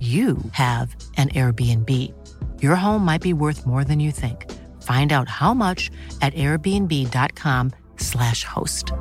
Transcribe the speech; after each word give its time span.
you 0.00 0.36
have 0.52 0.96
an 1.16 1.28
Airbnb. 1.28 1.88
Your 2.60 2.74
home 2.74 3.04
might 3.04 3.22
be 3.22 3.32
worth 3.32 3.64
more 3.66 3.84
than 3.84 4.00
you 4.00 4.10
think. 4.10 4.50
Find 4.82 5.12
out 5.12 5.28
how 5.28 5.54
much 5.54 5.92
at 6.20 6.34
airbnb.com/slash 6.34 8.44
host. 8.44 8.92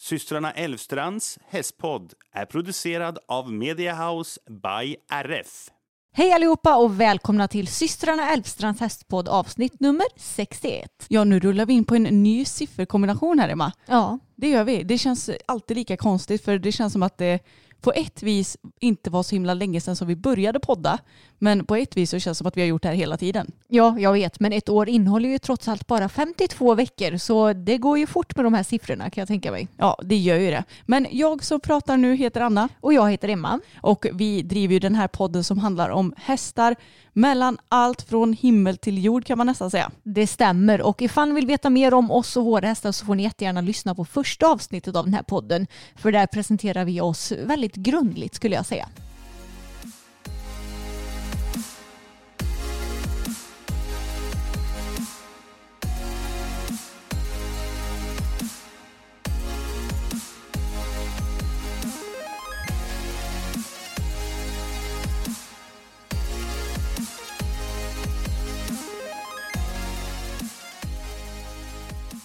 Systrarna 0.00 0.52
Elvstrands 0.52 1.38
hästpodd 1.48 2.12
är 2.32 2.44
producerad 2.44 3.18
av 3.28 3.52
Mediahouse 3.52 4.40
by 4.48 4.96
RF. 5.08 5.70
Hej 6.12 6.32
allihopa 6.32 6.76
och 6.76 7.00
välkomna 7.00 7.48
till 7.48 7.66
systrarna 7.66 8.30
Elfstrands 8.32 8.80
hästpodd 8.80 9.28
avsnitt 9.28 9.80
nummer 9.80 10.06
61. 10.16 10.90
Ja, 11.08 11.24
nu 11.24 11.40
rullar 11.40 11.66
vi 11.66 11.72
in 11.72 11.84
på 11.84 11.94
en 11.94 12.02
ny 12.02 12.44
sifferkombination 12.44 13.38
här 13.38 13.48
Emma. 13.48 13.72
Ja, 13.86 14.18
Det 14.36 14.48
gör 14.48 14.64
vi. 14.64 14.82
Det 14.82 14.98
känns 14.98 15.30
alltid 15.46 15.76
lika 15.76 15.96
konstigt 15.96 16.44
för 16.44 16.58
det 16.58 16.72
känns 16.72 16.92
som 16.92 17.02
att 17.02 17.18
det 17.18 17.38
på 17.80 17.92
ett 17.92 18.22
vis 18.22 18.56
inte 18.80 19.10
var 19.10 19.22
så 19.22 19.34
himla 19.34 19.54
länge 19.54 19.80
sedan 19.80 19.96
som 19.96 20.08
vi 20.08 20.16
började 20.16 20.60
podda. 20.60 20.98
Men 21.42 21.64
på 21.64 21.76
ett 21.76 21.96
vis 21.96 22.10
så 22.10 22.18
känns 22.18 22.38
det 22.38 22.38
som 22.38 22.46
att 22.46 22.56
vi 22.56 22.60
har 22.60 22.68
gjort 22.68 22.82
det 22.82 22.88
här 22.88 22.94
hela 22.94 23.16
tiden. 23.16 23.52
ja, 23.68 23.98
jag 23.98 24.12
vet, 24.12 24.40
men 24.40 24.52
ett 24.52 24.68
år 24.68 24.88
innehåller 24.88 25.28
ju 25.28 25.38
trots 25.38 25.68
allt 25.68 25.86
bara 25.86 26.08
52 26.08 26.74
veckor 26.74 27.16
så 27.16 27.52
det 27.52 27.78
går 27.78 27.98
ju 27.98 28.06
fort 28.06 28.36
med 28.36 28.44
de 28.44 28.54
här 28.54 28.62
siffrorna 28.62 29.10
kan 29.10 29.22
jag 29.22 29.28
tänka 29.28 29.52
mig. 29.52 29.68
Ja, 29.76 29.98
det 30.02 30.16
gör 30.16 30.36
ju 30.36 30.50
det. 30.50 30.64
Men 30.86 31.06
jag 31.10 31.44
som 31.44 31.60
pratar 31.60 31.96
nu 31.96 32.14
heter 32.14 32.40
Anna 32.40 32.68
Och 32.80 32.92
jag 32.92 33.10
heter 33.10 33.28
Emma. 33.28 33.60
och 33.80 34.06
vi 34.12 34.42
driver 34.42 34.74
ju 34.74 34.78
den 34.78 34.94
här 34.94 35.08
podden 35.08 35.44
som 35.44 35.58
handlar 35.58 35.90
om 35.90 36.14
hästar 36.16 36.76
mellan 37.12 37.58
allt 37.68 38.02
från 38.02 38.32
himmel 38.32 38.76
till 38.76 39.04
jord 39.04 39.24
kan 39.24 39.38
man 39.38 39.46
nästan 39.46 39.70
säga. 39.70 39.90
Det 40.02 40.26
stämmer 40.26 40.82
och 40.82 41.02
ifall 41.02 41.28
ni 41.28 41.34
vill 41.34 41.46
veta 41.46 41.70
mer 41.70 41.94
om 41.94 42.10
oss 42.10 42.36
och 42.36 42.44
våra 42.44 42.66
hästar 42.66 42.92
så 42.92 43.06
får 43.06 43.14
ni 43.14 43.22
jättegärna 43.22 43.60
lyssna 43.60 43.94
på 43.94 44.04
första 44.04 44.46
avsnittet 44.46 44.96
av 44.96 45.04
den 45.04 45.14
här 45.14 45.22
podden. 45.22 45.66
För 45.96 46.12
där 46.12 46.26
presenterar 46.26 46.84
vi 46.84 47.00
oss 47.00 47.32
väldigt 47.32 47.74
grundligt 47.74 48.34
skulle 48.34 48.54
jag 48.54 48.66
säga. 48.66 48.88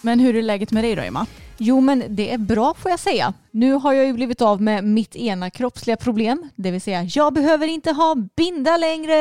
Men 0.06 0.20
hur 0.20 0.36
är 0.36 0.42
läget 0.42 0.70
med 0.72 0.84
dig 0.84 0.94
då 0.94 1.02
Emma? 1.02 1.26
Jo 1.58 1.80
men 1.80 2.02
det 2.08 2.32
är 2.32 2.38
bra 2.38 2.74
får 2.74 2.90
jag 2.90 3.00
säga. 3.00 3.32
Nu 3.50 3.72
har 3.72 3.92
jag 3.92 4.06
ju 4.06 4.12
blivit 4.12 4.42
av 4.42 4.62
med 4.62 4.84
mitt 4.84 5.16
ena 5.16 5.50
kroppsliga 5.50 5.96
problem. 5.96 6.48
Det 6.56 6.70
vill 6.70 6.80
säga 6.80 7.02
jag 7.02 7.34
behöver 7.34 7.66
inte 7.66 7.92
ha 7.92 8.14
binda 8.36 8.76
längre. 8.76 9.14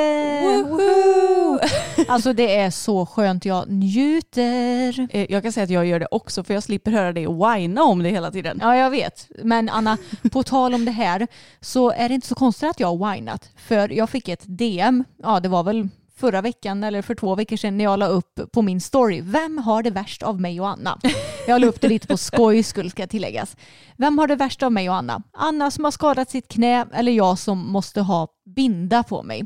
Woho! 0.64 1.60
Alltså 2.08 2.34
det 2.34 2.56
är 2.56 2.72
så 2.72 3.06
skönt. 3.06 3.46
Jag 3.46 3.70
njuter. 3.72 5.08
Eh, 5.16 5.32
Jag 5.32 5.44
kan 5.44 5.52
säga 5.52 5.64
att 5.64 5.70
jag 5.70 5.86
gör 5.86 6.00
det 6.00 6.08
också 6.12 6.44
för 6.44 6.54
jag 6.54 6.64
slipper 6.64 6.92
höra 6.92 7.14
dig 7.14 7.28
whina 7.28 7.84
om 7.84 8.04
det 8.04 8.10
hela 8.10 8.32
tiden. 8.32 8.60
Ja 8.62 8.76
jag 8.76 8.90
vet. 8.90 9.28
Men 9.44 9.70
Anna, 9.70 9.98
på 10.32 10.44
tal 10.44 10.74
om 10.74 10.86
det 10.86 10.92
här 10.92 11.28
så 11.62 11.92
är 11.92 12.10
det 12.10 12.16
inte 12.16 12.28
så 12.28 12.36
konstigt 12.36 12.70
att 12.70 12.80
jag 12.80 12.96
har 12.98 13.12
whinat. 13.14 13.50
För 13.68 13.94
jag 13.94 14.10
fick 14.10 14.28
ett 14.30 14.44
DM, 14.46 15.04
ja 15.24 15.40
det 15.40 15.50
var 15.50 15.64
väl 15.64 15.88
förra 16.16 16.42
veckan 16.42 16.84
eller 16.84 17.02
för 17.02 17.16
två 17.16 17.36
veckor 17.36 17.58
sedan 17.58 17.78
när 17.78 17.84
jag 17.84 18.00
la 18.00 18.08
upp 18.08 18.40
på 18.52 18.62
min 18.62 18.82
story. 18.82 19.22
Vem 19.22 19.58
har 19.58 19.84
det 19.84 19.90
värst 19.90 20.24
av 20.24 20.42
mig 20.42 20.62
och 20.62 20.70
Anna? 20.70 21.00
Jag 21.48 21.62
la 21.62 21.68
upp 21.68 21.82
det 21.82 21.88
lite 21.88 22.08
på 22.08 22.18
skoj 22.18 22.64
skull 22.64 22.92
ska 22.92 23.08
tilläggas. 23.08 23.58
Vem 23.98 24.18
har 24.18 24.28
det 24.28 24.36
värst 24.36 24.64
av 24.64 24.72
mig 24.72 24.90
och 24.90 24.96
Anna? 24.96 25.24
Anna 25.34 25.72
som 25.72 25.84
har 25.84 25.92
skadat 25.92 26.30
sitt 26.30 26.48
knä 26.48 26.86
eller 26.94 27.12
jag 27.12 27.40
som 27.40 27.72
måste 27.72 28.02
ha 28.02 28.28
binda 28.46 29.04
på 29.04 29.24
mig. 29.24 29.46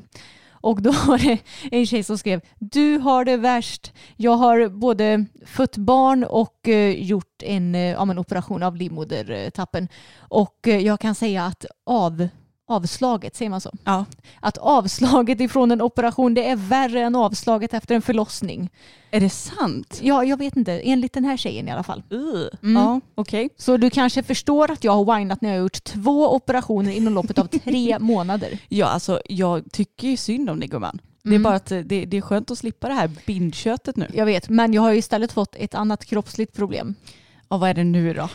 Och 0.61 0.81
då 0.81 0.91
var 1.07 1.17
det 1.17 1.39
en 1.71 1.85
tjej 1.85 2.03
som 2.03 2.17
skrev 2.17 2.41
Du 2.59 2.97
har 2.97 3.25
det 3.25 3.37
värst. 3.37 3.93
Jag 4.15 4.31
har 4.31 4.69
både 4.69 5.25
fött 5.45 5.77
barn 5.77 6.23
och 6.23 6.69
eh, 6.69 7.03
gjort 7.03 7.43
en 7.43 7.75
eh, 7.75 7.81
ja, 7.81 8.05
men 8.05 8.19
operation 8.19 8.63
av 8.63 8.75
livmodertappen. 8.75 9.87
Och 10.17 10.67
eh, 10.67 10.79
jag 10.79 10.99
kan 10.99 11.15
säga 11.15 11.45
att 11.45 11.65
av, 11.85 12.27
avslaget, 12.69 13.35
säger 13.35 13.49
man 13.49 13.61
så? 13.61 13.71
Ja. 13.83 14.05
Att 14.39 14.57
avslaget 14.57 15.41
ifrån 15.41 15.71
en 15.71 15.81
operation 15.81 16.33
det 16.33 16.49
är 16.49 16.55
värre 16.55 17.01
än 17.01 17.15
avslaget 17.15 17.73
efter 17.73 17.95
en 17.95 18.01
förlossning. 18.01 18.69
Är 19.11 19.19
det 19.19 19.29
sant? 19.29 19.99
Ja, 20.03 20.23
jag 20.23 20.37
vet 20.37 20.55
inte. 20.57 20.71
Enligt 20.79 21.13
den 21.13 21.25
här 21.25 21.37
tjejen 21.37 21.67
i 21.67 21.71
alla 21.71 21.83
fall. 21.83 22.03
Mm. 22.11 22.75
Ja, 22.83 23.01
okej. 23.15 23.49
Så 23.57 23.77
du 23.77 23.89
kanske 23.89 24.23
förstår 24.23 24.71
att 24.71 24.83
jag 24.83 24.91
har 24.91 25.15
whinat 25.17 25.41
när 25.41 25.49
jag 25.49 25.55
har 25.57 25.61
gjort 25.63 25.83
två 25.83 26.35
operationer 26.35 26.91
inom 26.91 27.13
loppet 27.13 27.39
av 27.39 27.45
tre 27.45 27.99
månader. 27.99 28.59
Ja, 28.67 28.85
alltså 28.85 29.21
jag 29.29 29.71
tycker 29.71 30.07
ju 30.07 30.17
synd 30.17 30.49
om 30.49 30.59
dig 30.59 30.69
gumman. 30.69 31.01
Det 31.23 31.29
är 31.29 31.31
Mm. 31.31 31.43
bara 31.43 31.55
att 31.55 31.65
det, 31.65 31.83
det 31.83 32.17
är 32.17 32.21
skönt 32.21 32.51
att 32.51 32.57
slippa 32.57 32.87
det 32.87 32.93
här 32.93 33.11
bindköttet 33.25 33.95
nu. 33.95 34.07
Jag 34.13 34.25
vet, 34.25 34.49
men 34.49 34.73
jag 34.73 34.81
har 34.81 34.91
ju 34.91 34.97
istället 34.97 35.31
fått 35.31 35.55
ett 35.55 35.75
annat 35.75 36.05
kroppsligt 36.05 36.55
problem. 36.55 36.95
Och 37.47 37.59
vad 37.59 37.69
är 37.69 37.73
det 37.73 37.83
nu 37.83 38.13
då? 38.13 38.29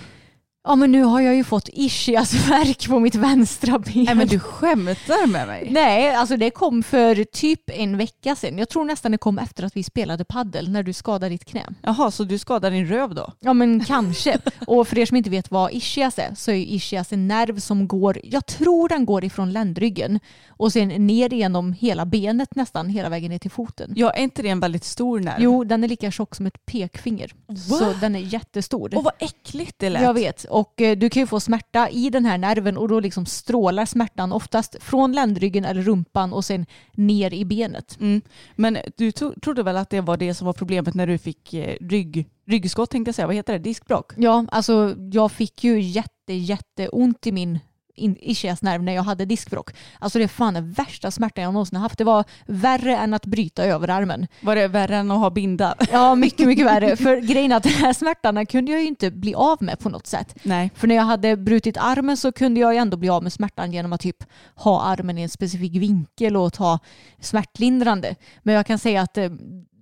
Ja, 0.67 0.77
men 0.77 0.93
nu 0.93 1.03
har 1.03 1.21
jag 1.21 1.35
ju 1.35 1.45
fått 1.45 1.69
ischiasvärk 1.73 2.89
på 2.89 3.01
mitt 3.01 3.15
vänstra 3.15 3.79
ben. 3.79 4.05
Nej 4.05 4.15
men 4.15 4.27
du 4.27 4.39
skämtar 4.39 5.27
med 5.27 5.47
mig. 5.47 5.69
Nej, 5.71 6.15
alltså 6.15 6.37
det 6.37 6.51
kom 6.51 6.83
för 6.83 7.25
typ 7.25 7.61
en 7.67 7.97
vecka 7.97 8.37
sedan. 8.37 8.59
Jag 8.59 8.69
tror 8.69 8.85
nästan 8.85 9.13
det 9.13 9.19
kom 9.19 9.39
efter 9.39 9.65
att 9.65 9.77
vi 9.77 9.83
spelade 9.83 10.25
paddel 10.25 10.71
när 10.71 10.83
du 10.83 10.93
skadade 10.93 11.29
ditt 11.29 11.45
knä. 11.45 11.67
Jaha, 11.83 12.11
så 12.11 12.25
du 12.25 12.39
skadar 12.39 12.71
din 12.71 12.87
röv 12.87 13.15
då? 13.15 13.33
Ja 13.41 13.53
men 13.53 13.85
kanske. 13.85 14.39
Och 14.67 14.89
för 14.89 14.99
er 14.99 15.07
som 15.07 15.17
inte 15.17 15.31
vet 15.31 15.51
vad 15.51 15.73
ischias 15.73 16.19
är 16.19 16.35
så 16.37 16.51
är 16.51 16.55
ischias 16.55 17.13
en 17.13 17.29
nerv 17.29 17.59
som 17.61 17.89
går, 17.89 18.19
jag 18.25 18.47
tror 18.47 18.89
den 18.89 19.07
går 19.07 19.25
ifrån 19.25 19.53
ländryggen 19.53 20.21
och 20.49 20.73
sen 20.73 20.89
ner 20.89 21.35
genom 21.35 21.73
hela 21.73 22.07
benet 22.07 22.55
nästan 22.55 22.89
hela 22.89 23.09
vägen 23.09 23.31
ner 23.31 23.39
till 23.39 23.51
foten. 23.51 23.93
Ja, 23.97 24.11
är 24.11 24.23
inte 24.23 24.43
det 24.43 24.49
en 24.49 24.61
väldigt 24.61 24.85
stor 24.85 25.21
nerv? 25.21 25.37
Jo, 25.39 25.65
den 25.65 25.85
är 25.85 25.89
lika 25.89 26.11
tjock 26.11 26.35
som 26.35 26.47
ett 26.47 26.67
pekfinger. 26.67 27.33
Så 27.69 27.85
Va? 27.85 27.95
den 28.01 28.17
är 28.17 28.21
jättestor. 28.21 28.97
Och 28.97 29.05
vad 29.05 29.15
äckligt 29.19 29.79
det 29.79 29.91
lät. 29.91 30.03
Jag 30.03 30.15
vet. 30.15 30.47
Och 30.55 30.81
eh, 30.81 30.97
du 30.97 31.11
kan 31.11 31.21
ju 31.23 31.27
få 31.27 31.41
smärta 31.41 31.89
i 31.91 32.11
den 32.11 32.25
här 32.25 32.39
nerven 32.39 32.77
och 32.77 32.89
då 32.89 33.01
liksom 33.01 33.27
strålar 33.27 33.87
smärtan 33.87 34.33
oftast 34.33 34.77
från 34.81 35.13
ländryggen 35.13 35.65
eller 35.65 35.83
rumpan 35.83 36.33
och 36.33 36.45
sen 36.45 36.67
ner 36.93 37.35
i 37.35 37.45
benet. 37.45 37.97
Mm. 38.01 38.21
Men 38.57 38.79
du 38.97 39.11
to- 39.11 39.41
trodde 39.41 39.63
väl 39.63 39.77
att 39.77 39.91
det 39.91 40.01
var 40.01 40.17
det 40.17 40.35
som 40.35 40.47
var 40.47 40.53
problemet 40.53 40.95
när 40.95 41.07
du 41.07 41.19
fick 41.19 41.55
eh, 41.55 41.77
rygg, 41.81 42.27
ryggskott 42.47 42.91
tänkte 42.91 43.09
jag 43.09 43.15
säga. 43.15 43.27
Vad 43.27 43.37
heter 43.37 43.53
det? 43.53 43.59
Diskbråck? 43.59 44.13
Ja, 44.17 44.47
alltså 44.51 44.95
jag 45.13 45.33
fick 45.33 45.65
ju 45.65 45.81
jätte, 45.81 46.33
jätte 46.33 46.89
ont 46.89 47.27
i 47.27 47.33
min 47.33 47.49
in- 47.51 47.61
ischiasnerv 47.97 48.83
när 48.83 48.93
jag 48.93 49.03
hade 49.03 49.25
diskbråck. 49.25 49.71
Alltså 49.99 50.19
det 50.19 50.25
är 50.25 50.29
fan 50.29 50.55
den 50.55 50.73
värsta 50.73 51.11
smärtan 51.11 51.45
jag 51.45 51.53
någonsin 51.53 51.79
haft. 51.79 51.99
Det 51.99 52.05
var 52.05 52.25
värre 52.47 52.97
än 52.97 53.15
att 53.15 53.27
bryta 53.27 53.65
överarmen. 53.65 54.27
Var 54.41 54.57
det 54.57 54.69
värre 54.69 54.97
än 54.97 55.11
att 55.11 55.19
ha 55.19 55.31
binda? 55.31 55.75
Ja, 55.93 56.15
mycket, 56.15 56.47
mycket 56.47 56.67
värre. 56.67 56.97
För 57.05 57.17
grejen 57.17 57.53
är 57.53 57.57
att 57.57 57.63
den 57.63 57.73
här 57.73 57.93
smärtan 57.93 58.47
kunde 58.47 58.73
jag 58.73 58.81
ju 58.81 58.87
inte 58.87 59.11
bli 59.11 59.35
av 59.35 59.63
med 59.63 59.79
på 59.79 59.89
något 59.89 60.07
sätt. 60.07 60.35
Nej. 60.43 60.71
För 60.75 60.87
när 60.87 60.95
jag 60.95 61.03
hade 61.03 61.37
brutit 61.37 61.77
armen 61.77 62.17
så 62.17 62.33
kunde 62.33 62.61
jag 62.61 62.75
ju 62.75 62.79
ändå 62.79 62.97
bli 62.97 63.09
av 63.09 63.23
med 63.23 63.33
smärtan 63.33 63.73
genom 63.73 63.93
att 63.93 64.01
typ 64.01 64.25
ha 64.55 64.83
armen 64.83 65.19
i 65.19 65.23
en 65.23 65.29
specifik 65.29 65.77
vinkel 65.77 66.37
och 66.37 66.53
ta 66.53 66.79
smärtlindrande. 67.21 68.15
Men 68.43 68.55
jag 68.55 68.67
kan 68.67 68.79
säga 68.79 69.03
att 69.03 69.19
eh, 69.19 69.31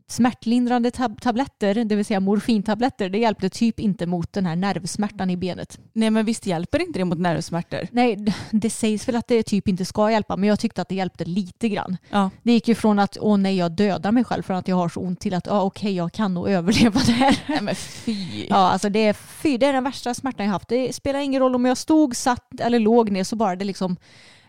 smärtlindrande 0.07 0.91
tab 0.91 1.21
tabletter, 1.21 1.85
det 1.85 1.97
vill 1.97 2.05
säga 2.05 2.21
morfintabletter, 2.21 3.09
det 3.09 3.19
hjälpte 3.19 3.49
typ 3.49 3.81
inte 3.81 4.07
mot 4.07 4.33
den 4.33 4.47
här 4.47 4.57
nervsmärtan 4.57 5.31
i 5.31 5.37
benet. 5.37 5.79
Nej 5.93 6.11
men 6.11 6.25
visst 6.25 6.47
hjälper 6.47 6.83
inte 6.83 6.99
det 6.99 7.05
mot 7.05 7.19
nervsmärtor? 7.19 7.89
Nej, 7.91 8.35
det 8.51 8.71
sägs 8.71 9.09
väl 9.09 9.17
att 9.17 9.29
det 9.29 9.43
typ 9.43 9.69
inte 9.69 9.85
ska 9.85 10.11
hjälpa, 10.11 10.37
men 10.37 10.49
jag 10.49 10.61
tyckte 10.61 10.83
att 10.83 10.89
det 10.89 10.95
hjälpte 10.95 11.25
lite 11.25 11.69
grann. 11.69 11.97
Ja. 12.11 12.31
Det 12.43 12.53
gick 12.53 12.69
ju 12.69 12.75
från 12.75 12.99
att 12.99 13.17
åh 13.21 13.37
nej, 13.37 13.57
jag 13.57 13.73
dödar 13.73 14.13
mig 14.13 14.25
själv 14.25 14.43
för 14.43 14.55
att 14.55 14.69
jag 14.69 14.77
har 14.77 14.89
så 14.89 15.01
ont 15.01 15.21
till 15.21 15.35
att 15.35 15.47
ja, 15.47 15.63
okej, 15.63 15.95
jag 15.95 16.13
kan 16.13 16.35
nog 16.35 16.49
överleva 16.49 17.01
det 17.07 17.13
här. 17.13 17.43
Nej 17.49 17.59
men 17.63 17.75
fy. 17.75 18.47
Ja, 18.49 18.57
alltså 18.57 18.89
det 18.89 19.07
är, 19.07 19.13
fy, 19.13 19.59
det 19.59 19.67
är 19.67 19.73
den 19.73 19.85
värsta 19.85 20.15
smärtan 20.15 20.47
jag 20.47 20.53
haft. 20.53 20.69
Det 20.69 20.95
spelar 20.95 21.21
ingen 21.21 21.41
roll 21.41 21.55
om 21.55 21.65
jag 21.65 21.79
stod, 21.79 22.17
satt 22.17 22.61
eller 22.61 22.79
låg 22.79 23.11
ner 23.11 23.25
så 23.25 23.37
bara 23.37 23.57
det 23.57 23.65
liksom 23.65 23.97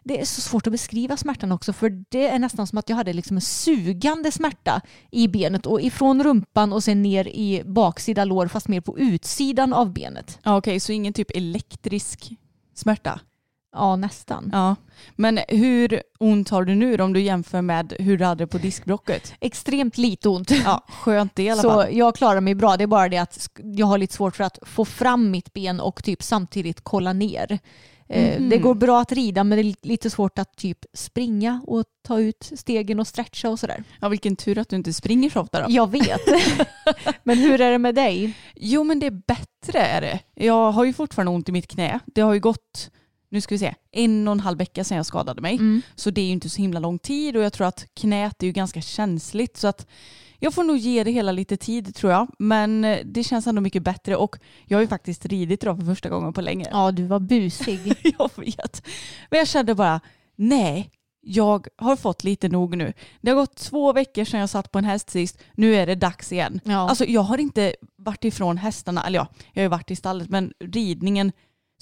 det 0.04 0.22
är 0.22 0.26
så 0.26 0.42
svårt 0.42 0.68
att 0.68 0.72
beskriva 0.72 1.18
smärtan 1.18 1.52
också 1.52 1.74
för 1.74 1.90
det 2.10 2.28
är 2.28 2.40
nästan 2.40 2.68
som 2.68 2.78
att 2.78 2.90
jag 2.90 2.96
hade 2.96 3.14
liksom 3.14 3.38
en 3.38 3.42
sugande 3.42 4.32
smärta 4.32 4.82
i 5.12 5.28
benet 5.28 5.66
och 5.66 5.82
ifrån 5.82 6.24
rumpan 6.24 6.74
och 6.74 6.84
sen 6.84 7.02
ner 7.02 7.28
i 7.28 7.62
baksida 7.66 8.26
lår 8.26 8.48
fast 8.48 8.68
mer 8.68 8.82
på 8.82 9.00
utsidan 9.00 9.74
av 9.74 9.94
benet. 9.94 10.40
Ja, 10.44 10.58
Okej, 10.58 10.80
så 10.80 10.92
ingen 10.92 11.14
typ 11.14 11.32
elektrisk 11.36 12.32
smärta? 12.76 13.20
Ja, 13.76 13.96
nästan. 13.96 14.50
Ja. 14.54 14.76
Men 15.16 15.40
hur 15.48 16.02
ont 16.20 16.50
har 16.50 16.64
du 16.64 16.76
nu 16.76 16.98
om 17.02 17.14
du 17.14 17.22
jämför 17.22 17.62
med 17.62 17.94
hur 18.00 18.18
du 18.18 18.26
hade 18.26 18.48
på 18.48 18.58
diskbrocket? 18.58 19.34
Extremt 19.40 19.98
lite 19.98 20.30
ont. 20.30 20.52
Ja, 20.52 20.86
skönt 20.90 21.36
det 21.36 21.44
i 21.44 21.50
alla 21.50 21.62
Så 21.62 21.70
fall. 21.70 21.96
jag 21.96 22.16
klarar 22.16 22.42
mig 22.42 22.56
bra. 22.56 22.78
Det 22.78 22.84
är 22.84 22.88
bara 22.88 23.10
det 23.10 23.18
att 23.18 23.50
jag 23.64 23.86
har 23.88 23.98
lite 23.98 24.14
svårt 24.14 24.36
för 24.36 24.44
att 24.44 24.60
få 24.62 24.86
fram 24.86 25.32
mitt 25.32 25.54
ben 25.54 25.80
och 25.80 26.04
typ 26.04 26.24
samtidigt 26.24 26.82
kolla 26.84 27.14
ner. 27.14 27.60
Mhm. 28.10 28.50
Det 28.50 28.58
går 28.58 28.76
bra 28.76 29.02
att 29.02 29.12
rida 29.12 29.44
men 29.44 29.58
det 29.58 29.62
är 29.62 29.88
lite 29.88 30.10
svårt 30.10 30.40
att 30.40 30.56
typ 30.56 30.86
springa 30.94 31.62
och 31.68 31.86
ta 32.02 32.20
ut 32.20 32.52
stegen 32.56 33.00
och 33.00 33.08
stretcha 33.08 33.50
och 33.50 33.60
sådär. 33.60 33.84
Ja, 34.02 34.10
vilken 34.10 34.36
tur 34.36 34.58
att 34.58 34.70
du 34.70 34.76
inte 34.76 34.94
springer 34.94 35.30
så 35.30 35.42
ofta 35.42 35.62
då. 35.62 35.66
Jag 35.70 35.92
vet. 35.92 36.22
men 37.24 37.38
hur 37.38 37.62
är 37.62 37.72
det 37.72 37.78
med 37.78 37.96
dig? 37.96 38.34
Jo 38.56 38.84
men 38.84 39.00
det 39.00 39.06
är 39.06 39.22
bättre 39.28 39.80
är 39.80 40.02
det. 40.02 40.20
Jag 40.34 40.72
har 40.72 40.84
ju 40.84 40.94
fortfarande 40.94 41.32
ont 41.32 41.50
i 41.50 41.52
mitt 41.52 41.68
knä. 41.68 42.00
Det 42.06 42.22
har 42.22 42.34
ju 42.34 42.40
gått, 42.40 42.92
nu 43.30 43.42
ska 43.42 43.56
vi 43.56 43.60
se, 43.60 43.76
en 43.92 44.28
och 44.28 44.32
en 44.32 44.40
halv 44.40 44.58
vecka 44.58 44.84
sedan 44.84 44.98
jag 44.98 45.06
skadade 45.06 45.42
mig. 45.42 45.54
Mm. 45.54 45.82
Så 45.96 46.10
det 46.10 46.22
är 46.22 46.26
ju 46.26 46.32
inte 46.32 46.50
så 46.50 46.62
himla 46.62 46.80
lång 46.80 47.00
tid 47.00 47.38
och 47.38 47.44
jag 47.44 47.54
tror 47.54 47.68
att 47.68 47.86
knät 47.94 48.44
är 48.44 48.48
ju 48.48 48.54
ganska 48.54 48.82
känsligt. 48.82 49.58
Så 49.58 49.68
att 49.68 49.88
jag 50.44 50.54
får 50.54 50.64
nog 50.64 50.78
ge 50.78 51.04
det 51.04 51.12
hela 51.12 51.32
lite 51.32 51.58
tid 51.58 51.96
tror 51.96 52.12
jag. 52.12 52.28
Men 52.40 52.86
eh, 52.86 53.00
det 53.06 53.24
känns 53.24 53.48
ändå 53.48 53.62
mycket 53.62 53.84
bättre 53.84 54.16
och 54.16 54.36
jag 54.66 54.78
har 54.78 54.82
ju 54.82 54.88
faktiskt 54.88 55.26
ridit 55.26 55.64
idag 55.64 55.78
för 55.78 55.86
första 55.86 56.10
gången 56.10 56.34
på 56.34 56.42
länge. 56.42 56.68
Ja, 56.72 56.92
du 56.92 57.04
var 57.04 57.20
busig. 57.20 57.94
jag 58.20 58.32
vet. 58.36 58.88
Men 59.30 59.38
jag 59.40 59.48
kände 59.48 59.76
bara, 59.76 60.02
nej, 60.36 60.92
jag 61.22 61.68
har 61.78 61.96
fått 61.96 62.24
lite 62.24 62.50
nog 62.50 62.78
nu. 62.78 62.94
Det 63.22 63.32
har 63.32 63.36
gått 63.36 63.56
två 63.56 63.94
veckor 63.94 64.24
sedan 64.26 64.40
jag 64.40 64.50
satt 64.50 64.72
på 64.72 64.78
en 64.78 64.86
häst 64.86 65.10
sist. 65.10 65.40
Nu 65.54 65.76
är 65.76 65.88
det 65.88 65.96
dags 65.96 66.32
igen. 66.32 66.60
Ja. 66.64 66.90
Alltså 66.90 67.06
jag 67.06 67.22
har 67.22 67.38
inte 67.38 67.76
varit 67.98 68.24
ifrån 68.24 68.58
hästarna, 68.58 69.08
eller 69.08 69.20
ja, 69.20 69.28
jag 69.54 69.62
har 69.62 69.66
ju 69.66 69.70
varit 69.70 69.92
i 69.92 69.96
stallet, 69.96 70.30
men 70.30 70.54
ridningen 70.60 71.32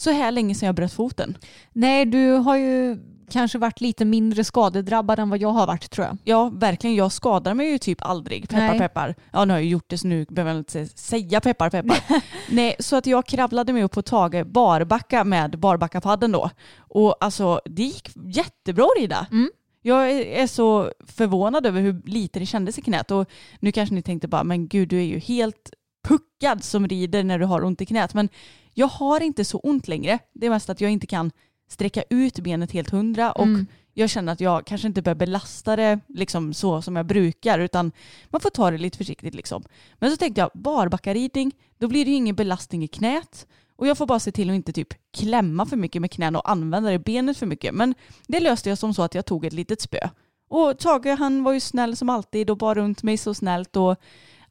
så 0.01 0.11
här 0.11 0.31
länge 0.31 0.55
sedan 0.55 0.65
jag 0.65 0.75
bröt 0.75 0.93
foten. 0.93 1.37
Nej, 1.73 2.05
du 2.05 2.31
har 2.31 2.57
ju 2.57 2.97
kanske 3.31 3.57
varit 3.57 3.81
lite 3.81 4.05
mindre 4.05 4.43
skadedrabbad 4.43 5.19
än 5.19 5.29
vad 5.29 5.39
jag 5.39 5.49
har 5.49 5.67
varit 5.67 5.89
tror 5.89 6.07
jag. 6.07 6.17
Ja, 6.23 6.49
verkligen. 6.53 6.95
Jag 6.95 7.11
skadar 7.11 7.53
mig 7.53 7.71
ju 7.71 7.77
typ 7.77 8.01
aldrig. 8.01 8.49
Peppar 8.49 8.67
Nej. 8.67 8.79
peppar. 8.79 9.15
Ja, 9.31 9.45
nu 9.45 9.53
har 9.53 9.59
jag 9.59 9.67
gjort 9.67 9.85
det 9.87 9.97
så 9.97 10.07
nu 10.07 10.25
behöver 10.29 10.51
jag 10.51 10.59
inte 10.59 10.87
säga 10.87 11.41
peppar 11.41 11.69
peppar. 11.69 11.99
Nej, 12.49 12.75
så 12.79 12.95
att 12.95 13.05
jag 13.05 13.25
kravlade 13.25 13.73
mig 13.73 13.83
upp 13.83 13.91
på 13.91 14.01
Tage 14.01 14.45
barbacka 14.47 15.23
med 15.23 15.59
barbackapadden 15.59 16.31
då. 16.31 16.49
Och 16.77 17.15
alltså 17.19 17.61
det 17.65 17.83
gick 17.83 18.09
jättebra 18.25 18.83
att 18.83 19.01
rida. 19.01 19.27
Mm. 19.31 19.51
Jag 19.81 20.11
är 20.11 20.25
är 20.25 20.47
så 20.47 20.91
förvånad 21.07 21.65
över 21.65 21.81
hur 21.81 22.01
lite 22.05 22.39
det 22.39 22.45
kändes 22.45 22.77
i 22.77 22.81
knät. 22.81 23.11
Och 23.11 23.29
nu 23.59 23.71
kanske 23.71 23.95
ni 23.95 24.01
tänkte 24.01 24.27
bara, 24.27 24.43
men 24.43 24.67
gud 24.67 24.89
du 24.89 24.97
är 24.97 25.05
ju 25.05 25.19
helt 25.19 25.71
puckad 26.03 26.63
som 26.63 26.87
rider 26.87 27.23
när 27.23 27.39
du 27.39 27.45
har 27.45 27.63
ont 27.63 27.81
i 27.81 27.85
knät. 27.85 28.13
Men 28.13 28.29
jag 28.73 28.87
har 28.87 29.21
inte 29.21 29.45
så 29.45 29.57
ont 29.57 29.87
längre. 29.87 30.19
Det 30.33 30.45
är 30.45 30.49
mest 30.49 30.69
att 30.69 30.81
jag 30.81 30.91
inte 30.91 31.07
kan 31.07 31.31
sträcka 31.69 32.03
ut 32.09 32.39
benet 32.39 32.71
helt 32.71 32.89
hundra 32.89 33.31
och 33.31 33.43
Mm. 33.43 33.67
jag 33.93 34.09
känner 34.09 34.33
att 34.33 34.41
jag 34.41 34.65
kanske 34.65 34.87
inte 34.87 35.01
behöver 35.01 35.19
belasta 35.19 35.75
det 35.75 35.99
liksom 36.07 36.53
så 36.53 36.81
som 36.81 36.95
jag 36.95 37.05
brukar 37.05 37.59
utan 37.59 37.91
man 38.29 38.41
får 38.41 38.49
ta 38.49 38.71
det 38.71 38.77
lite 38.77 38.97
försiktigt 38.97 39.35
liksom. 39.35 39.63
Men 39.99 40.11
så 40.11 40.17
tänkte 40.17 40.41
jag 40.41 40.49
barbackaridning, 40.53 41.51
då 41.77 41.87
blir 41.87 42.05
det 42.05 42.11
ju 42.11 42.17
ingen 42.17 42.35
belastning 42.35 42.83
i 42.83 42.87
knät 42.87 43.47
och 43.75 43.87
jag 43.87 43.97
får 43.97 44.05
bara 44.05 44.19
se 44.19 44.31
till 44.31 44.49
att 44.49 44.55
inte 44.55 44.73
typ 44.73 44.93
klämma 45.17 45.65
för 45.65 45.77
mycket 45.77 46.01
med 46.01 46.11
knäna 46.11 46.39
och 46.39 46.49
använda 46.49 46.89
det 46.89 46.99
benet 46.99 47.37
för 47.37 47.45
mycket. 47.45 47.73
Men 47.73 47.95
det 48.27 48.39
löste 48.39 48.69
jag 48.69 48.77
som 48.77 48.93
så 48.93 49.03
att 49.03 49.15
jag 49.15 49.25
tog 49.25 49.45
ett 49.45 49.53
litet 49.53 49.81
spö. 49.81 50.09
Och 50.49 50.79
Tage 50.79 51.05
han 51.19 51.43
var 51.43 51.53
ju 51.53 51.59
snäll 51.59 51.95
som 51.95 52.09
alltid 52.09 52.49
och 52.49 52.57
bar 52.57 52.75
runt 52.75 53.03
mig 53.03 53.17
så 53.17 53.33
snällt 53.33 53.75
och 53.75 53.95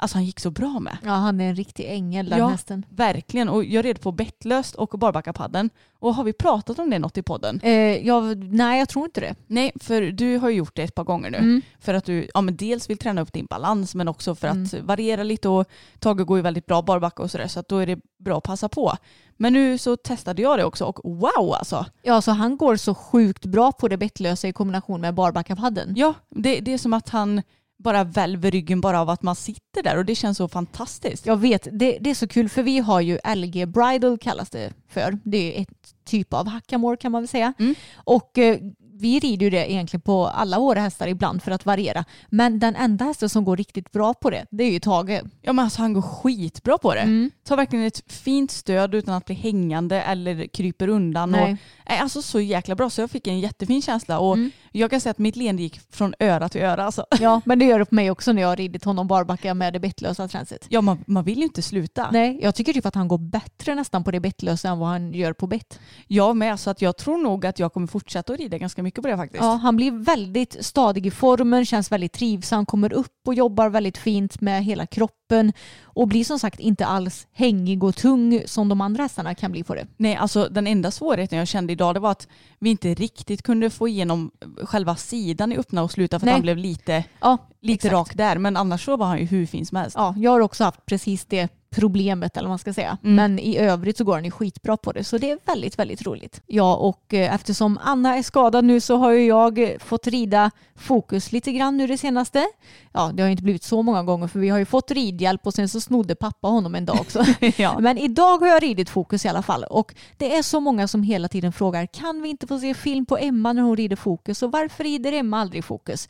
alltså 0.00 0.16
han 0.16 0.24
gick 0.24 0.40
så 0.40 0.50
bra 0.50 0.80
med. 0.80 0.98
Ja, 1.04 1.10
han 1.10 1.40
är 1.40 1.48
en 1.48 1.54
riktig 1.56 1.84
ängel 1.88 2.28
den 2.28 2.38
Ja. 2.38 2.48
hästen. 2.48 2.86
Verkligen 2.88 3.48
och 3.48 3.64
jag 3.64 3.84
red 3.84 4.00
på 4.00 4.12
bettlöst 4.12 4.74
och 4.74 4.88
barbackapadden. 4.98 5.70
Och 5.98 6.14
har 6.14 6.24
vi 6.24 6.32
pratat 6.32 6.78
om 6.78 6.90
det 6.90 6.98
något 6.98 7.18
i 7.18 7.22
podden? 7.22 7.60
Eh, 7.62 7.72
jag, 8.06 8.36
nej, 8.38 8.78
jag 8.78 8.88
tror 8.88 9.04
inte 9.04 9.20
det. 9.20 9.34
Nej, 9.46 9.72
för 9.80 10.02
du 10.02 10.36
har 10.38 10.48
ju 10.48 10.56
gjort 10.56 10.76
det 10.76 10.82
ett 10.82 10.94
par 10.94 11.04
gånger 11.04 11.30
nu. 11.30 11.38
Mm. 11.38 11.62
För 11.80 11.94
att 11.94 12.04
du 12.04 12.28
ja, 12.34 12.40
men 12.40 12.56
dels 12.56 12.90
vill 12.90 12.98
träna 12.98 13.20
upp 13.20 13.32
din 13.32 13.46
balans 13.50 13.94
men 13.94 14.08
också 14.08 14.34
för 14.34 14.48
att 14.48 14.72
Mm. 14.72 14.86
variera 14.86 15.22
lite 15.22 15.48
och 15.48 15.66
Tage 15.98 16.26
går 16.26 16.38
ju 16.38 16.42
väldigt 16.42 16.66
bra 16.66 16.82
barbacka 16.82 17.22
och 17.22 17.30
sådär 17.30 17.46
så 17.46 17.60
att 17.60 17.68
då 17.68 17.78
är 17.78 17.86
det 17.86 17.98
bra 18.18 18.38
att 18.38 18.44
passa 18.44 18.68
på. 18.68 18.92
Men 19.36 19.52
nu 19.52 19.78
så 19.78 19.96
testade 19.96 20.42
jag 20.42 20.58
det 20.58 20.64
också 20.64 20.84
och 20.84 21.00
wow 21.04 21.54
alltså. 21.54 21.86
Ja, 22.02 22.20
så 22.22 22.30
han 22.30 22.56
går 22.56 22.76
så 22.76 22.94
sjukt 22.94 23.44
bra 23.46 23.72
på 23.72 23.88
det 23.88 23.96
bettlösa 23.96 24.48
i 24.48 24.52
kombination 24.52 25.00
med 25.00 25.14
barbackapadden. 25.14 25.92
Ja, 25.96 26.14
det, 26.30 26.60
det 26.60 26.72
är 26.72 26.78
som 26.78 26.92
att 26.92 27.08
han 27.08 27.42
bara 27.82 28.04
välver 28.04 28.50
ryggen 28.50 28.80
bara 28.80 29.00
av 29.00 29.10
att 29.10 29.22
man 29.22 29.36
sitter 29.36 29.82
där 29.82 29.96
och 29.96 30.04
det 30.04 30.14
känns 30.14 30.36
så 30.36 30.48
fantastiskt. 30.48 31.26
Jag 31.26 31.36
vet, 31.36 31.68
det, 31.72 31.98
det 32.00 32.10
är 32.10 32.14
så 32.14 32.28
kul 32.28 32.48
för 32.48 32.62
vi 32.62 32.78
har 32.78 33.00
ju 33.00 33.18
LG 33.34 33.66
Bridal 33.66 34.18
kallas 34.18 34.50
det 34.50 34.72
för. 34.88 35.18
Det 35.24 35.58
är 35.58 35.62
ett 35.62 35.94
typ 36.04 36.34
av 36.34 36.48
hackamore 36.48 36.96
kan 36.96 37.12
man 37.12 37.22
väl 37.22 37.28
säga. 37.28 37.52
Mm. 37.58 37.74
Och 37.94 38.38
eh, 38.38 38.58
vi 39.00 39.18
rider 39.18 39.44
ju 39.46 39.50
det 39.50 39.72
egentligen 39.72 40.00
på 40.00 40.26
alla 40.26 40.58
våra 40.58 40.80
hästar 40.80 41.08
ibland 41.08 41.42
för 41.42 41.50
att 41.50 41.66
variera. 41.66 42.04
Men 42.28 42.58
den 42.58 42.76
enda 42.76 43.04
hästen 43.04 43.28
som 43.28 43.44
går 43.44 43.56
riktigt 43.56 43.92
bra 43.92 44.14
på 44.14 44.30
det, 44.30 44.46
det 44.50 44.64
är 44.64 44.70
ju 44.70 44.80
Tage. 44.80 45.20
Ja 45.42 45.52
men 45.52 45.64
alltså 45.64 45.82
han 45.82 45.92
går 45.92 46.02
skitbra 46.02 46.78
på 46.78 46.94
det. 46.94 47.00
Mm. 47.00 47.30
Tar 47.44 47.56
verkligen 47.56 47.84
ett 47.84 48.12
fint 48.12 48.50
stöd 48.50 48.94
utan 48.94 49.14
att 49.14 49.24
bli 49.24 49.34
hängande 49.34 50.02
eller 50.02 50.46
kryper 50.46 50.88
undan. 50.88 51.30
Nej. 51.30 51.52
Och, 51.52 51.92
är 51.92 51.98
alltså 51.98 52.22
så 52.22 52.40
jäkla 52.40 52.74
bra 52.74 52.90
så 52.90 53.00
jag 53.00 53.10
fick 53.10 53.26
en 53.26 53.40
jättefin 53.40 53.82
känsla 53.82 54.18
och 54.18 54.34
Mm. 54.34 54.50
jag 54.72 54.90
kan 54.90 55.00
säga 55.00 55.10
att 55.10 55.18
mitt 55.18 55.36
leende 55.36 55.62
gick 55.62 55.80
från 55.90 56.14
öra 56.18 56.48
till 56.48 56.60
öra. 56.62 56.84
Alltså. 56.84 57.06
Ja, 57.20 57.40
men 57.44 57.58
det 57.58 57.64
gör 57.64 57.78
det 57.78 57.84
på 57.84 57.94
mig 57.94 58.10
också 58.10 58.32
när 58.32 58.42
jag 58.42 58.48
har 58.48 58.56
ridit 58.56 58.84
honom 58.84 59.06
barbacka 59.06 59.54
med 59.54 59.72
det 59.72 59.80
bettlösa 59.80 60.28
tränset. 60.28 60.66
Ja 60.68 60.80
man, 60.80 61.04
man 61.06 61.24
vill 61.24 61.38
ju 61.38 61.44
inte 61.44 61.62
sluta. 61.62 62.10
Nej, 62.12 62.38
jag 62.42 62.54
tycker 62.54 62.72
typ 62.72 62.86
att 62.86 62.94
han 62.94 63.08
går 63.08 63.18
bättre 63.18 63.74
nästan 63.74 64.04
på 64.04 64.10
det 64.10 64.20
bettlösa 64.20 64.68
än 64.68 64.78
vad 64.78 64.88
han 64.88 65.12
gör 65.14 65.32
på 65.32 65.46
bett. 65.46 65.80
Jag 66.06 66.36
med 66.36 66.60
så 66.60 66.70
att 66.70 66.82
jag 66.82 66.96
tror 66.96 67.18
nog 67.22 67.46
att 67.46 67.58
jag 67.58 67.72
kommer 67.72 67.86
fortsätta 67.86 68.32
att 68.32 68.38
rida 68.38 68.58
ganska 68.58 68.82
mycket 68.82 68.89
på 68.94 69.08
det 69.08 69.16
faktiskt. 69.16 69.42
Ja, 69.42 69.52
han 69.54 69.76
blir 69.76 69.90
väldigt 69.92 70.56
stadig 70.64 71.06
i 71.06 71.10
formen, 71.10 71.66
känns 71.66 71.92
väldigt 71.92 72.12
trivsam, 72.12 72.66
kommer 72.66 72.92
upp 72.92 73.12
och 73.26 73.34
jobbar 73.34 73.68
väldigt 73.68 73.98
fint 73.98 74.40
med 74.40 74.64
hela 74.64 74.86
kroppen 74.86 75.52
och 75.82 76.08
blir 76.08 76.24
som 76.24 76.38
sagt 76.38 76.60
inte 76.60 76.86
alls 76.86 77.26
hängig 77.32 77.84
och 77.84 77.96
tung 77.96 78.42
som 78.46 78.68
de 78.68 78.80
andra 78.80 79.02
hästarna 79.02 79.34
kan 79.34 79.52
bli 79.52 79.62
på 79.62 79.74
det. 79.74 79.86
Nej, 79.96 80.16
alltså 80.16 80.48
den 80.50 80.66
enda 80.66 80.90
svårigheten 80.90 81.38
jag 81.38 81.48
kände 81.48 81.72
idag 81.72 81.94
det 81.94 82.00
var 82.00 82.10
att 82.10 82.28
vi 82.58 82.70
inte 82.70 82.94
riktigt 82.94 83.42
kunde 83.42 83.70
få 83.70 83.88
igenom 83.88 84.30
själva 84.62 84.96
sidan 84.96 85.52
i 85.52 85.56
öppna 85.58 85.82
och 85.82 85.90
sluta 85.90 86.18
för 86.18 86.26
Nej. 86.26 86.32
att 86.32 86.36
han 86.36 86.42
blev 86.42 86.56
lite, 86.56 87.04
Ja, 87.20 87.38
lite 87.60 87.74
exakt. 87.88 87.92
rak 87.92 88.16
där. 88.16 88.38
Men 88.38 88.56
annars 88.56 88.84
så 88.84 88.96
var 88.96 89.06
han 89.06 89.18
ju 89.18 89.24
hur 89.24 89.46
fin 89.46 89.66
som 89.66 89.76
helst. 89.76 89.96
Ja, 89.96 90.14
jag 90.18 90.30
har 90.30 90.40
också 90.40 90.64
haft 90.64 90.86
precis 90.86 91.24
det 91.24 91.48
problemet 91.70 92.36
eller 92.36 92.46
vad 92.46 92.50
man 92.50 92.58
ska 92.58 92.72
säga. 92.72 92.98
Mm. 93.02 93.14
Men 93.14 93.38
i 93.38 93.58
övrigt 93.58 93.96
så 93.96 94.04
går 94.04 94.14
han 94.14 94.24
ju 94.24 94.30
skitbra 94.30 94.76
på 94.76 94.92
det 94.92 95.04
så 95.04 95.18
det 95.18 95.30
är 95.30 95.38
väldigt, 95.44 95.78
väldigt 95.78 96.02
roligt. 96.02 96.42
Ja, 96.46 96.76
och 96.76 97.14
eh, 97.14 97.34
eftersom 97.34 97.78
Anna 97.82 98.16
är 98.16 98.22
skadad 98.22 98.64
nu 98.64 98.80
så 98.80 98.96
har 98.96 99.10
ju 99.10 99.26
jag 99.26 99.58
eh, 99.58 99.78
fått 99.78 100.06
rida 100.06 100.50
fokus 100.76 101.32
lite 101.32 101.52
grann 101.52 101.76
nu 101.76 101.86
det 101.86 101.98
senaste. 101.98 102.46
Ja, 102.92 103.10
det 103.14 103.22
har 103.22 103.30
inte 103.30 103.42
blivit 103.42 103.62
så 103.62 103.82
många 103.82 104.02
gånger 104.02 104.26
för 104.26 104.38
vi 104.38 104.48
har 104.48 104.58
ju 104.58 104.64
fått 104.64 104.90
ridhjälp 104.90 105.46
och 105.46 105.54
sen 105.54 105.68
så 105.68 105.80
snodde 105.80 106.14
pappa 106.14 106.48
honom 106.48 106.74
en 106.74 106.86
dag 106.86 107.00
också. 107.00 107.24
ja. 107.56 107.78
Men 107.80 107.98
idag 107.98 108.38
har 108.38 108.46
jag 108.46 108.62
ridit 108.62 108.90
fokus 108.90 109.24
i 109.24 109.28
alla 109.28 109.42
fall 109.42 109.64
och 109.64 109.94
det 110.16 110.36
är 110.36 110.42
så 110.42 110.60
många 110.60 110.88
som 110.88 111.02
hela 111.02 111.28
tiden 111.28 111.52
frågar 111.52 111.86
kan 111.86 112.22
vi 112.22 112.28
inte 112.28 112.46
få 112.46 112.58
se 112.58 112.74
film 112.74 113.06
på 113.06 113.18
Emma 113.18 113.52
när 113.52 113.62
hon 113.62 113.76
rider 113.76 113.96
fokus 113.96 114.42
och 114.42 114.52
varför 114.52 114.84
rider 114.84 115.12
Emma 115.12 115.40
aldrig 115.40 115.64
fokus? 115.64 116.08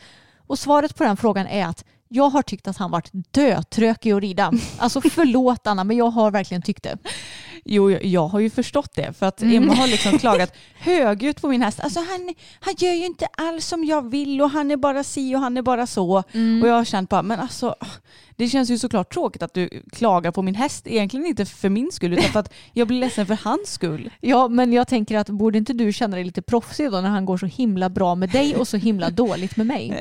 Och 0.50 0.59
svaret 0.59 0.97
på 0.97 1.04
den 1.04 1.16
frågan 1.16 1.47
är 1.47 1.66
att 1.66 1.85
jag 2.09 2.30
har 2.30 2.42
tyckt 2.42 2.69
att 2.69 2.76
han 2.76 2.90
varit 2.90 3.11
dötrökig 3.30 4.12
att 4.12 4.21
rida. 4.21 4.52
Alltså 4.78 5.00
förlåt 5.11 5.66
Anna 5.66 5.85
men 5.85 5.97
jag 5.97 6.11
har 6.11 6.30
verkligen 6.30 6.62
tyckt 6.62 6.83
det. 6.83 6.99
Jo, 7.64 7.90
jag- 7.90 8.28
har 8.28 8.40
ju 8.40 8.50
förstått 8.50 8.92
det 8.95 9.12
för 9.19 9.26
att 9.26 9.42
Mm. 9.42 9.57
Emma 9.62 9.75
har 9.75 9.87
liksom 9.87 10.19
klagat 10.19 10.52
högljutt 10.78 11.40
på 11.40 11.49
min 11.49 11.62
häst. 11.62 11.80
Alltså 11.80 11.99
han, 12.00 12.35
han 12.61 12.75
gör 12.78 12.92
ju 12.92 13.07
inte 13.07 13.26
alls 13.26 13.66
som 13.66 13.85
jag 13.85 14.11
vill 14.11 14.42
och 14.42 14.50
han 14.50 14.71
är 14.71 14.76
bara 14.76 15.04
si 15.04 15.35
och 15.37 15.40
han 15.40 15.57
är 15.57 15.62
bara 15.62 15.87
så. 15.87 16.23
Mm. 16.33 16.62
Och 16.62 16.69
jag 16.69 16.75
har 16.75 16.85
känt 16.85 17.11
bara, 17.11 17.23
men 17.23 17.40
alltså 17.40 17.75
det 18.41 18.49
känns 18.49 18.71
ju 18.71 18.79
såklart 18.79 19.13
tråkigt 19.13 19.43
att 19.43 19.55
du 19.55 19.69
klagar 19.93 20.31
på 20.31 20.43
min 20.43 20.55
häst. 20.55 20.87
Egentligen 20.87 21.27
inte 21.27 21.47
för 21.47 21.69
min 21.69 21.93
skull 21.93 22.13
utan 22.13 22.25
för 22.25 22.41
att 22.41 22.53
jag 22.73 22.89
blir 22.89 23.01
ledsen 23.01 23.27
för 23.27 23.39
hans 23.45 23.73
skull. 23.73 24.11
Ja, 24.21 24.49
men 24.49 24.73
jag 24.73 24.89
tänker 24.89 25.19
att 25.19 25.29
borde 25.29 25.59
inte 25.59 25.73
du 25.73 25.93
känna 25.93 26.17
dig 26.17 26.25
lite 26.25 26.43
proffsig 26.43 26.91
då 26.91 27.01
när 27.01 27.09
han 27.09 27.25
går 27.25 27.37
så 27.37 27.47
himla 27.47 27.89
bra 27.89 28.15
med 28.15 28.31
dig 28.31 28.57
och 28.57 28.69
så 28.69 28.77
himla 28.77 29.11
dåligt 29.23 29.57
med 29.57 29.67
mig? 29.67 29.93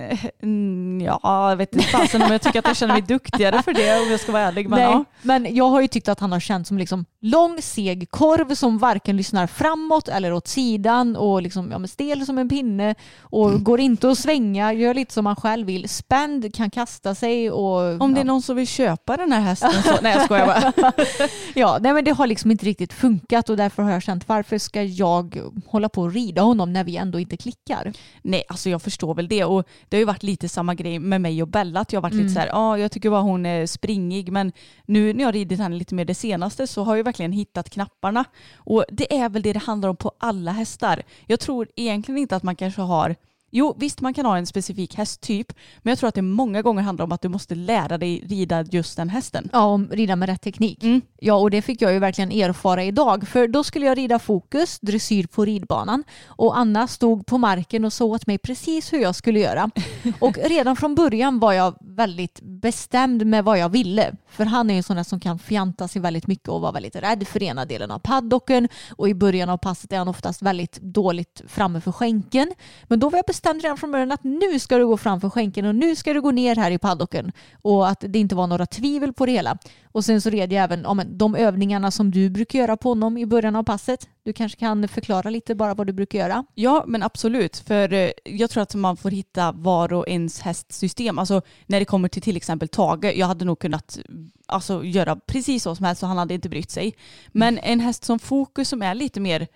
Mm, 0.43 1.01
ja, 1.01 1.50
jag 1.50 1.58
vet 1.58 1.75
inte 1.75 1.88
fasen 1.88 2.22
om 2.22 2.31
jag 2.31 2.41
tycker 2.41 2.60
att 2.60 2.67
jag 2.67 2.77
känner 2.77 2.93
mig 2.93 3.01
duktigare 3.01 3.63
för 3.63 3.74
det 3.74 4.01
om 4.01 4.12
jag 4.12 4.19
ska 4.19 4.31
vara 4.31 4.43
ärlig. 4.43 4.69
Men, 4.69 4.79
Nej, 4.79 4.89
ja. 4.91 5.05
men 5.22 5.55
jag 5.55 5.65
har 5.65 5.81
ju 5.81 5.88
tyckt 5.88 6.10
att 6.10 6.19
han 6.19 6.31
har 6.31 6.39
känt 6.39 6.67
som 6.67 6.77
liksom 6.77 7.05
lång 7.22 7.62
seg 7.62 8.12
korv 8.12 8.55
som 8.55 8.77
varken 8.77 9.17
lyssnar 9.17 9.48
framåt 9.48 10.08
eller 10.08 10.34
åt 10.34 10.48
sidan 10.48 11.15
och 11.15 11.41
liksom, 11.41 11.72
ja, 11.72 11.88
stel 11.88 12.25
som 12.25 12.38
en 12.38 12.50
pinne 12.50 12.96
och 13.19 13.63
går 13.63 13.79
inte 13.79 14.10
att 14.12 14.17
svänga, 14.17 14.74
gör 14.74 14.93
lite 14.93 15.13
som 15.13 15.25
han 15.25 15.36
själv 15.36 15.67
vill. 15.67 15.89
Spänd, 15.89 16.55
kan 16.55 16.69
kasta 16.69 17.15
sig 17.15 17.51
och... 17.51 18.01
Om 18.01 18.13
det 18.13 18.19
ja. 18.19 18.24
Någon 18.29 18.41
som 18.41 18.55
vill 18.55 18.67
köpa 18.67 19.17
den 19.17 19.31
här 19.31 19.41
hästen 19.41 19.83
så... 19.83 20.01
Nej 20.01 20.15
jag 20.15 20.25
skojar 20.25 20.45
bara. 20.45 20.74
Ja, 21.55 21.77
nej, 21.81 21.93
men 21.93 22.03
det 22.03 22.12
har 22.12 22.27
liksom 22.27 22.51
inte 22.51 22.65
riktigt 22.65 22.93
funkat 22.93 23.50
och 23.50 23.57
därför 23.57 23.83
har 23.83 23.91
jag 23.91 24.03
känt 24.03 24.27
varför 24.27 24.57
ska 24.57 24.83
jag 24.83 25.38
hålla 25.65 25.89
på 25.89 26.01
och 26.01 26.13
rida 26.13 26.41
honom 26.41 26.74
när 26.74 26.83
vi 26.83 26.98
ändå 26.98 27.19
inte 27.19 27.38
klickar? 27.38 27.93
Nej, 28.21 28.43
alltså 28.50 28.69
jag 28.69 28.81
förstår 28.81 29.15
väl 29.15 29.27
det. 29.27 29.43
Och 29.43 29.67
det 29.89 29.98
har 29.98 30.00
ju 30.00 30.05
varit 30.05 30.24
lite 30.24 30.50
samma 30.50 30.75
grej 30.75 31.00
med 31.00 31.21
mig 31.21 31.41
och 31.41 31.48
Bella. 31.48 31.79
Att 31.79 31.93
jag 31.93 32.01
har 32.01 32.09
varit 32.09 32.15
lite 32.15 32.29
så 32.29 32.39
här, 32.39 32.48
ja 32.48 32.77
jag 32.77 32.91
tycker 32.91 33.09
bara 33.09 33.21
hon 33.21 33.45
är 33.45 33.65
springig. 33.65 34.31
Men 34.31 34.51
nu 34.86 35.13
när 35.13 35.19
jag 35.19 35.27
har 35.27 35.33
ridit 35.33 35.59
henne 35.59 35.75
lite 35.75 35.95
mer 35.95 36.05
det 36.05 36.15
senaste 36.15 36.67
så 36.67 36.83
har 36.83 36.95
jag 36.95 37.03
verkligen 37.03 37.31
hittat 37.31 37.69
knapparna. 37.69 38.25
Och 38.55 38.86
det 38.89 39.17
är 39.17 39.29
väl 39.29 39.41
det 39.41 39.53
det 39.53 39.59
handlar 39.59 39.89
om 39.89 39.95
på 39.95 40.12
alla 40.19 40.51
hästar. 40.51 41.03
Jag 41.25 41.39
tror 41.39 41.67
egentligen 41.75 42.17
inte 42.17 42.36
att 42.36 42.43
man 42.43 42.55
kanske 42.55 42.81
har 42.81 43.15
Jo, 43.49 43.75
visst 43.77 44.01
man 44.01 44.13
kan 44.13 44.25
ha 44.25 44.37
en 44.37 44.45
specifik 44.45 44.95
hästtyp, 44.95 45.53
men 45.81 45.91
jag 45.91 45.99
tror 45.99 46.07
att 46.07 46.15
det 46.15 46.21
många 46.21 46.61
gånger 46.61 46.81
handlar 46.81 47.05
om 47.05 47.11
att 47.11 47.21
du 47.21 47.29
måste 47.29 47.55
lära 47.55 47.97
dig 47.97 48.23
rida 48.29 48.61
just 48.61 48.97
den 48.97 49.09
hästen. 49.09 49.49
Ja, 49.53 49.63
om 49.63 49.89
rida 49.91 50.15
med 50.15 50.29
rätt 50.29 50.41
teknik. 50.41 50.83
Mm. 50.83 51.01
Ja, 51.19 51.33
och 51.33 51.51
det 51.51 51.61
fick 51.61 51.81
jag 51.81 51.93
ju 51.93 51.99
verkligen 51.99 52.31
erfara 52.31 52.83
idag. 52.83 53.27
För 53.27 53.47
då 53.47 53.63
skulle 53.63 53.85
jag 53.85 53.97
rida 53.97 54.19
fokus, 54.19 54.79
dressyr 54.79 55.27
på 55.27 55.45
ridbanan. 55.45 56.03
Och 56.25 56.57
Anna 56.57 56.87
stod 56.87 57.25
på 57.25 57.37
marken 57.37 57.85
och 57.85 57.93
såg 57.93 58.11
åt 58.11 58.27
mig 58.27 58.37
precis 58.37 58.93
hur 58.93 58.99
jag 58.99 59.15
skulle 59.15 59.39
göra. 59.39 59.71
Och 60.19 60.37
redan 60.37 60.75
från 60.75 60.95
början 60.95 61.39
var 61.39 61.53
jag 61.53 61.75
väldigt 61.81 62.39
bestämd 62.41 63.25
med 63.25 63.43
vad 63.43 63.59
jag 63.59 63.69
ville. 63.69 64.15
För 64.29 64.45
han 64.45 64.69
är 64.69 64.73
ju 64.73 64.77
en 64.77 64.83
sån 64.83 64.95
där 64.95 65.03
som 65.03 65.19
kan 65.19 65.39
fjanta 65.39 65.87
sig 65.87 66.01
väldigt 66.01 66.27
mycket 66.27 66.49
och 66.49 66.61
vara 66.61 66.71
väldigt 66.71 66.95
rädd 66.95 67.27
för 67.27 67.43
ena 67.43 67.65
delen 67.65 67.91
av 67.91 67.99
paddocken. 67.99 68.67
Och 68.95 69.09
i 69.09 69.13
början 69.13 69.49
av 69.49 69.57
passet 69.57 69.93
är 69.93 69.97
han 69.97 70.07
oftast 70.07 70.41
väldigt 70.41 70.79
dåligt 70.81 71.41
framme 71.47 71.81
för 71.81 71.91
skänken. 71.91 72.53
Men 72.83 72.99
då 72.99 73.09
var 73.09 73.17
jag 73.17 73.25
bestämde 73.39 73.63
redan 73.63 73.77
från 73.77 73.91
början 73.91 74.12
att 74.12 74.24
nu 74.24 74.60
ska 74.60 74.77
du 74.77 74.88
gå 74.88 74.98
framför 74.98 75.29
skänken 75.29 75.65
och 75.65 75.75
nu 75.75 75.96
ska 75.96 76.13
du 76.13 76.22
gå 76.22 76.31
ner 76.31 76.55
här 76.55 76.72
i 76.72 76.77
paddocken. 76.77 77.31
Och 77.62 77.88
att 77.88 78.03
det 78.08 78.19
inte 78.19 78.36
var 78.36 78.48
några 78.48 78.65
tvivel 78.65 79.13
på 79.13 79.25
det 79.25 79.31
hela. 79.31 79.58
Och 79.91 80.05
sen 80.05 80.22
så 80.22 80.29
red 80.29 80.53
jag 80.53 80.63
även 80.63 80.86
om 80.86 81.01
de 81.08 81.36
övningarna 81.36 81.91
som 81.91 82.12
du 82.12 82.29
brukar 82.29 82.60
göra 82.60 82.77
på 82.77 82.89
honom 82.89 83.17
i 83.17 83.25
början 83.25 83.55
av 83.55 83.63
passet. 83.63 84.10
Du 84.24 84.34
kanske 84.34 84.60
kan 84.60 84.88
förklara 84.88 85.29
lite 85.29 85.55
bara 85.55 85.74
vad 85.74 85.88
du 85.88 85.93
brukar 85.93 86.19
göra? 86.19 86.46
Ja, 86.55 86.84
men 86.88 87.03
absolut. 87.03 87.58
För 87.58 87.93
eh, 87.93 88.12
jag 88.25 88.50
tror 88.50 88.63
att 88.63 88.75
man 88.75 88.98
får 88.98 89.12
hitta 89.12 89.51
var 89.51 89.93
och 89.93 90.10
ens 90.10 90.41
hästsystem. 90.41 91.19
Alltså 91.19 91.41
när 91.65 91.79
det 91.79 91.86
kommer 91.86 92.10
till 92.10 92.22
till 92.22 92.38
exempel 92.38 92.67
Tage. 92.67 93.05
Jag 93.05 93.27
hade 93.27 93.46
nog 93.46 93.60
kunnat 93.60 94.00
alltså, 94.46 94.84
göra 94.84 95.15
precis 95.15 95.63
så 95.63 95.75
som 95.75 95.86
helst 95.86 96.00
så 96.00 96.05
han 96.05 96.17
hade 96.17 96.34
inte 96.34 96.50
brytt 96.50 96.72
sig. 96.72 96.96
Men 97.27 97.58
en 97.58 97.79
häst 97.79 98.05
som 98.05 98.19
Fokus 98.19 98.69
som 98.69 98.81
är 98.81 98.96
lite 98.96 99.19
mer 99.19 99.48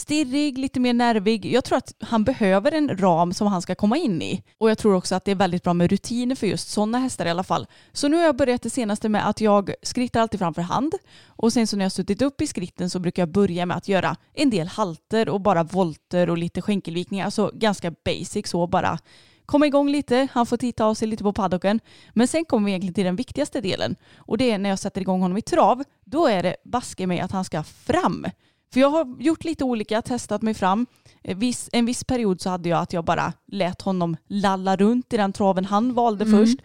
stirrig, 0.00 0.58
lite 0.58 0.80
mer 0.80 0.92
nervig. 0.94 1.46
Jag 1.46 1.64
tror 1.64 1.78
att 1.78 1.94
han 2.00 2.24
behöver 2.24 2.72
en 2.72 2.98
ram 2.98 3.32
som 3.32 3.46
han 3.46 3.62
ska 3.62 3.74
komma 3.74 3.96
in 3.96 4.22
i. 4.22 4.42
Och 4.58 4.70
jag 4.70 4.78
tror 4.78 4.94
också 4.94 5.14
att 5.14 5.24
det 5.24 5.30
är 5.30 5.34
väldigt 5.34 5.62
bra 5.62 5.74
med 5.74 5.90
rutiner 5.90 6.34
för 6.34 6.46
just 6.46 6.68
sådana 6.68 6.98
hästar 6.98 7.26
i 7.26 7.30
alla 7.30 7.44
fall. 7.44 7.66
Så 7.92 8.08
nu 8.08 8.16
har 8.16 8.24
jag 8.24 8.36
börjat 8.36 8.62
det 8.62 8.70
senaste 8.70 9.08
med 9.08 9.28
att 9.28 9.40
jag 9.40 9.74
skrittar 9.82 10.20
alltid 10.20 10.40
framför 10.40 10.62
hand. 10.62 10.94
Och 11.26 11.52
sen 11.52 11.66
så 11.66 11.76
när 11.76 11.84
jag 11.84 11.86
har 11.86 11.90
suttit 11.90 12.22
upp 12.22 12.40
i 12.40 12.46
skritten 12.46 12.90
så 12.90 12.98
brukar 12.98 13.22
jag 13.22 13.32
börja 13.32 13.66
med 13.66 13.76
att 13.76 13.88
göra 13.88 14.16
en 14.34 14.50
del 14.50 14.68
halter 14.68 15.28
och 15.28 15.40
bara 15.40 15.62
volter 15.62 16.30
och 16.30 16.38
lite 16.38 16.62
skänkelvikningar. 16.62 17.24
Alltså 17.24 17.50
ganska 17.54 17.90
basic 18.04 18.48
så 18.48 18.66
bara 18.66 18.98
komma 19.46 19.66
igång 19.66 19.90
lite, 19.90 20.28
han 20.32 20.46
får 20.46 20.56
titta 20.56 20.84
av 20.84 20.94
sig 20.94 21.08
lite 21.08 21.22
på 21.22 21.32
paddocken. 21.32 21.80
Men 22.12 22.28
sen 22.28 22.44
kommer 22.44 22.66
vi 22.66 22.70
egentligen 22.70 22.94
till 22.94 23.04
den 23.04 23.16
viktigaste 23.16 23.60
delen 23.60 23.96
och 24.16 24.38
det 24.38 24.50
är 24.50 24.58
när 24.58 24.70
jag 24.70 24.78
sätter 24.78 25.00
igång 25.00 25.20
honom 25.20 25.38
i 25.38 25.42
trav. 25.42 25.84
Då 26.04 26.26
är 26.26 26.42
det 26.42 26.56
baske 26.64 27.06
mig 27.06 27.20
att 27.20 27.32
han 27.32 27.44
ska 27.44 27.62
fram. 27.62 28.26
För 28.72 28.80
jag 28.80 28.90
har 28.90 29.16
gjort 29.20 29.44
lite 29.44 29.64
olika, 29.64 30.02
testat 30.02 30.42
mig 30.42 30.54
fram. 30.54 30.86
En 31.22 31.38
viss, 31.38 31.68
en 31.72 31.86
viss 31.86 32.04
period 32.04 32.40
så 32.40 32.50
hade 32.50 32.68
jag 32.68 32.78
att 32.80 32.92
jag 32.92 33.04
bara 33.04 33.32
lät 33.46 33.82
honom 33.82 34.16
lalla 34.28 34.76
runt 34.76 35.12
i 35.12 35.16
den 35.16 35.32
traven 35.32 35.64
han 35.64 35.94
valde 35.94 36.26
först. 36.26 36.58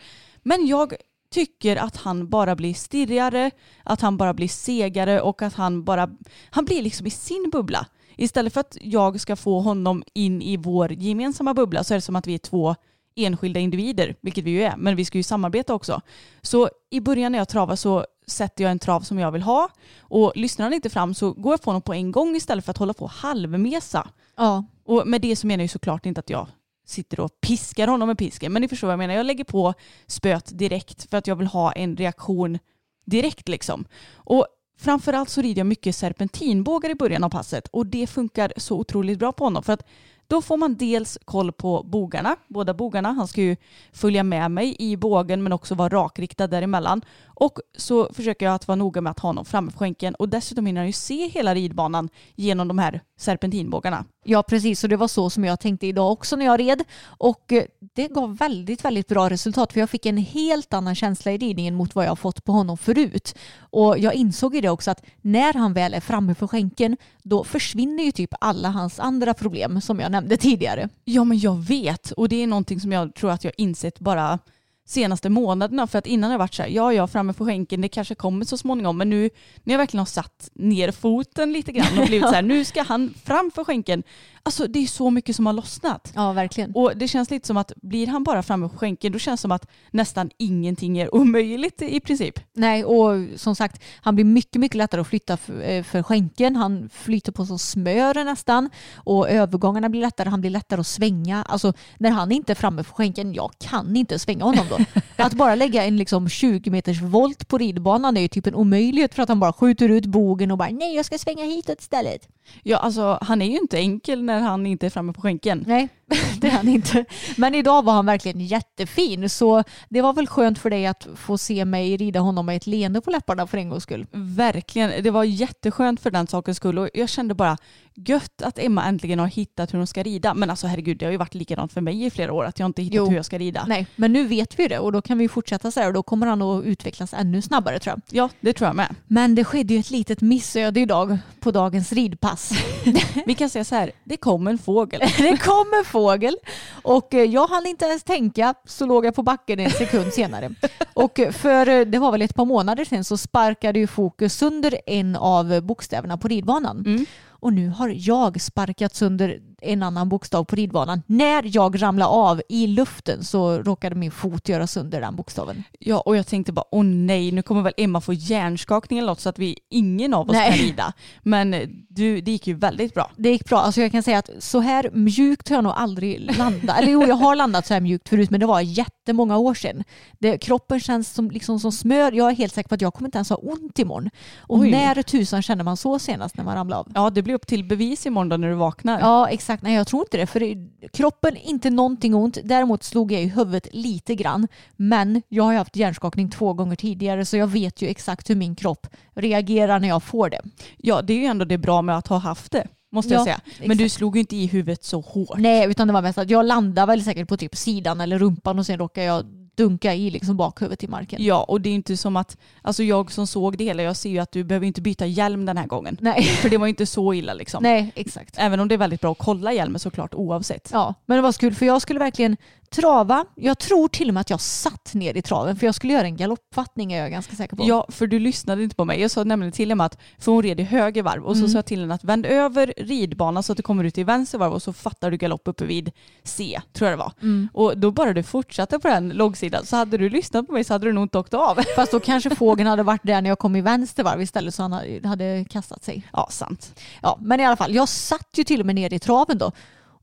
Men 0.44 0.68
jag 0.68 0.94
tycker 1.32 1.76
att 1.76 1.98
han 1.98 2.30
bara 2.30 2.56
blir 2.56 2.74
stirrigare, 2.74 3.52
att 3.84 4.02
han 4.02 4.18
bara 4.18 4.34
blir 4.34 4.48
segare 4.48 5.22
och 5.22 5.42
att 5.42 5.54
han 5.54 5.84
bara, 5.84 6.10
han 6.50 6.66
blir 6.66 6.82
liksom 6.82 7.08
i 7.08 7.10
sin 7.10 7.50
bubbla. 7.52 7.88
Istället 8.18 8.54
för 8.54 8.62
att 8.62 8.78
jag 8.82 9.20
ska 9.22 9.36
få 9.36 9.60
honom 9.60 10.04
in 10.14 10.42
i 10.42 10.58
vår 10.58 10.92
gemensamma 10.94 11.54
bubbla 11.54 11.84
så 11.84 11.94
är 11.94 11.98
det 11.98 12.02
som 12.02 12.16
att 12.16 12.28
vi 12.28 12.34
är 12.34 12.38
två 12.38 12.76
enskilda 13.16 13.60
individer, 13.60 14.16
vilket 14.22 14.44
vi 14.44 14.52
ju 14.52 14.64
är, 14.64 14.78
men 14.78 14.96
vi 14.96 15.06
ska 15.06 15.18
ju 15.18 15.24
samarbeta 15.24 15.74
också. 15.74 16.02
Så 16.42 16.70
i 16.90 17.00
början 17.00 17.32
när 17.32 17.40
jag 17.40 17.50
travar 17.50 17.76
så 17.76 18.06
sätter 18.28 18.64
jag 18.64 18.72
en 18.72 18.80
trav 18.80 19.02
som 19.02 19.20
jag 19.20 19.32
vill 19.32 19.42
ha 19.42 19.70
och 20.00 20.32
lyssnar 20.36 20.64
han 20.64 20.74
inte 20.74 20.90
fram 20.90 21.14
så 21.14 21.32
går 21.32 21.54
jag 21.54 21.62
på 21.62 21.70
honom 21.70 21.82
på 21.82 21.94
en 21.94 22.12
gång 22.12 22.36
istället 22.36 22.66
för 22.66 22.72
att 22.72 22.78
hålla 22.78 22.94
på 22.94 23.08
halvmesa. 23.08 24.08
Ja, 24.36 24.66
Och 24.86 25.08
med 25.08 25.22
det 25.22 25.36
så 25.36 25.48
menar 25.48 25.62
jag 25.62 25.64
ju 25.64 25.68
såklart 25.68 26.06
inte 26.06 26.20
att 26.20 26.30
jag 26.30 26.48
sitter 26.86 27.20
och 27.20 27.42
piskar 27.42 27.88
honom 27.88 28.08
med 28.08 28.18
pisken, 28.18 28.54
men 28.54 28.62
ni 28.62 28.68
förstår 28.68 28.88
vad 28.88 28.94
jag 28.94 28.98
menar. 28.98 29.14
Jag 29.14 29.26
lägger 29.26 29.44
på 29.44 29.74
spöet 30.08 30.58
direkt 30.60 31.10
för 31.10 31.18
att 31.18 31.28
jag 31.28 31.36
vill 31.36 31.48
ha 31.48 31.72
en 31.72 31.98
reaktion 31.98 32.60
direkt 33.06 33.48
liksom. 33.50 33.86
Och 34.14 34.48
framförallt 34.78 35.30
så 35.30 35.42
rider 35.42 35.60
jag 35.60 35.68
mycket 35.68 35.96
serpentinbågar 35.96 36.90
i 36.90 36.96
början 36.96 37.24
av 37.24 37.30
passet 37.30 37.68
och 37.68 37.86
det 37.86 38.08
funkar 38.08 38.54
så 38.58 38.80
otroligt 38.80 39.20
bra 39.20 39.32
på 39.32 39.44
honom 39.44 39.64
för 39.64 39.74
att 39.74 39.86
då 40.28 40.42
får 40.42 40.58
man 40.58 40.76
dels 40.76 41.18
koll 41.26 41.52
på 41.52 41.84
bogarna, 41.84 42.36
båda 42.48 42.74
bogarna. 42.74 43.12
Han 43.12 43.28
ska 43.28 43.42
ju 43.42 43.56
följa 43.94 44.24
med 44.24 44.52
mig 44.52 44.76
i 44.80 44.98
bågen 44.98 45.44
men 45.44 45.54
också 45.54 45.76
vara 45.76 45.90
rakriktad 45.90 46.48
däremellan. 46.48 47.02
Och 47.26 47.60
så 47.78 48.14
försöker 48.14 48.46
jag 48.46 48.56
att 48.56 48.68
vara 48.68 48.76
noga 48.76 49.02
med 49.02 49.12
att 49.12 49.20
ha 49.20 49.30
honom 49.30 49.46
framme 49.46 49.72
på 49.72 49.78
skänken 49.78 50.16
och 50.16 50.30
dessutom 50.30 50.66
hinner 50.66 50.82
han 50.82 50.88
ju 50.88 50.94
se 50.94 51.28
hela 51.28 51.56
ridbanan 51.56 52.10
genom 52.36 52.68
de 52.68 52.80
här 52.80 53.02
serpentinbågarna. 53.18 54.06
Ja, 54.28 54.44
precis. 54.44 54.84
Och 54.84 54.90
det 54.90 54.98
var 54.98 55.08
så 55.08 55.30
som 55.30 55.46
jag 55.46 55.60
tänkte 55.60 55.88
idag 55.88 56.12
också 56.12 56.36
när 56.36 56.46
jag 56.46 56.60
red. 56.60 56.84
Och 57.06 57.54
eh, 57.54 57.64
det 57.94 58.08
gav 58.08 58.38
väldigt, 58.38 58.86
väldigt 58.86 59.08
bra 59.08 59.30
resultat 59.30 59.74
för 59.74 59.80
jag 59.80 59.90
fick 59.90 60.06
en 60.06 60.18
helt 60.18 60.74
annan 60.74 60.96
känsla 60.96 61.32
i 61.32 61.38
ridningen 61.38 61.76
mot 61.76 61.96
vad 61.96 62.06
jag 62.06 62.20
fått 62.20 62.44
på 62.44 62.52
honom 62.52 62.78
förut. 62.78 63.36
Och 63.60 64.00
jag 64.00 64.14
insåg 64.14 64.56
i 64.56 64.62
det 64.62 64.70
också 64.70 64.92
att 64.92 65.04
när 65.22 65.54
han 65.54 65.74
väl 65.74 65.94
är 65.94 66.00
framme 66.00 66.36
för 66.36 66.48
skänken 66.48 66.98
då 67.24 67.44
försvinner 67.44 68.04
ju 68.04 68.12
typ 68.12 68.34
alla 68.40 68.70
hans 68.70 69.00
andra 69.00 69.34
problem 69.34 69.82
som 69.82 70.00
jag 70.00 70.12
nämnde 70.12 70.38
tidigare. 70.38 70.90
Ja 71.04 71.24
men 71.24 71.40
jag 71.40 71.56
vet 71.56 72.12
och 72.12 72.30
det 72.30 72.44
är 72.44 72.48
någonting 72.48 72.80
som 72.80 72.92
jag 72.92 73.16
tror 73.16 73.32
att 73.32 73.44
jag 73.44 73.54
insett 73.58 74.00
bara 74.00 74.40
senaste 74.86 75.30
månaderna 75.30 75.88
för 75.88 76.00
att 76.00 76.08
innan 76.08 76.24
har 76.28 76.34
jag 76.34 76.40
varit 76.40 76.54
så 76.54 76.62
här, 76.62 76.70
ja 76.70 76.94
ja 76.94 77.08
framme 77.08 77.34
på 77.34 77.46
skänken 77.46 77.82
det 77.82 77.90
kanske 77.90 78.16
kommer 78.16 78.46
så 78.46 78.58
småningom 78.58 78.98
men 78.98 79.10
nu 79.10 79.30
när 79.64 79.74
jag 79.74 79.78
verkligen 79.78 80.00
har 80.00 80.06
satt 80.06 80.50
ner 80.54 80.92
foten 80.92 81.54
lite 81.54 81.72
grann 81.72 82.00
och 82.00 82.06
blivit 82.06 82.28
så 82.30 82.36
här, 82.36 82.42
nu 82.42 82.66
ska 82.66 82.84
han 82.84 83.14
fram 83.24 83.52
för 83.56 83.64
skänken. 83.64 84.04
Alltså 84.44 84.68
det 84.68 84.80
är 84.80 84.88
så 84.88 85.10
mycket 85.10 85.36
som 85.36 85.46
har 85.46 85.54
lossnat. 85.54 86.12
Ja, 86.16 86.34
verkligen. 86.34 86.72
Och 86.76 86.98
det 86.98 87.08
känns 87.08 87.32
lite 87.32 87.48
som 87.48 87.58
att 87.58 87.72
blir 87.82 88.08
han 88.08 88.24
bara 88.24 88.44
framme 88.44 88.70
på 88.70 88.78
skänken 88.78 89.12
då 89.12 89.20
känns 89.20 89.40
det 89.40 89.42
som 89.42 89.52
att 89.52 89.68
nästan 89.92 90.30
ingenting 90.38 90.98
är 90.98 91.16
omöjligt 91.16 91.82
i 91.82 92.00
princip. 92.00 92.40
Nej, 92.54 92.86
och 92.86 93.28
som 93.36 93.56
sagt, 93.56 93.84
han 94.02 94.16
blir 94.16 94.26
mycket, 94.26 94.60
mycket 94.60 94.76
lättare 94.76 95.02
att 95.02 95.08
flytta 95.08 95.38
för, 95.38 95.62
eh, 95.62 95.84
för 95.84 96.04
skänken. 96.04 96.56
Han 96.56 96.90
flyter 96.94 97.32
på 97.32 97.46
som 97.46 97.60
smör 97.60 98.24
nästan. 98.24 98.70
Och 98.96 99.30
övergångarna 99.30 99.90
blir 99.90 100.02
lättare, 100.02 100.30
han 100.30 100.42
blir 100.42 100.52
lättare 100.52 100.80
att 100.80 100.88
svänga. 100.88 101.44
Alltså 101.44 101.74
när 101.98 102.12
han 102.12 102.32
inte 102.32 102.54
är 102.54 102.56
framme 102.56 102.84
för 102.84 102.94
skänken, 102.94 103.34
jag 103.34 103.52
kan 103.60 103.96
inte 103.96 104.20
svänga 104.20 104.44
honom 104.44 104.66
då. 104.70 104.75
Att 105.16 105.34
bara 105.34 105.56
lägga 105.56 105.84
en 105.84 105.98
liksom 105.98 106.30
20 106.30 106.70
meters 106.70 107.02
volt 107.02 107.48
på 107.48 107.58
ridbanan 107.58 108.18
är 108.18 108.22
ju 108.22 108.28
typ 108.28 108.48
en 108.48 108.56
omöjlighet 108.56 109.14
för 109.14 109.24
att 109.24 109.30
han 109.30 109.40
bara 109.40 109.54
skjuter 109.54 109.90
ut 109.90 110.06
bogen 110.06 110.52
och 110.52 110.58
bara 110.58 110.70
nej, 110.70 110.96
jag 110.96 111.06
ska 111.06 111.18
svänga 111.18 111.46
hitåt 111.46 111.80
istället. 111.80 112.28
Ja 112.64 112.78
alltså 112.78 113.18
han 113.22 113.42
är 113.42 113.46
ju 113.46 113.58
inte 113.58 113.78
enkel 113.78 114.24
när 114.24 114.40
han 114.40 114.66
inte 114.66 114.86
är 114.86 114.90
framme 114.90 115.14
på 115.14 115.22
skänken. 115.22 115.64
Nej, 115.68 115.90
det 116.42 116.48
är 116.48 116.52
han 116.52 116.68
inte. 116.68 117.06
Men 117.38 117.56
idag 117.56 117.86
var 117.86 117.94
han 117.94 118.06
verkligen 118.06 118.40
jättefin. 118.40 119.30
Så 119.30 119.64
det 119.90 120.02
var 120.02 120.14
väl 120.14 120.28
skönt 120.28 120.60
för 120.60 120.70
dig 120.70 120.86
att 120.88 121.08
få 121.16 121.38
se 121.38 121.66
mig 121.66 121.98
rida 121.98 122.20
honom 122.20 122.46
med 122.46 122.56
ett 122.56 122.68
leende 122.68 123.02
på 123.02 123.12
läpparna 123.12 123.48
för 123.48 123.58
en 123.58 123.70
gångs 123.70 123.84
skull. 123.84 124.08
Verkligen, 124.12 125.04
det 125.04 125.12
var 125.12 125.24
jätteskönt 125.24 126.00
för 126.00 126.12
den 126.12 126.28
sakens 126.28 126.58
skull 126.58 126.80
och 126.80 126.90
jag 126.94 127.10
kände 127.10 127.34
bara 127.34 127.58
gött 127.96 128.42
att 128.42 128.60
Emma 128.60 128.86
äntligen 128.86 129.20
har 129.20 129.28
hittat 129.28 129.74
hur 129.74 129.78
hon 129.78 129.88
ska 129.88 130.04
rida. 130.04 130.34
Men 130.34 130.50
alltså 130.50 130.68
herregud, 130.68 130.98
det 130.98 131.06
har 131.06 131.12
ju 131.12 131.18
varit 131.18 131.34
likadant 131.34 131.74
för 131.74 131.82
mig 131.82 132.06
i 132.06 132.10
flera 132.10 132.34
år 132.34 132.46
att 132.46 132.60
jag 132.60 132.66
inte 132.66 132.82
hittat 132.82 132.96
Jo. 132.96 133.06
hur 133.10 133.16
jag 133.16 133.26
ska 133.26 133.38
rida. 133.38 133.66
Nej, 133.68 133.88
men 133.96 134.14
nu 134.14 134.28
vet 134.28 134.60
vi 134.60 134.68
det 134.68 134.80
och 134.80 134.92
då 134.92 135.02
kan 135.02 135.18
vi 135.18 135.28
fortsätta 135.28 135.72
så 135.72 135.80
här 135.80 135.88
och 135.88 135.94
då 135.94 136.04
kommer 136.04 136.28
han 136.28 136.42
att 136.42 136.66
utvecklas 136.66 137.14
ännu 137.14 137.42
snabbare 137.42 137.80
tror 137.80 137.92
jag. 137.96 138.02
Ja, 138.18 138.30
det 138.40 138.54
tror 138.54 138.68
jag 138.68 138.76
med. 138.76 138.96
Men 139.08 139.36
det 139.36 139.44
skedde 139.44 139.74
ju 139.74 139.80
ett 139.80 139.92
litet 139.92 140.22
missöde 140.22 140.80
idag 140.80 141.18
på 141.40 141.52
dagens 141.52 141.94
ridpass. 141.94 142.35
Vi 143.26 143.36
kan 143.36 143.50
säga 143.50 143.64
så 143.64 143.76
här, 143.76 143.92
det 144.04 144.18
kom 144.18 144.48
en 144.48 144.58
fågel. 144.58 145.00
det 145.18 145.38
kom 145.38 145.74
en 145.80 145.86
fågel 145.86 146.36
Och 146.82 147.14
eh, 147.14 147.24
jag 147.24 147.48
hann 147.48 147.66
inte 147.66 147.86
ens 147.86 148.04
tänka 148.04 148.54
så 148.66 148.86
låg 148.86 149.06
jag 149.06 149.16
på 149.16 149.24
backen 149.24 149.60
en 149.60 149.72
sekund 149.72 150.14
senare. 150.14 150.52
Och 150.94 151.20
eh, 151.20 151.32
för 151.32 151.70
eh, 151.70 151.86
det 151.86 152.00
var 152.00 152.12
väl 152.12 152.22
ett 152.22 152.36
par 152.36 152.46
månader 152.46 152.86
sedan 152.86 153.04
så 153.04 153.18
sparkade 153.18 153.80
ju 153.80 153.88
Fokus 153.88 154.34
sönder 154.34 154.78
en 154.86 155.16
av 155.16 155.62
bokstäverna 155.62 156.18
på 156.18 156.28
ridbanan. 156.28 156.84
Mm. 156.86 157.06
Och 157.28 157.54
nu 157.54 157.70
har 157.70 157.94
jag 157.96 158.42
sparkat 158.42 158.96
sönder 158.96 159.40
en 159.62 159.84
annan 159.84 160.10
bokstav 160.10 160.44
på 160.44 160.56
ridbanan. 160.56 161.02
När 161.08 161.44
jag 161.56 161.82
ramlade 161.82 162.12
av 162.12 162.42
i 162.50 162.68
luften 162.68 163.24
så 163.24 163.58
råkade 163.58 163.96
min 163.96 164.12
fot 164.12 164.50
göra 164.50 164.68
sönder 164.68 165.02
den 165.02 165.16
bokstaven. 165.16 165.64
Ja, 165.80 166.00
och 166.00 166.18
jag 166.18 166.28
tänkte 166.28 166.52
bara, 166.52 166.66
åh 166.72 166.84
nej, 166.84 167.32
nu 167.32 167.42
kommer 167.42 167.62
väl 167.62 167.74
Emma 167.78 168.02
få 168.02 168.14
hjärnskakning 168.14 169.00
eller 169.00 169.08
något 169.08 169.20
så 169.20 169.30
att 169.30 169.40
vi, 169.40 169.58
ingen 169.70 170.14
av 170.14 170.30
oss 170.30 170.34
Nej. 170.34 170.50
kan 170.50 170.58
rida. 170.58 170.94
Men 171.24 171.52
du, 171.90 172.22
det 172.22 172.32
gick 172.32 172.48
ju 172.48 172.54
väldigt 172.54 172.94
bra. 172.94 173.12
Det 173.16 173.30
gick 173.30 173.46
bra. 173.46 173.60
Alltså 173.60 173.82
jag 173.82 173.92
kan 173.92 174.04
säga 174.04 174.18
att 174.18 174.30
så 174.40 174.60
här 174.60 174.90
mjukt 174.94 175.50
har 175.50 175.56
jag 175.56 175.64
nog 175.64 175.74
aldrig 175.76 176.38
landat. 176.38 176.80
Eller 176.80 176.92
jo, 176.92 177.04
jag 177.08 177.16
har 177.16 177.36
landat 177.36 177.68
så 177.68 177.74
här 177.74 177.82
mjukt 177.82 178.10
förut 178.10 178.30
men 178.30 178.40
det 178.40 178.46
var 178.46 178.62
jättemånga 178.62 179.38
år 179.38 179.54
sedan. 179.54 179.84
Det, 180.20 180.38
kroppen 180.38 180.80
känns 180.80 181.14
som, 181.14 181.32
liksom 181.32 181.60
som 181.60 181.72
smör. 181.72 182.12
Jag 182.12 182.32
är 182.32 182.36
helt 182.36 182.54
säker 182.54 182.70
på 182.70 182.76
att 182.76 182.82
jag 182.82 182.94
kommer 182.94 183.08
inte 183.08 183.18
ens 183.18 183.30
ha 183.30 183.38
ont 183.38 183.80
imorgon. 183.80 184.10
Och 184.40 184.58
Oj. 184.58 184.72
när 184.72 185.04
tusan 185.04 185.42
kände 185.42 185.64
man 185.64 185.78
så 185.78 186.00
senast 186.00 186.38
när 186.38 186.44
man 186.44 186.56
ramlade 186.56 186.80
av? 186.80 186.92
Ja, 186.96 187.10
det 187.10 187.22
blir 187.22 187.34
upp 187.34 187.48
till 187.48 187.64
bevis 187.64 188.06
imorgon 188.06 188.30
då 188.30 188.38
när 188.38 188.50
du 188.50 188.56
vaknar. 188.56 189.00
Ja, 189.00 189.28
exakt. 189.28 189.45
Nej, 189.62 189.74
jag 189.76 189.88
tror 189.88 190.02
inte 190.02 190.18
det. 190.18 190.28
För 190.28 190.68
kroppen, 190.94 191.38
inte 191.38 191.70
någonting 191.70 192.16
ont. 192.16 192.38
Däremot 192.44 192.84
slog 192.84 193.12
jag 193.12 193.22
i 193.22 193.28
huvudet 193.28 193.68
lite 193.72 194.16
grann. 194.16 194.48
Men 194.76 195.22
jag 195.30 195.44
har 195.44 195.52
ju 195.52 195.58
haft 195.58 195.76
hjärnskakning 195.76 196.30
två 196.30 196.54
gånger 196.54 196.76
tidigare 196.76 197.26
så 197.26 197.38
jag 197.38 197.48
vet 197.48 197.82
ju 197.82 197.88
exakt 197.88 198.30
hur 198.30 198.36
min 198.36 198.56
kropp 198.56 198.88
reagerar 199.14 199.80
när 199.80 199.88
jag 199.88 200.04
får 200.04 200.30
det. 200.30 200.42
Ja, 200.78 201.02
det 201.02 201.14
är 201.14 201.18
ju 201.18 201.26
ändå 201.26 201.46
det 201.46 201.58
bra 201.58 201.82
med 201.82 201.98
att 201.98 202.08
ha 202.08 202.18
haft 202.18 202.52
det, 202.52 202.68
måste 202.92 203.14
jag 203.14 203.20
Ja, 203.22 203.24
säga. 203.24 203.40
Men 203.68 203.78
du 203.78 203.86
exakt. 203.86 203.98
slog 203.98 204.16
ju 204.16 204.20
inte 204.20 204.36
i 204.36 204.46
huvudet 204.48 204.84
så 204.84 205.02
hårt. 205.02 205.38
Nej, 205.38 205.68
utan 205.70 205.88
det 205.88 205.94
var 205.94 206.02
mest 206.02 206.18
att 206.18 206.30
jag 206.30 206.46
landade 206.46 206.88
väl 206.88 207.04
säkert 207.04 207.28
på 207.28 207.38
typ 207.38 207.56
sidan 207.56 208.02
eller 208.02 208.20
rumpan 208.20 208.60
och 208.60 208.66
sen 208.66 208.78
råkade 208.78 209.08
jag 209.08 209.26
dunka 209.58 209.94
i 209.94 210.10
liksom 210.10 210.38
bakhuvudet 210.38 210.84
i 210.84 210.88
marken. 210.88 211.24
Ja, 211.24 211.44
och 211.44 211.62
det 211.62 211.70
är 211.70 211.74
inte 211.74 211.98
som 211.98 212.16
att, 212.16 212.38
alltså 212.62 212.84
jag 212.84 213.12
som 213.12 213.28
såg 213.28 213.58
det 213.58 213.64
hela, 213.64 213.84
jag 213.84 213.96
ser 213.96 214.10
ju 214.10 214.20
att 214.20 214.32
du 214.32 214.44
behöver 214.44 214.68
inte 214.68 214.82
byta 214.82 215.06
hjälm 215.06 215.46
den 215.46 215.58
här 215.58 215.68
gången. 215.68 215.98
Nej. 216.02 216.24
För 216.42 216.50
det 216.50 216.58
var 216.58 216.68
inte 216.68 216.86
så 216.86 217.14
illa 217.14 217.34
liksom. 217.34 217.64
Nej, 217.64 217.92
exakt. 217.96 218.36
Även 218.38 218.60
om 218.60 218.68
det 218.68 218.76
är 218.76 218.78
väldigt 218.78 219.02
bra 219.02 219.12
att 219.12 219.18
kolla 219.18 219.54
hjälmen 219.54 219.80
såklart 219.80 220.14
oavsett. 220.14 220.70
Ja, 220.74 220.94
men 221.06 221.18
det 221.18 221.22
var 221.22 221.32
så 221.32 221.40
kul 221.40 221.56
för 221.56 221.66
jag 221.66 221.82
skulle 221.82 222.00
verkligen 222.00 222.38
trava. 222.70 223.26
Jag 223.36 223.60
tror 223.60 223.88
till 223.88 224.08
och 224.08 224.14
med 224.14 224.22
att 224.22 224.30
jag 224.30 224.42
satt 224.42 224.94
ner 224.94 225.18
i 225.18 225.22
traven 225.22 225.56
för 225.56 225.66
jag 225.66 225.76
skulle 225.76 225.94
göra 225.94 226.04
en 226.08 226.18
galoppfattning 226.18 226.94
är 226.94 227.02
jag 227.02 227.12
ganska 227.12 227.36
säker 227.36 227.56
på. 227.56 227.64
Ja, 227.68 227.86
för 227.90 228.08
du 228.08 228.20
lyssnade 228.20 228.64
inte 228.64 228.76
på 228.76 228.86
mig. 228.86 229.02
Jag 229.02 229.12
sa 229.12 229.24
nämligen 229.24 229.52
till 229.52 229.72
Emma 229.72 229.86
att, 229.86 229.98
för 230.20 230.32
hon 230.32 230.44
red 230.44 230.60
i 230.60 230.64
höger 230.64 231.04
varv 231.04 231.24
och 231.26 231.36
så 231.36 231.40
Mm. 231.40 231.50
sa 231.52 231.58
jag 231.58 231.66
till 231.66 231.80
henne 231.80 231.94
att 231.94 232.04
vänd 232.04 232.26
över 232.26 232.74
ridbanan 232.78 233.44
så 233.44 233.52
att 233.52 233.58
du 233.58 233.64
kommer 233.64 233.84
ut 233.84 233.98
i 233.98 234.04
vänster 234.04 234.38
varv 234.38 234.54
och 234.54 234.62
så 234.62 234.74
fattar 234.74 235.12
du 235.12 235.18
galopp 235.18 235.42
uppe 235.46 235.66
vid 235.66 235.92
C, 236.24 236.62
tror 236.74 236.90
jag 236.90 236.98
det 237.00 237.04
var. 237.04 237.12
Mm. 237.22 237.50
Och 237.54 237.78
då 237.78 237.92
bara 237.92 238.14
du 238.14 238.24
fortsatte 238.24 238.80
på 238.80 238.88
den 238.88 239.10
långsidan 239.10 239.66
så 239.66 239.76
hade 239.76 239.98
du 239.98 240.10
lyssnat 240.10 240.48
på 240.48 240.54
mig 240.54 240.64
så 240.64 240.74
hade 240.74 240.86
du 240.86 240.94
nog 240.94 241.04
inte 241.04 241.18
åkt 241.18 241.34
av. 241.34 241.60
Fast 241.76 241.92
då 241.92 242.00
kanske 242.00 242.36
fågeln 242.36 242.68
hade 242.70 242.84
varit 242.84 243.04
där 243.04 243.22
när 243.22 243.30
jag 243.30 243.40
kom 243.40 243.56
i 243.56 243.62
vänster 243.62 244.04
varv 244.04 244.22
istället 244.22 244.56
så 244.56 244.62
han 244.62 244.74
hade- 244.74 245.08
hade 245.08 245.46
kastat 245.50 245.84
sig. 245.84 246.08
Ja, 246.14 246.28
sant. 246.32 246.80
Ja, 247.02 247.18
men 247.22 247.40
i 247.40 247.46
alla 247.46 247.56
fall, 247.56 247.76
jag 247.76 247.90
satt 247.90 248.28
ju 248.38 248.44
till 248.44 248.60
och 248.60 248.66
med 248.66 248.76
ner 248.76 248.94
i 248.94 249.00
traven 249.00 249.38
då. 249.38 249.52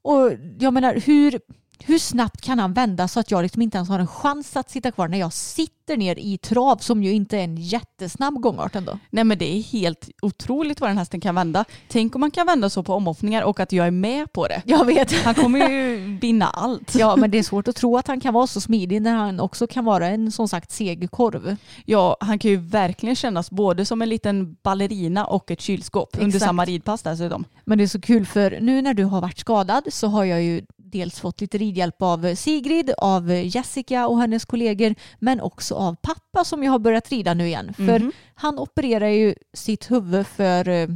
Och 0.05 0.31
jag 0.61 0.73
menar, 0.73 0.95
hur, 0.95 1.41
hur 1.87 1.99
snabbt 1.99 2.41
kan 2.41 2.59
han 2.59 2.73
vända 2.73 3.09
så 3.09 3.21
att 3.21 3.31
jag 3.31 3.43
liksom 3.43 3.63
inte 3.63 3.77
ens 3.77 3.89
har 3.89 3.99
en 3.99 4.07
chans 4.07 4.57
att 4.57 4.71
sitta 4.71 4.91
kvar 4.91 5.09
när 5.09 5.19
jag 5.19 5.33
sitter 5.33 5.97
ner 5.97 6.19
i 6.19 6.39
trav 6.39 6.77
som 6.77 7.03
ju 7.03 7.13
inte 7.13 7.39
är 7.39 7.45
en 7.45 7.57
jättesnabb 7.57 8.41
gångart 8.41 8.75
ändå. 8.75 8.99
Nej 9.11 9.25
men 9.25 9.39
det 9.39 9.59
är 9.59 9.63
helt 9.63 10.09
otroligt 10.23 10.81
vad 10.81 10.91
den 10.91 10.99
hästen 10.99 11.21
kan 11.21 11.35
vända. 11.35 11.65
Tänk 11.89 12.15
om 12.15 12.21
man 12.21 12.31
kan 12.31 12.47
vända 12.47 12.71
så 12.71 12.83
på 12.83 12.95
omhoppningar 12.95 13.43
och 13.43 13.61
att 13.61 13.73
jag 13.73 13.87
är 13.87 13.91
med 13.91 14.33
på 14.33 14.49
det. 14.49 14.63
Jag 14.65 14.85
vet. 14.85 15.13
Han 15.25 15.35
kommer 15.35 15.71
ju 15.71 16.19
vinna 16.21 16.47
allt. 16.47 16.95
Ja, 16.95 17.17
men 17.17 17.31
det 17.31 17.39
är 17.39 17.43
svårt 17.43 17.69
att 17.69 17.77
tro 17.77 17.97
att 17.97 18.07
han 18.07 18.21
kan 18.21 18.35
vara 18.35 18.47
så 18.47 18.61
smidig 18.61 19.03
när 19.03 19.15
han 19.15 19.41
också 19.41 19.67
kan 19.67 19.85
vara 19.85 20.09
en 20.09 20.33
som 20.33 20.49
sagt 20.49 20.71
seg 20.71 21.11
korv. 21.11 21.57
Ja, 21.85 22.17
han 22.21 22.39
kan 22.39 22.51
ju 22.51 22.57
verkligen 22.57 23.17
kännas 23.17 23.51
både 23.51 23.85
som 23.85 24.03
en 24.03 24.09
liten 24.09 24.57
ballerina 24.63 25.27
och 25.27 25.51
ett 25.51 25.61
kylskåp 25.61 26.09
under 26.15 26.27
Exakt. 26.27 26.45
samma 26.45 26.65
ridpass 26.65 27.03
dessutom. 27.03 27.45
Men 27.65 27.79
det 27.79 27.85
är 27.85 27.89
så 27.89 28.01
kul 28.01 28.27
för 28.27 28.59
nu 28.61 28.83
när 28.83 28.95
du 28.95 29.05
har 29.05 29.21
varit 29.21 29.39
skadad 29.39 29.85
så 29.89 30.07
har 30.07 30.25
jag 30.25 30.43
ju 30.43 30.63
dels 30.93 31.21
fått 31.21 31.41
lite 31.41 31.59
ridhjälp 31.59 32.03
av 32.03 32.35
Sigrid, 32.35 32.91
av 32.99 33.31
Jessica 33.31 34.07
och 34.07 34.21
hennes 34.21 34.45
kollegor 34.45 34.95
men 35.19 35.41
också 35.41 35.75
av 35.75 35.95
pappa 36.03 36.45
som 36.45 36.63
jag 36.65 36.73
har 36.73 36.79
börjat 36.79 37.09
rida 37.11 37.35
nu 37.35 37.47
igen. 37.47 37.75
För 37.75 37.99
Mhm. 37.99 38.13
han 38.35 38.59
opererar 38.59 39.09
ju 39.09 39.35
sitt 39.55 39.91
huvud 39.91 40.27
för 40.27 40.69
eh, 40.69 40.89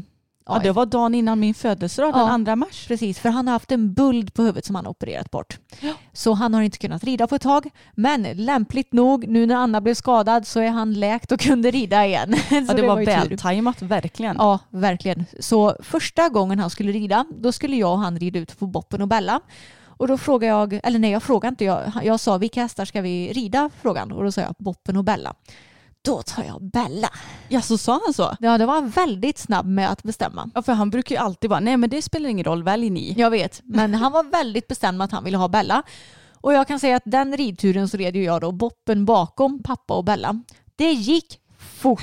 Ja, 0.48 0.58
det 0.62 0.72
var 0.72 0.86
dagen 0.86 1.14
innan 1.14 1.40
min 1.40 1.54
födelsedag, 1.54 2.12
Ja. 2.14 2.26
den 2.26 2.44
2 2.44 2.56
mars. 2.56 2.84
Precis, 2.88 3.18
för 3.18 3.28
han 3.28 3.46
har 3.46 3.52
haft 3.52 3.72
en 3.72 3.94
buld 3.94 4.34
på 4.34 4.42
huvudet 4.42 4.64
som 4.64 4.74
han 4.74 4.84
har 4.84 4.90
opererat 4.90 5.30
bort. 5.30 5.58
Så 6.12 6.32
han 6.32 6.54
har 6.54 6.62
inte 6.62 6.78
kunnat 6.78 7.04
rida 7.04 7.26
på 7.26 7.34
ett 7.34 7.42
tag. 7.42 7.70
Men 7.94 8.22
lämpligt 8.22 8.92
nog, 8.92 9.28
nu 9.28 9.46
när 9.46 9.54
Anna 9.54 9.80
blev 9.80 9.94
skadad 9.94 10.46
så 10.46 10.60
är 10.60 10.68
han 10.70 10.94
läkt 10.94 11.32
och 11.32 11.40
kunde 11.40 11.70
rida 11.70 12.06
igen. 12.06 12.34
Ja, 12.50 12.60
det, 12.74 12.82
var 12.82 12.98
ju 13.00 13.06
tur. 13.06 13.12
vältajmat, 13.12 13.82
verkligen. 13.82 14.36
Ja, 14.38 14.58
verkligen. 14.70 15.24
Så 15.40 15.76
första 15.82 16.28
gången 16.28 16.58
han 16.58 16.70
skulle 16.70 16.92
rida, 16.92 17.24
då 17.38 17.52
skulle 17.52 17.76
jag 17.76 17.92
och 17.92 17.98
han 17.98 18.18
rida 18.18 18.38
ut 18.38 18.58
på 18.58 18.66
Boppen 18.66 19.02
och 19.02 19.08
Bella. 19.08 19.40
Och 19.96 20.08
då 20.08 20.18
frågade 20.18 20.52
jag, 20.52 20.80
eller 20.82 20.98
nej 20.98 21.10
jag 21.10 21.22
frågade 21.22 21.48
inte, 21.48 21.64
jag, 21.64 21.92
jag 22.02 22.20
sa 22.20 22.38
vilka 22.38 22.62
hästar 22.62 22.84
ska 22.84 23.00
vi 23.00 23.32
rida? 23.32 23.70
Frågan. 23.82 24.12
Och 24.12 24.24
då 24.24 24.32
sa 24.32 24.40
jag 24.40 24.54
Boppen 24.58 24.96
och 24.96 25.04
Bella. 25.04 25.34
Då 26.02 26.22
tar 26.22 26.44
jag 26.44 26.62
Bella. 26.62 27.10
Ja, 27.48 27.60
så 27.62 27.78
sa 27.78 28.00
han 28.04 28.14
så? 28.14 28.36
Ja, 28.40 28.58
det 28.58 28.66
var 28.66 28.82
väldigt 28.82 29.38
snabb 29.38 29.66
med 29.66 29.90
att 29.90 30.02
bestämma. 30.02 30.50
Ja, 30.54 30.62
för 30.62 30.72
han 30.72 30.90
brukar 30.90 31.14
ju 31.14 31.20
alltid 31.20 31.50
bara, 31.50 31.60
nej 31.60 31.76
men 31.76 31.90
det 31.90 32.02
spelar 32.02 32.30
ingen 32.30 32.44
roll, 32.44 32.62
välj 32.62 32.90
ni. 32.90 33.14
Jag 33.16 33.30
vet, 33.30 33.60
men 33.64 33.94
han 33.94 34.12
var 34.12 34.22
väldigt 34.22 34.68
bestämd 34.68 34.98
med 34.98 35.04
att 35.04 35.12
han 35.12 35.24
ville 35.24 35.36
ha 35.36 35.48
Bella. 35.48 35.82
Och 36.40 36.52
jag 36.52 36.68
kan 36.68 36.80
säga 36.80 36.96
att 36.96 37.02
den 37.06 37.36
ridturen 37.36 37.88
så 37.88 37.96
red 37.96 38.16
ju 38.16 38.24
jag 38.24 38.40
då 38.40 38.52
Boppen 38.52 39.04
bakom 39.04 39.62
pappa 39.62 39.94
och 39.94 40.04
Bella. 40.04 40.42
Det 40.76 40.92
gick 40.92 41.40
fort. 41.58 42.02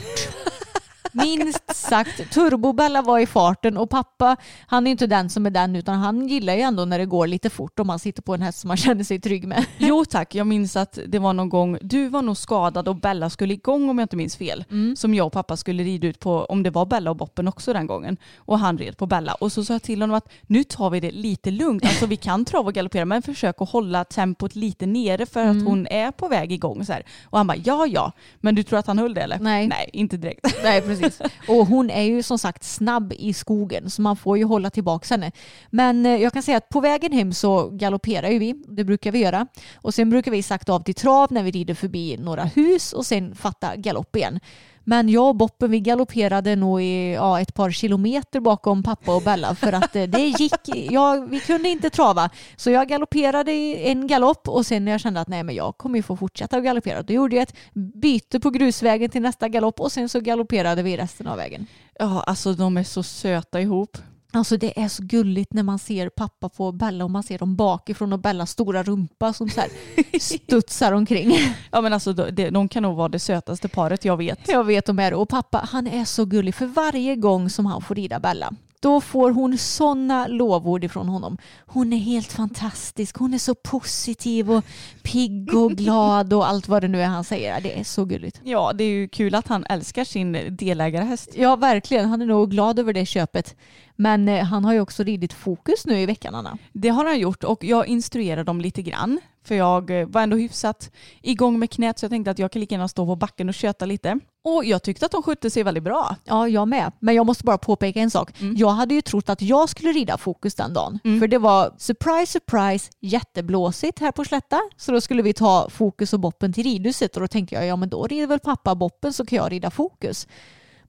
Minst 1.12 1.76
sagt. 1.76 2.32
Turbo-Bella 2.34 3.02
var 3.02 3.20
i 3.20 3.26
farten 3.26 3.78
och 3.78 3.90
pappa, 3.90 4.38
han 4.68 4.88
är 4.88 4.92
inte 4.92 5.08
den 5.08 5.30
som 5.30 5.46
är 5.46 5.50
den 5.50 5.76
utan 5.76 5.96
han 5.96 6.28
gillar 6.28 6.54
ju 6.54 6.62
ändå 6.62 6.86
när 6.86 7.00
det 7.00 7.06
går 7.06 7.28
lite 7.28 7.50
fort 7.50 7.80
om 7.80 7.88
man 7.88 8.00
sitter 8.00 8.22
på 8.22 8.34
en 8.34 8.42
häst 8.42 8.60
som 8.60 8.68
man 8.68 8.78
känner 8.78 9.04
sig 9.04 9.20
trygg 9.20 9.48
med. 9.48 9.66
Jo 9.78 10.06
tack, 10.06 10.36
jag 10.36 10.48
minns 10.48 10.76
att 10.76 11.00
det 11.08 11.20
var 11.20 11.34
någon 11.34 11.50
gång, 11.50 11.78
du 11.82 12.08
var 12.08 12.22
nog 12.22 12.38
skadad 12.38 12.88
och 12.88 12.96
Bella 12.96 13.30
skulle 13.30 13.54
igång 13.54 13.90
om 13.90 14.00
jag 14.00 14.04
inte 14.04 14.16
minns 14.16 14.36
fel. 14.36 14.66
Som 14.98 15.14
jag 15.14 15.28
och 15.28 15.34
pappa 15.34 15.58
skulle 15.58 15.84
rida 15.84 16.08
ut 16.08 16.20
på, 16.20 16.46
om 16.46 16.64
det 16.64 16.70
var 16.70 16.86
Bella 16.86 17.10
och 17.10 17.18
Boppen 17.18 17.48
också 17.48 17.74
den 17.74 17.88
gången. 17.88 18.18
Och 18.38 18.60
han 18.60 18.78
red 18.78 18.98
på 18.98 19.06
Bella. 19.06 19.34
Och 19.34 19.52
så 19.52 19.66
sa 19.66 19.74
jag 19.74 19.84
till 19.84 20.02
honom 20.02 20.16
att 20.16 20.30
nu 20.42 20.64
tar 20.64 20.90
vi 20.90 21.00
det 21.00 21.12
lite 21.12 21.52
lugnt. 21.52 21.86
Alltså 21.86 22.06
vi 22.06 22.16
kan 22.16 22.46
trava 22.46 22.68
och 22.68 22.74
galoppera 22.74 23.06
men 23.06 23.22
försök 23.22 23.62
att 23.62 23.70
hålla 23.70 24.04
tempot 24.04 24.56
lite 24.56 24.86
nere 24.86 25.26
för 25.26 25.46
att 25.46 25.64
hon 25.66 25.88
är 25.88 26.12
på 26.12 26.28
väg 26.28 26.52
igång. 26.52 26.86
Så 26.86 26.94
här. 26.94 27.04
Och 27.26 27.38
han 27.38 27.48
bara 27.48 27.58
ja 27.58 27.88
ja, 27.88 28.12
men 28.42 28.56
du 28.56 28.64
tror 28.64 28.80
att 28.80 28.88
han 28.88 29.00
höll 29.00 29.14
det 29.14 29.22
eller? 29.22 29.40
Nej. 29.40 29.68
Nej, 29.68 29.90
inte 29.94 30.18
direkt. 30.18 30.46
Nej, 30.64 30.82
precis. 31.00 31.22
Och 31.48 31.68
hon 31.68 31.90
är 31.90 32.02
ju 32.04 32.24
som 32.24 32.40
sagt 32.40 32.64
snabb 32.64 33.14
i 33.18 33.34
skogen 33.34 33.90
så 33.90 34.02
man 34.02 34.16
får 34.16 34.38
ju 34.38 34.44
hålla 34.44 34.70
tillbaka 34.70 35.14
henne. 35.14 35.32
Men 35.70 36.06
eh, 36.06 36.16
jag 36.16 36.34
kan 36.34 36.44
säga 36.44 36.58
att 36.58 36.70
på 36.70 36.82
vägen 36.82 37.12
hem 37.12 37.34
så 37.34 37.70
galopperar 37.70 38.30
ju 38.30 38.40
vi. 38.40 38.64
Det 38.68 38.84
brukar 38.84 39.12
vi 39.12 39.20
göra. 39.20 39.48
Och 39.76 39.94
sen 39.94 40.10
brukar 40.10 40.32
vi 40.32 40.44
sakta 40.44 40.74
av 40.74 40.80
till 40.80 40.96
trav 40.96 41.32
när 41.32 41.44
vi 41.44 41.52
rider 41.52 41.74
förbi 41.74 42.18
några 42.18 42.44
hus 42.44 42.94
och 42.94 43.06
sen 43.06 43.36
fatta 43.36 43.76
galopp 43.76 44.16
igen. 44.16 44.40
Men 44.84 45.10
jag 45.10 45.28
och 45.28 45.36
Boppen 45.36 45.72
vi 45.72 45.80
galopperade 45.80 46.56
nog 46.56 46.82
i 46.82 47.14
ja, 47.14 47.42
ett 47.42 47.54
par 47.54 47.72
kilometer 47.72 48.40
bakom 48.40 48.84
pappa 48.84 49.16
och 49.16 49.22
Bella 49.22 49.56
för 49.56 49.74
att 49.74 49.96
eh, 49.96 50.04
det 50.04 50.28
gick, 50.28 50.92
ja, 50.92 51.28
vi 51.30 51.40
kunde 51.40 51.70
inte 51.70 51.90
trava. 51.90 52.30
Så 52.56 52.70
jag 52.70 52.88
galopperade 52.88 53.52
i 53.52 53.90
en 53.90 54.08
galopp 54.08 54.48
och 54.48 54.66
sen 54.66 54.86
när 54.86 54.92
jag 54.92 55.02
kände 55.02 55.22
att 55.22 55.28
nej 55.28 55.44
men 55.44 55.56
jag 55.56 55.78
kommer 55.78 55.98
ju 55.98 56.04
få 56.04 56.18
fortsätta 56.18 56.58
att 56.58 56.64
galoppera 56.64 57.04
då 57.04 57.14
gjorde 57.14 57.36
jag 57.36 57.44
ett 57.44 57.56
byte 57.74 58.40
på 58.40 58.50
grusvägen 58.50 59.10
till 59.10 59.22
nästa 59.22 59.50
galopp 59.50 59.80
och 59.80 59.92
sen 59.92 60.10
så 60.10 60.20
galopperade 60.20 60.84
vi 60.84 60.98
resten 60.98 61.28
av 61.28 61.38
vägen. 61.38 61.68
Ja, 62.00 62.24
alltså 62.24 62.54
de 62.54 62.78
är 62.78 62.84
så 62.84 63.04
söta 63.04 63.62
ihop. 63.62 63.98
Alltså 64.36 64.58
det 64.58 64.80
är 64.80 64.88
så 64.88 65.04
gulligt 65.04 65.54
när 65.54 65.64
man 65.64 65.80
ser 65.80 66.10
pappa 66.10 66.50
på 66.50 66.72
Bella 66.72 67.04
och 67.04 67.12
man 67.12 67.24
ser 67.24 67.38
dem 67.38 67.56
bakifrån 67.56 68.14
och 68.14 68.20
Bellas 68.20 68.52
stora 68.52 68.84
rumpa 68.84 69.34
som 69.34 69.50
så 69.50 69.62
här 69.62 69.70
studsar 70.20 70.92
omkring. 70.92 71.38
Ja 71.72 71.82
men 71.82 71.94
alltså 71.94 72.14
de, 72.14 72.32
de, 72.32 72.50
de 72.50 72.70
kan 72.70 72.84
nog 72.84 72.96
vara 72.98 73.10
det 73.10 73.20
sötaste 73.20 73.68
paret 73.68 74.06
jag 74.06 74.18
vet. 74.18 74.40
Jag 74.48 74.64
vet 74.64 74.90
om 74.90 75.00
är 75.00 75.14
Och 75.14 75.30
pappa 75.30 75.68
han 75.72 75.88
är 75.88 76.06
så 76.06 76.26
gullig 76.26 76.56
för 76.56 76.66
varje 76.66 77.16
gång 77.16 77.50
som 77.50 77.66
han 77.66 77.82
får 77.82 77.96
rida 77.96 78.20
Bella 78.20 78.54
då 78.84 79.02
får 79.02 79.32
hon 79.32 79.58
sådana 79.58 80.28
lovord 80.28 80.84
ifrån 80.84 81.08
honom. 81.08 81.38
Hon 81.66 81.94
är 81.94 81.98
helt 81.98 82.32
fantastisk. 82.32 83.18
Hon 83.18 83.34
är 83.34 83.38
så 83.38 83.56
positiv 83.56 84.52
och 84.52 84.66
pigg 85.04 85.56
och 85.56 85.72
glad 85.72 86.34
och 86.34 86.48
allt 86.48 86.68
vad 86.68 86.82
det 86.82 86.88
nu 86.88 87.02
är 87.02 87.08
han 87.08 87.24
säger. 87.24 87.62
Det 87.62 87.80
är 87.80 87.84
så 87.84 88.06
gulligt. 88.06 88.42
Ja, 88.44 88.74
det 88.74 88.84
är 88.84 88.90
ju 88.90 89.08
kul 89.08 89.36
att 89.36 89.48
han 89.48 89.66
älskar 89.70 90.04
sin 90.04 90.58
delägarhäst. 90.58 91.30
Ja, 91.36 91.56
verkligen. 91.56 92.10
Han 92.10 92.22
är 92.22 92.26
nog 92.26 92.52
glad 92.52 92.80
över 92.80 92.94
det 92.94 93.06
köpet. 93.06 93.56
Men 93.96 94.28
eh, 94.28 94.44
han 94.44 94.66
har 94.66 94.74
ju 94.74 94.80
också 94.80 95.04
ridit 95.04 95.34
fokus 95.34 95.86
nu 95.86 96.00
i 96.00 96.06
veckan 96.06 96.36
Anna. 96.36 96.58
Det 96.72 96.90
har 96.90 97.06
han 97.06 97.20
gjort 97.20 97.44
och 97.44 97.64
jag 97.64 97.88
instruerar 97.88 98.44
dem 98.44 98.62
lite 98.62 98.82
grann. 98.82 99.20
För 99.46 99.56
jag 99.56 100.02
eh, 100.02 100.08
var 100.08 100.22
ändå 100.22 100.38
hyfsat 100.38 100.92
igång 101.22 101.60
med 101.60 101.70
knät 101.70 102.00
så 102.00 102.04
jag 102.04 102.12
tänkte 102.12 102.32
att 102.32 102.40
jag 102.40 102.52
kan 102.52 102.60
lika 102.60 102.76
gärna 102.76 102.88
stå 102.88 103.06
på 103.06 103.16
backen 103.16 103.50
och 103.50 103.56
köta 103.56 103.86
lite. 103.86 104.20
Och 104.44 104.66
jag 104.66 104.84
tyckte 104.84 105.06
att 105.06 105.12
de 105.12 105.24
skötte 105.24 105.50
sig 105.50 105.64
väldigt 105.64 105.84
bra. 105.84 106.16
Ja, 106.24 106.48
jag 106.48 106.68
med. 106.68 106.92
Men 107.00 107.16
jag 107.16 107.26
måste 107.26 107.44
bara 107.44 107.58
påpeka 107.58 108.00
en 108.00 108.12
sak. 108.12 108.42
Mm. 108.42 108.56
Jag 108.56 108.70
hade 108.70 108.94
ju 108.94 109.02
trott 109.02 109.30
att 109.30 109.42
jag 109.42 109.70
skulle 109.70 109.92
rida 109.92 110.18
fokus 110.18 110.56
den 110.56 110.74
dagen. 110.74 111.00
Mm. 111.04 111.20
För 111.20 111.28
det 111.28 111.38
var 111.38 111.74
surprise, 111.78 112.32
surprise, 112.32 112.92
jätteblåsigt 113.00 114.00
här 114.00 114.12
på 114.12 114.26
Slätta. 114.26 114.60
Så 114.78 114.92
då 114.92 115.02
skulle 115.02 115.22
vi 115.22 115.34
ta 115.34 115.70
fokus 115.70 116.14
och 116.14 116.20
boppen 116.20 116.54
till 116.54 116.64
ridhuset 116.64 117.16
och 117.16 117.22
då 117.22 117.28
tänkte 117.28 117.56
jag, 117.56 117.66
ja 117.66 117.76
men 117.76 117.90
då 117.90 118.08
rider 118.08 118.28
väl 118.28 118.40
pappa 118.40 118.76
boppen 118.76 119.14
så 119.14 119.26
kan 119.26 119.38
jag 119.38 119.52
rida 119.52 119.72
fokus. 119.72 120.28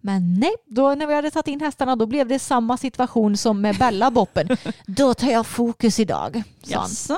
Men 0.07 0.35
nej, 0.41 0.55
då 0.67 0.95
när 0.95 1.07
vi 1.07 1.15
hade 1.15 1.31
tagit 1.31 1.47
in 1.49 1.61
hästarna 1.61 1.97
då 1.97 2.07
blev 2.07 2.29
det 2.29 2.39
samma 2.39 2.77
situation 2.77 3.37
som 3.37 3.61
med 3.61 3.77
Bella 3.79 4.11
boppen. 4.11 4.49
då 4.87 5.15
tar 5.15 5.29
jag 5.31 5.47
fokus 5.47 6.01
idag. 6.01 6.43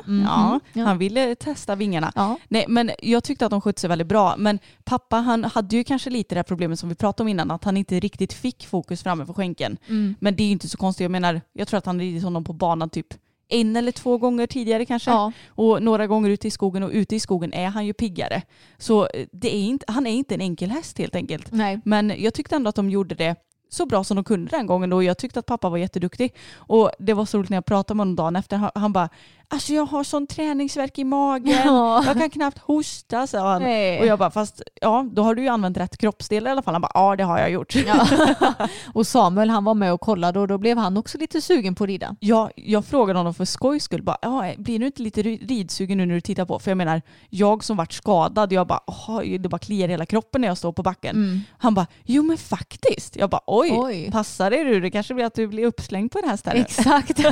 Mhm. 0.06 0.22
Ja, 0.26 0.60
Ja. 0.72 0.84
han 0.84 0.98
ville 0.98 1.34
testa 1.34 1.74
vingarna. 1.74 2.12
Ja. 2.14 2.38
Nej, 2.48 2.64
men 2.68 2.90
jag 3.02 3.24
tyckte 3.24 3.44
att 3.46 3.50
de 3.50 3.60
skötte 3.60 3.80
sig 3.80 3.88
väldigt 3.88 4.06
bra. 4.06 4.34
Men 4.38 4.58
pappa 4.84 5.16
han 5.16 5.44
hade 5.44 5.76
ju 5.76 5.84
kanske 5.84 6.10
lite 6.10 6.34
det 6.34 6.38
här 6.38 6.42
problemet 6.42 6.78
som 6.78 6.88
vi 6.88 6.94
pratade 6.94 7.22
om 7.22 7.28
innan, 7.28 7.50
att 7.50 7.64
han 7.64 7.76
inte 7.76 8.00
riktigt 8.00 8.32
fick 8.32 8.66
fokus 8.66 9.02
framme 9.02 9.26
för 9.26 9.32
skänken. 9.32 9.76
Mm. 9.88 10.14
Men 10.20 10.36
det 10.36 10.42
är 10.42 10.46
ju 10.46 10.52
inte 10.52 10.68
så 10.68 10.76
konstigt. 10.78 11.04
Jag 11.04 11.10
menar, 11.10 11.40
jag 11.52 11.68
tror 11.68 11.78
att 11.78 11.86
han 11.86 12.00
ridit 12.00 12.22
honom 12.24 12.44
på 12.44 12.52
banan 12.52 12.90
typ 12.90 13.06
en 13.48 13.76
eller 13.76 13.92
två 13.92 14.18
gånger 14.18 14.46
tidigare 14.46 14.84
kanske. 14.86 15.10
Ja. 15.10 15.32
Och 15.48 15.82
några 15.82 16.06
gånger 16.06 16.30
ute 16.30 16.48
i 16.48 16.50
skogen 16.50 16.82
och 16.82 16.90
ute 16.90 17.16
i 17.16 17.20
skogen 17.20 17.52
är 17.52 17.66
han 17.68 17.86
ju 17.86 17.92
piggare. 17.92 18.42
Så 18.78 19.06
eh, 19.06 19.26
det 19.32 19.56
är 19.56 19.60
inte, 19.60 19.84
han 19.88 20.06
är 20.06 20.10
inte 20.10 20.34
en 20.34 20.40
enkel 20.40 20.70
häst 20.70 20.98
helt 20.98 21.14
enkelt. 21.14 21.52
Nej. 21.52 21.80
Men 21.84 22.12
jag 22.18 22.34
tyckte 22.34 22.56
ändå 22.56 22.68
att 22.68 22.74
de 22.74 22.90
gjorde 22.90 23.14
det 23.14 23.36
så 23.68 23.86
bra 23.86 24.04
som 24.04 24.14
de 24.14 24.24
kunde 24.24 24.50
den 24.50 24.66
gången 24.66 24.92
och 24.92 25.04
jag 25.04 25.18
tyckte 25.18 25.38
att 25.38 25.46
pappa 25.46 25.68
var 25.68 25.78
jätteduktig. 25.78 26.34
Och 26.54 26.90
det 26.98 27.14
var 27.14 27.24
så 27.24 27.38
roligt 27.38 27.50
när 27.50 27.56
jag 27.56 27.64
pratade 27.64 27.96
med 27.96 28.00
honom 28.00 28.16
dagen 28.16 28.36
efter. 28.36 28.56
Han, 28.56 28.70
han 28.74 28.92
bara, 28.92 29.08
alltså 29.48 29.72
jag 29.72 29.86
har 29.86 30.04
sån 30.04 30.26
träningsverk 30.26 30.98
i 30.98 31.04
magen. 31.04 31.58
Ja. 31.64 32.04
Jag 32.06 32.18
kan 32.18 32.30
knappt 32.30 32.58
hosta, 32.58 33.26
sa 33.26 33.52
han. 33.52 33.62
Nej. 33.62 34.00
Och 34.00 34.06
jag 34.06 34.18
bara, 34.18 34.30
fast 34.30 34.62
ja, 34.80 35.06
då 35.12 35.22
har 35.22 35.34
du 35.34 35.42
ju 35.42 35.48
använt 35.48 35.76
rätt 35.76 35.96
kroppsdelar 35.96 36.50
i 36.50 36.52
alla 36.52 36.62
fall. 36.62 36.74
Han 36.74 36.80
bara, 36.82 36.90
ja 36.94 37.16
det 37.16 37.24
har 37.24 37.38
jag 37.38 37.50
gjort. 37.50 37.74
Ja. 37.74 38.06
och 38.94 39.06
Samuel 39.06 39.50
han 39.50 39.64
var 39.64 39.74
med 39.74 39.92
och 39.92 40.00
kollade 40.00 40.38
och 40.40 40.48
då 40.48 40.58
blev 40.58 40.78
han 40.78 40.96
också 40.96 41.18
lite 41.18 41.40
sugen 41.40 41.74
på 41.74 41.84
att 41.84 41.88
rida. 41.88 42.16
Ja, 42.20 42.50
jag 42.56 42.84
frågade 42.84 43.18
honom 43.18 43.34
för 43.34 43.44
skojs 43.44 43.82
skull, 43.84 44.02
bara, 44.02 44.16
ja, 44.22 44.52
blir 44.58 44.78
du 44.78 44.86
inte 44.86 45.02
lite 45.02 45.22
ri- 45.22 45.46
ridsugen 45.48 45.98
nu 45.98 46.06
när 46.06 46.14
du 46.14 46.20
tittar 46.20 46.44
på? 46.44 46.58
För 46.58 46.70
jag 46.70 46.78
menar, 46.78 47.02
jag 47.30 47.64
som 47.64 47.76
vart 47.76 47.92
skadad, 47.92 48.52
jag 48.52 48.66
bara, 48.66 48.80
"Åh, 48.86 49.20
det 49.40 49.48
bara 49.48 49.58
kliar 49.58 49.88
i 49.88 49.90
hela 49.90 50.06
kroppen 50.06 50.40
när 50.40 50.48
jag 50.48 50.58
står 50.58 50.72
på 50.72 50.82
backen. 50.82 51.44
Han 51.58 51.74
bara, 51.74 51.86
jo 52.04 52.22
men 52.22 52.38
faktiskt. 52.38 53.16
Jag 53.16 53.30
bara, 53.30 53.40
oj, 53.46 53.72
Oj. 53.76 54.08
passa 54.12 54.50
dig 54.50 54.64
du, 54.64 54.80
det 54.80 54.90
kanske 54.90 55.14
blir 55.14 55.24
att 55.24 55.34
du 55.34 55.46
blir 55.46 55.66
uppslängd 55.66 56.12
på 56.12 56.20
häst 56.26 56.46
här. 56.46 56.54
nu." 56.54 56.60
Exakt. 56.60 57.20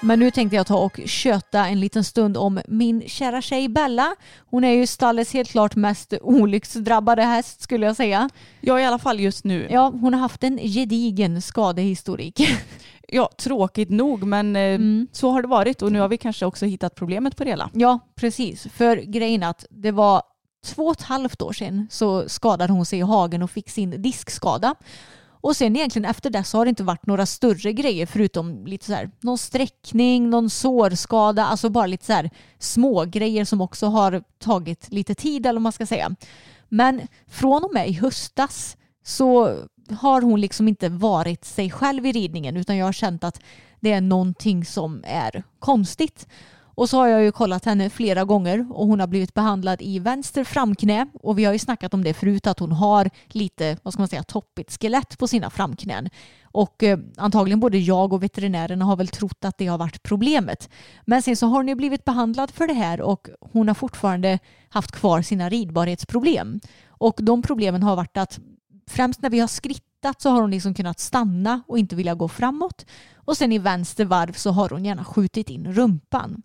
Men 0.00 0.18
nu 0.18 0.30
tänkte 0.30 0.56
jag 0.56 0.66
ta 0.66 0.76
och 0.76 1.00
köta 1.06 1.66
en 1.66 1.80
liten 1.80 2.04
stund 2.04 2.36
om 2.36 2.60
min 2.68 3.02
kära 3.08 3.42
tjej 3.42 3.68
Bella. 3.68 4.14
Hon 4.50 4.64
är 4.64 4.70
ju 4.72 4.86
stallets 4.86 5.32
helt 5.32 5.50
klart 5.50 5.76
mest 5.76 6.14
olycksdrabbade 6.22 7.22
häst 7.22 7.62
skulle 7.62 7.86
jag 7.86 7.96
säga. 7.96 8.30
Ja, 8.60 8.80
i 8.80 8.84
alla 8.84 8.98
fall 8.98 9.20
just 9.20 9.44
nu. 9.44 9.62
Ja, 9.62 9.68
Ja, 9.70 9.92
hon 10.00 10.14
har 10.14 10.20
haft 10.20 10.44
en 10.44 10.58
gedigen 10.58 11.42
skadehistorik. 11.42 12.40
tråkigt 13.38 13.90
nog, 13.90 14.22
men 14.24 14.56
eh, 14.56 14.62
Mm. 14.62 15.06
så 15.12 15.30
har 15.30 15.42
det 15.42 15.48
varit 15.48 15.82
och 15.82 15.92
nu 15.92 16.00
har 16.00 16.08
vi 16.08 16.16
kanske 16.16 16.46
också 16.46 16.66
hittat 16.66 16.94
problemet 16.94 17.36
på 17.36 17.44
det 17.44 17.50
hela. 17.50 17.70
Ja, 17.72 17.98
precis. 18.14 18.66
För 18.72 18.96
grejen 18.96 19.42
att 19.42 19.64
det 19.70 19.90
var 19.90 20.22
två 20.66 20.82
och 20.86 20.92
ett 20.92 21.02
halvt 21.02 21.42
år 21.42 21.52
sedan 21.52 21.86
så 21.90 22.28
skadade 22.28 22.72
hon 22.72 22.86
sig 22.86 22.98
i 22.98 23.02
hagen 23.02 23.42
och 23.42 23.50
fick 23.50 23.70
sin 23.70 24.02
diskskada. 24.02 24.74
Och 25.40 25.56
sen 25.56 25.76
egentligen 25.76 26.10
efter 26.10 26.30
det 26.30 26.44
så 26.44 26.58
har 26.58 26.64
det 26.64 26.68
inte 26.68 26.82
varit 26.82 27.06
några 27.06 27.26
större 27.26 27.72
grejer 27.72 28.06
förutom 28.06 28.66
lite 28.66 28.86
så 28.86 28.92
här, 28.92 29.10
någon 29.20 29.38
sträckning, 29.38 30.30
någon 30.30 30.50
sårskada, 30.50 31.44
alltså 31.44 31.70
bara 31.70 31.86
lite 31.86 32.06
så 32.06 32.12
här 32.12 32.30
små 32.58 33.04
grejer 33.04 33.44
som 33.44 33.60
också 33.60 33.86
har 33.86 34.22
tagit 34.38 34.92
lite 34.92 35.14
tid 35.14 35.46
eller 35.46 35.58
vad 35.58 35.62
man 35.62 35.72
ska 35.72 35.86
säga. 35.86 36.14
Men 36.68 37.00
från 37.26 37.64
och 37.64 37.74
med 37.74 37.88
i 37.88 37.92
höstas 37.92 38.76
så 39.04 39.56
har 39.90 40.22
hon 40.22 40.40
liksom 40.40 40.68
inte 40.68 40.88
varit 40.88 41.44
sig 41.44 41.70
själv 41.70 42.06
i 42.06 42.12
ridningen 42.12 42.56
utan 42.56 42.76
jag 42.76 42.86
har 42.86 42.92
känt 42.92 43.24
att 43.24 43.40
det 43.80 43.92
är 43.92 44.00
någonting 44.00 44.64
som 44.64 45.04
är 45.06 45.42
konstigt. 45.58 46.26
Och 46.78 46.88
så 46.88 46.96
har 46.96 47.08
jag 47.08 47.22
ju 47.22 47.32
kollat 47.32 47.64
henne 47.64 47.90
flera 47.90 48.24
gånger 48.24 48.66
och 48.70 48.86
hon 48.86 49.00
har 49.00 49.06
blivit 49.06 49.34
behandlad 49.34 49.82
i 49.82 49.98
vänster 49.98 50.44
framknä 50.44 51.06
och 51.14 51.38
vi 51.38 51.44
har 51.44 51.52
ju 51.52 51.58
snackat 51.58 51.94
om 51.94 52.04
det 52.04 52.14
förut 52.14 52.46
att 52.46 52.58
hon 52.58 52.72
har 52.72 53.10
lite, 53.28 53.76
vad 53.82 53.92
ska 53.92 54.00
man 54.00 54.08
säga, 54.08 54.22
toppigt 54.22 54.80
skelett 54.80 55.18
på 55.18 55.28
sina 55.28 55.50
framknän. 55.50 56.08
Och 56.42 56.82
eh, 56.82 56.98
antagligen 57.16 57.60
både 57.60 57.78
jag 57.78 58.12
och 58.12 58.22
veterinärerna 58.22 58.84
har 58.84 58.96
väl 58.96 59.08
trott 59.08 59.44
att 59.44 59.58
det 59.58 59.66
har 59.66 59.78
varit 59.78 60.02
problemet. 60.02 60.70
Men 61.06 61.22
sen 61.22 61.36
så 61.36 61.46
har 61.46 61.56
hon 61.56 61.68
ju 61.68 61.74
blivit 61.74 62.04
behandlad 62.04 62.50
för 62.50 62.66
det 62.66 62.74
här 62.74 63.00
och 63.00 63.28
hon 63.40 63.68
har 63.68 63.74
fortfarande 63.74 64.38
haft 64.68 64.92
kvar 64.92 65.22
sina 65.22 65.48
ridbarhetsproblem. 65.48 66.60
Och 66.88 67.20
de 67.22 67.42
problemen 67.42 67.82
har 67.82 67.96
varit 67.96 68.16
att 68.16 68.38
främst 68.88 69.22
när 69.22 69.30
vi 69.30 69.40
har 69.40 69.48
skrittat 69.48 70.22
så 70.22 70.30
har 70.30 70.40
hon 70.40 70.50
liksom 70.50 70.74
kunnat 70.74 71.00
stanna 71.00 71.62
och 71.66 71.78
inte 71.78 71.96
vilja 71.96 72.14
gå 72.14 72.28
framåt. 72.28 72.86
Och 73.14 73.36
sen 73.36 73.52
i 73.52 73.58
vänster 73.58 74.04
varv 74.04 74.32
så 74.32 74.50
har 74.50 74.68
hon 74.68 74.84
gärna 74.84 75.04
skjutit 75.04 75.50
in 75.50 75.72
rumpan. 75.72 76.42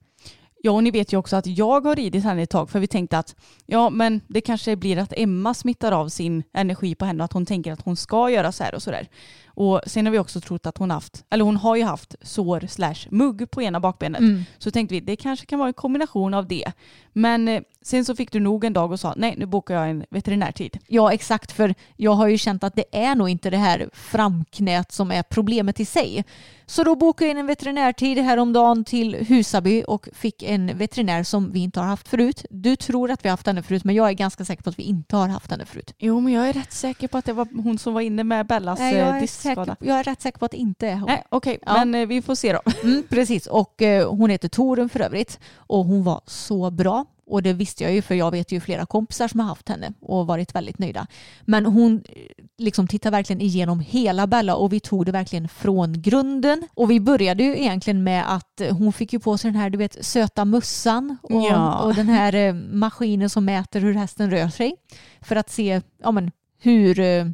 Ja, 0.65 0.71
och 0.71 0.83
ni 0.83 0.91
vet 0.91 1.13
ju 1.13 1.17
också 1.17 1.35
att 1.35 1.47
jag 1.47 1.85
har 1.85 1.95
ridit 1.95 2.23
henne 2.23 2.41
ett 2.41 2.49
tag 2.49 2.69
för 2.69 2.79
vi 2.79 2.87
tänkte 2.87 3.17
att 3.17 3.35
ja, 3.65 3.89
men 3.89 4.21
det 4.27 4.41
kanske 4.41 4.75
blir 4.75 4.97
att 4.97 5.13
Emma 5.17 5.53
smittar 5.53 5.91
av 5.91 6.09
sin 6.09 6.43
energi 6.53 6.95
på 6.95 7.05
henne 7.05 7.23
och 7.23 7.25
att 7.25 7.33
hon 7.33 7.45
tänker 7.45 7.71
att 7.71 7.81
hon 7.81 7.95
ska 7.95 8.29
göra 8.29 8.51
så 8.51 8.63
här 8.63 8.75
och 8.75 8.83
så 8.83 8.91
där. 8.91 9.07
Och 9.45 9.81
sen 9.85 10.05
har 10.05 10.11
vi 10.11 10.19
också 10.19 10.41
trott 10.41 10.65
att 10.65 10.77
hon 10.77 10.91
haft, 10.91 11.25
eller 11.29 11.45
hon 11.45 11.57
har 11.57 11.75
ju 11.75 11.83
haft 11.83 12.15
sår 12.21 12.67
slash 12.67 12.95
mugg 13.09 13.51
på 13.51 13.61
ena 13.61 13.79
bakbenet. 13.79 14.21
Mm. 14.21 14.43
Så 14.57 14.71
tänkte 14.71 14.95
vi 14.95 14.99
det 15.01 15.15
kanske 15.15 15.45
kan 15.45 15.59
vara 15.59 15.67
en 15.67 15.73
kombination 15.73 16.33
av 16.33 16.47
det. 16.47 16.71
Men 17.13 17.47
eh, 17.47 17.61
sen 17.81 18.05
så 18.05 18.15
fick 18.15 18.31
du 18.31 18.39
nog 18.39 18.63
en 18.65 18.73
dag 18.73 18.91
och 18.91 18.99
sa 18.99 19.13
nej 19.17 19.35
nu 19.37 19.45
bokar 19.45 19.75
jag 19.75 19.89
en 19.89 20.05
veterinärtid. 20.09 20.77
Ja, 20.87 21.13
exakt. 21.13 21.51
För 21.51 21.75
jag 21.95 22.11
har 22.13 22.27
ju 22.27 22.37
känt 22.37 22.63
att 22.63 22.75
det 22.75 22.85
är 22.91 23.15
nog 23.15 23.29
inte 23.29 23.49
det 23.49 23.57
här 23.57 23.89
framknät 23.93 24.91
som 24.91 25.11
är 25.11 25.23
problemet 25.23 25.79
i 25.79 25.85
sig. 25.85 26.23
Så 26.65 26.83
då 26.83 26.95
bokade 26.95 27.25
jag 27.25 27.31
in 27.31 27.37
en 27.37 27.45
veterinärtid 27.47 28.17
häromdagen 28.17 28.83
till 28.83 29.15
Husaby 29.15 29.83
och 29.87 30.09
fick 30.13 30.43
en 30.43 30.77
veterinär 30.77 31.23
som 31.23 31.51
vi 31.51 31.59
inte 31.59 31.79
har 31.79 31.87
haft 31.87 32.07
förut. 32.07 32.45
Du 32.49 32.75
tror 32.75 33.11
att 33.11 33.25
vi 33.25 33.29
har 33.29 33.33
haft 33.33 33.47
henne 33.47 33.63
förut, 33.63 33.83
men 33.83 33.95
jag 33.95 34.09
är 34.09 34.13
ganska 34.13 34.45
säker 34.45 34.63
på 34.63 34.69
att 34.69 34.79
vi 34.79 34.83
inte 34.83 35.15
har 35.15 35.27
haft 35.27 35.51
henne 35.51 35.65
förut. 35.65 35.93
Jo 35.99 36.19
men 36.19 36.33
jag 36.33 36.49
är 36.49 36.53
rätt 36.53 36.71
säker 36.73 37.07
på 37.07 37.17
att 37.17 37.25
det 37.25 37.33
var 37.33 37.47
hon 37.63 37.77
som 37.77 37.93
var 37.93 38.01
inne 38.01 38.23
med 38.23 38.45
Bellas 38.47 38.79
Nej, 38.79 38.95
jag, 38.95 39.09
eh, 39.09 39.15
är 39.15 39.21
diskskada. 39.21 39.65
säker, 39.65 39.87
jag 39.87 39.99
är 39.99 40.03
rätt 40.03 40.21
säker 40.21 40.39
på 40.39 40.45
att 40.45 40.51
det 40.51 40.57
inte 40.57 40.87
är 40.87 40.95
hon. 40.95 41.05
Nej 41.07 41.23
okej, 41.29 41.59
Ja. 41.65 41.73
men 41.73 41.95
eh, 41.95 42.07
vi 42.07 42.21
får 42.21 42.35
se 42.35 42.53
då. 42.53 42.61
Mm, 42.83 43.03
precis, 43.09 43.47
och 43.47 43.81
eh, 43.81 44.09
hon 44.09 44.29
heter 44.29 44.49
Torun 44.49 44.89
för 44.89 44.99
övrigt. 44.99 45.39
Och 45.57 45.85
hon 45.85 46.03
var 46.03 46.21
så 46.25 46.71
bra. 46.71 47.02
Och 47.25 47.43
det 47.43 47.53
visste 47.53 47.83
jag 47.83 47.93
ju 47.93 48.01
för 48.01 48.15
jag 48.15 48.31
vet 48.31 48.51
ju 48.51 48.59
flera 48.59 48.85
kompisar 48.85 49.27
som 49.27 49.39
har 49.39 49.47
haft 49.47 49.69
henne 49.69 49.93
och 50.01 50.27
varit 50.27 50.55
väldigt 50.55 50.79
nöjda. 50.79 51.07
Men 51.41 51.65
hon 51.65 52.03
eh, 52.09 52.21
liksom 52.57 52.87
tittar 52.87 53.11
verkligen 53.11 53.41
igenom 53.41 53.79
hela 53.79 54.27
Bella 54.27 54.55
och 54.55 54.73
vi 54.73 54.79
tog 54.79 55.05
det 55.05 55.11
verkligen 55.11 55.47
från 55.47 56.01
grunden. 56.01 56.67
Och 56.73 56.91
vi 56.91 56.99
började 56.99 57.43
ju 57.43 57.57
egentligen 57.57 58.03
med 58.03 58.35
att 58.35 58.61
eh, 58.61 58.77
hon 58.77 58.93
fick 58.93 59.13
ju 59.13 59.19
på 59.19 59.37
sig 59.37 59.51
den 59.51 59.59
här 59.61 59.69
du 59.69 59.77
vet 59.77 60.05
söta 60.05 60.45
mössan 60.45 61.17
och, 61.21 61.43
Ja. 61.43 61.79
och 61.79 61.95
den 61.95 62.09
här 62.09 62.35
eh, 62.35 62.53
maskinen 62.53 63.29
som 63.29 63.45
mäter 63.45 63.79
hur 63.79 63.93
hästen 63.93 64.31
rör 64.31 64.49
sig. 64.49 64.75
För 65.21 65.35
att 65.35 65.49
se 65.49 65.81
ja, 66.03 66.11
men, 66.11 66.31
hur 66.59 67.33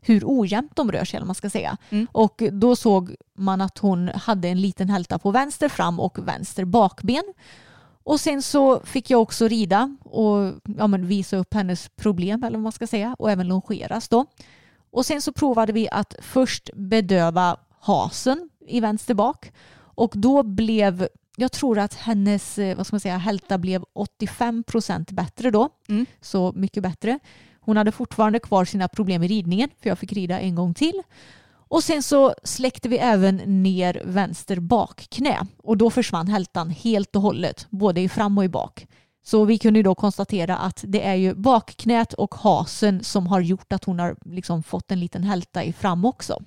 hur 0.00 0.22
ojämnt 0.24 0.76
de 0.76 0.92
rör 0.92 1.04
sig, 1.04 1.16
eller 1.16 1.26
man 1.26 1.34
ska 1.34 1.50
säga. 1.50 1.76
Mm. 1.90 2.06
Och 2.12 2.42
då 2.52 2.76
såg 2.76 3.14
man 3.38 3.60
att 3.60 3.78
hon 3.78 4.08
hade 4.08 4.48
en 4.48 4.60
liten 4.60 4.88
hälta 4.88 5.18
på 5.18 5.30
vänster 5.30 5.68
fram 5.68 6.00
och 6.00 6.28
vänster 6.28 6.64
bakben. 6.64 7.22
Och 8.08 8.20
sen 8.20 8.42
så 8.42 8.80
fick 8.80 9.10
jag 9.10 9.22
också 9.22 9.48
rida 9.48 9.96
och 10.04 10.54
ja, 10.78 10.86
men 10.86 11.06
visa 11.06 11.36
upp 11.36 11.54
hennes 11.54 11.88
problem, 11.88 12.44
eller 12.44 12.56
vad 12.56 12.62
man 12.62 12.72
ska 12.72 12.86
säga, 12.86 13.16
och 13.18 13.30
även 13.30 13.48
longeras 13.48 14.08
då. 14.08 14.26
Och 14.90 15.06
sen 15.06 15.22
så 15.22 15.32
provade 15.32 15.72
vi 15.72 15.88
att 15.88 16.14
först 16.22 16.70
bedöva 16.74 17.56
hasen 17.80 18.48
i 18.66 18.80
vänster 18.80 19.14
bak 19.14 19.52
och 19.76 20.12
då 20.14 20.42
blev 20.42 21.08
jag 21.36 21.52
tror 21.52 21.78
att 21.78 21.94
hennes 21.94 22.58
eh, 22.58 22.76
vad 22.76 22.86
ska 22.86 22.94
man 22.94 23.00
säga, 23.00 23.16
hälta 23.16 23.58
blev 23.58 23.84
85 23.92 24.64
procent 24.64 25.10
bättre 25.10 25.50
då. 25.50 25.68
Mm. 25.88 26.06
Så 26.20 26.52
mycket 26.52 26.82
bättre. 26.82 27.18
Hon 27.60 27.76
hade 27.76 27.92
fortfarande 27.92 28.38
kvar 28.38 28.64
sina 28.64 28.88
problem 28.88 29.22
i 29.22 29.28
ridningen 29.28 29.70
för 29.82 29.88
jag 29.88 29.98
fick 29.98 30.12
rida 30.12 30.40
en 30.40 30.54
gång 30.54 30.74
till. 30.74 31.02
Och 31.68 31.84
sen 31.84 32.02
så 32.02 32.34
släckte 32.44 32.88
vi 32.88 32.98
även 32.98 33.36
ner 33.62 34.02
vänster 34.04 34.60
bakknä 34.60 35.46
och 35.62 35.76
då 35.76 35.90
försvann 35.90 36.28
hältan 36.28 36.70
helt 36.70 37.16
och 37.16 37.22
hållet, 37.22 37.66
både 37.70 38.00
i 38.00 38.08
fram 38.08 38.38
och 38.38 38.44
i 38.44 38.48
bak. 38.48 38.86
Så 39.24 39.44
vi 39.44 39.58
kunde 39.58 39.82
då 39.82 39.94
konstatera 39.94 40.56
att 40.56 40.84
det 40.86 41.06
är 41.06 41.14
ju 41.14 41.34
bakknät 41.34 42.12
och 42.12 42.34
hasen 42.34 43.04
som 43.04 43.26
har 43.26 43.40
gjort 43.40 43.72
att 43.72 43.84
hon 43.84 43.98
har 43.98 44.16
liksom 44.24 44.62
fått 44.62 44.90
en 44.90 45.00
liten 45.00 45.24
hälta 45.24 45.64
i 45.64 45.72
fram 45.72 46.04
också. 46.04 46.42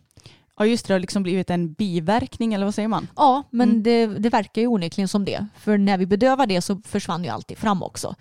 Ja 0.58 0.66
just 0.66 0.86
det, 0.88 0.94
det 0.94 0.96
har 0.96 1.00
liksom 1.00 1.24
blivit 1.24 1.50
en 1.50 1.74
biverkning 1.74 2.54
eller 2.54 2.66
vad 2.66 2.76
säger 2.76 2.88
man? 2.88 3.08
Ja, 3.16 3.44
men 3.50 3.70
Mm. 3.70 3.84
det, 3.84 4.06
det 4.08 4.30
verkar 4.30 4.62
ju 4.62 4.68
onekligen 4.68 5.08
som 5.08 5.26
det. 5.26 5.46
För 5.58 5.78
när 5.78 5.98
vi 5.98 6.06
bedövar 6.06 6.46
det 6.48 6.62
så 6.62 6.82
försvann 6.86 7.24
ju 7.24 7.30
alltid 7.30 7.58
fram 7.58 7.84
också. 7.84 8.16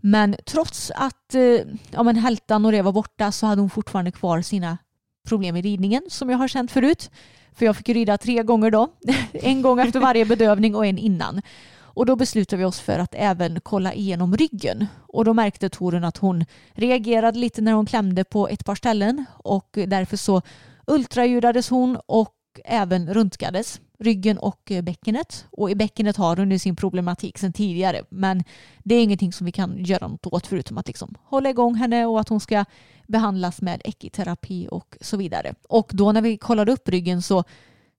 Men 0.00 0.36
trots 0.46 0.90
att 0.94 1.34
eh, 1.34 1.40
ja, 1.90 2.02
men 2.02 2.16
hältan 2.16 2.64
och 2.64 2.72
det 2.72 2.82
var 2.82 2.92
borta 2.92 3.32
så 3.32 3.46
hade 3.46 3.60
hon 3.62 3.70
fortfarande 3.70 4.10
kvar 4.12 4.42
sina 4.42 4.78
problem 5.28 5.56
i 5.56 5.62
ridningen 5.62 6.02
som 6.08 6.30
jag 6.30 6.38
har 6.38 6.48
känt 6.48 6.70
förut. 6.70 7.10
För 7.54 7.66
jag 7.66 7.76
fick 7.76 7.88
rida 7.88 8.18
tre 8.18 8.42
gånger 8.42 8.70
då. 8.70 8.88
en 9.32 9.62
gång 9.62 9.80
efter 9.80 10.00
varje 10.00 10.24
bedövning 10.24 10.74
och 10.74 10.86
en 10.86 10.98
innan. 10.98 11.42
Och 11.94 12.06
då 12.06 12.16
beslutade 12.16 12.60
vi 12.60 12.64
oss 12.64 12.80
för 12.80 12.98
att 12.98 13.14
även 13.14 13.60
kolla 13.60 13.94
igenom 13.94 14.36
ryggen. 14.36 14.86
Och 15.08 15.24
då 15.24 15.34
märkte 15.34 15.68
Torun 15.68 16.04
att 16.04 16.16
hon 16.16 16.44
reagerade 16.72 17.38
lite 17.38 17.60
när 17.62 17.72
hon 17.72 17.86
klämde 17.86 18.24
på 18.24 18.48
ett 18.48 18.64
par 18.64 18.74
ställen 18.74 19.24
och 19.32 19.68
därför 19.86 20.16
så 20.16 20.42
ultraljudades 20.86 21.68
hon 21.68 21.98
och 22.06 22.34
även 22.64 23.14
röntgades 23.14 23.80
ryggen 24.02 24.38
och 24.38 24.72
bäckenet. 24.82 25.46
Och 25.50 25.70
i 25.70 25.74
bäckenet 25.74 26.16
har 26.16 26.36
hon 26.36 26.50
ju 26.50 26.58
sin 26.58 26.76
problematik 26.76 27.38
sedan 27.38 27.52
tidigare 27.52 28.02
men 28.08 28.44
det 28.84 28.94
är 28.94 29.02
ingenting 29.02 29.32
som 29.32 29.44
vi 29.46 29.52
kan 29.52 29.84
göra 29.84 30.08
något 30.08 30.26
åt 30.26 30.46
förutom 30.46 30.78
att 30.78 30.86
liksom 30.86 31.14
hålla 31.22 31.50
igång 31.50 31.74
henne 31.74 32.06
och 32.06 32.20
att 32.20 32.28
hon 32.28 32.40
ska 32.40 32.64
behandlas 33.08 33.62
med 33.62 33.82
ekiterapi 33.84 34.68
och 34.70 34.96
så 35.00 35.16
vidare. 35.16 35.54
Och 35.68 35.90
då 35.92 36.12
när 36.12 36.22
vi 36.22 36.36
kollade 36.36 36.72
upp 36.72 36.88
ryggen 36.88 37.22
så 37.22 37.44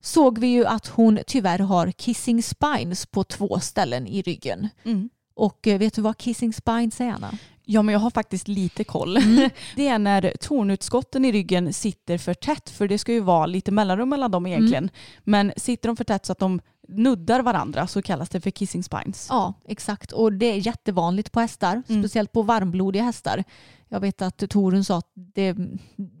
såg 0.02 0.38
vi 0.38 0.46
ju 0.46 0.66
att 0.66 0.86
hon 0.86 1.18
tyvärr 1.26 1.58
har 1.58 1.90
kissing 1.90 2.42
spines 2.42 3.06
på 3.06 3.24
två 3.24 3.60
ställen 3.60 4.06
i 4.06 4.22
ryggen. 4.22 4.68
Mm. 4.84 5.10
Och 5.34 5.66
eh, 5.66 5.78
vet 5.78 5.94
du 5.94 6.02
vad 6.02 6.18
kissing 6.18 6.52
spines 6.52 7.00
är 7.00 7.10
Anna? 7.10 7.38
Ja 7.64 7.82
men 7.82 7.92
jag 7.92 8.00
har 8.00 8.10
faktiskt 8.10 8.48
lite 8.48 8.84
koll. 8.84 9.14
Det 9.76 9.88
är 9.88 9.98
när 9.98 10.32
tornutskotten 10.40 11.24
i 11.24 11.32
ryggen 11.32 11.72
sitter 11.72 12.18
för 12.18 12.34
tätt 12.34 12.70
för 12.70 12.88
det 12.88 12.98
ska 12.98 13.12
ju 13.12 13.20
vara 13.20 13.46
lite 13.46 13.72
mellanrum 13.72 14.08
mellan 14.08 14.30
dem 14.30 14.46
egentligen. 14.46 14.90
Men 15.24 15.52
sitter 15.56 15.88
de 15.88 15.96
för 15.96 16.04
tätt 16.04 16.26
så 16.26 16.32
att 16.32 16.38
de 16.38 16.60
nuddar 16.88 17.42
varandra 17.42 17.86
så 17.86 18.02
kallas 18.02 18.28
det 18.28 18.40
för 18.40 18.50
kissing 18.50 18.82
spines. 18.82 19.26
Ja, 19.30 19.54
exakt. 19.68 20.12
Och 20.12 20.32
det 20.32 20.46
är 20.46 20.66
jättevanligt 20.66 21.32
på 21.32 21.40
hästar, 21.40 21.82
Mm. 21.88 22.02
speciellt 22.02 22.32
på 22.32 22.42
varmblodiga 22.42 23.02
hästar. 23.02 23.44
Jag 23.88 24.00
vet 24.00 24.22
att 24.22 24.50
Torun 24.50 24.84
sa 24.84 24.98
att 24.98 25.10
det, 25.14 25.56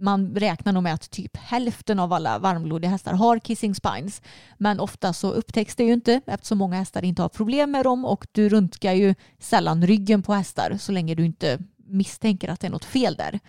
man 0.00 0.34
räknar 0.34 0.72
nog 0.72 0.82
med 0.82 0.94
att 0.94 1.10
typ 1.10 1.36
hälften 1.36 1.98
av 1.98 2.12
alla 2.12 2.38
varmblodiga 2.38 2.90
hästar 2.90 3.12
har 3.12 3.38
kissing 3.38 3.74
spines. 3.74 4.22
Men 4.58 4.80
ofta 4.80 5.12
så 5.12 5.30
upptäcks 5.30 5.76
det 5.76 5.84
ju 5.84 5.92
inte 5.92 6.20
eftersom 6.26 6.58
många 6.58 6.76
hästar 6.76 7.04
inte 7.04 7.22
har 7.22 7.28
problem 7.28 7.70
med 7.70 7.84
dem 7.84 8.04
och 8.04 8.26
du 8.32 8.48
röntgar 8.48 8.92
ju 8.92 9.14
sällan 9.38 9.86
ryggen 9.86 10.22
på 10.22 10.34
hästar 10.34 10.76
så 10.80 10.92
länge 10.92 11.14
du 11.14 11.24
inte 11.24 11.58
misstänker 11.86 12.48
att 12.48 12.60
det 12.60 12.66
är 12.66 12.70
något 12.70 12.84
fel 12.84 13.14
där. 13.14 13.40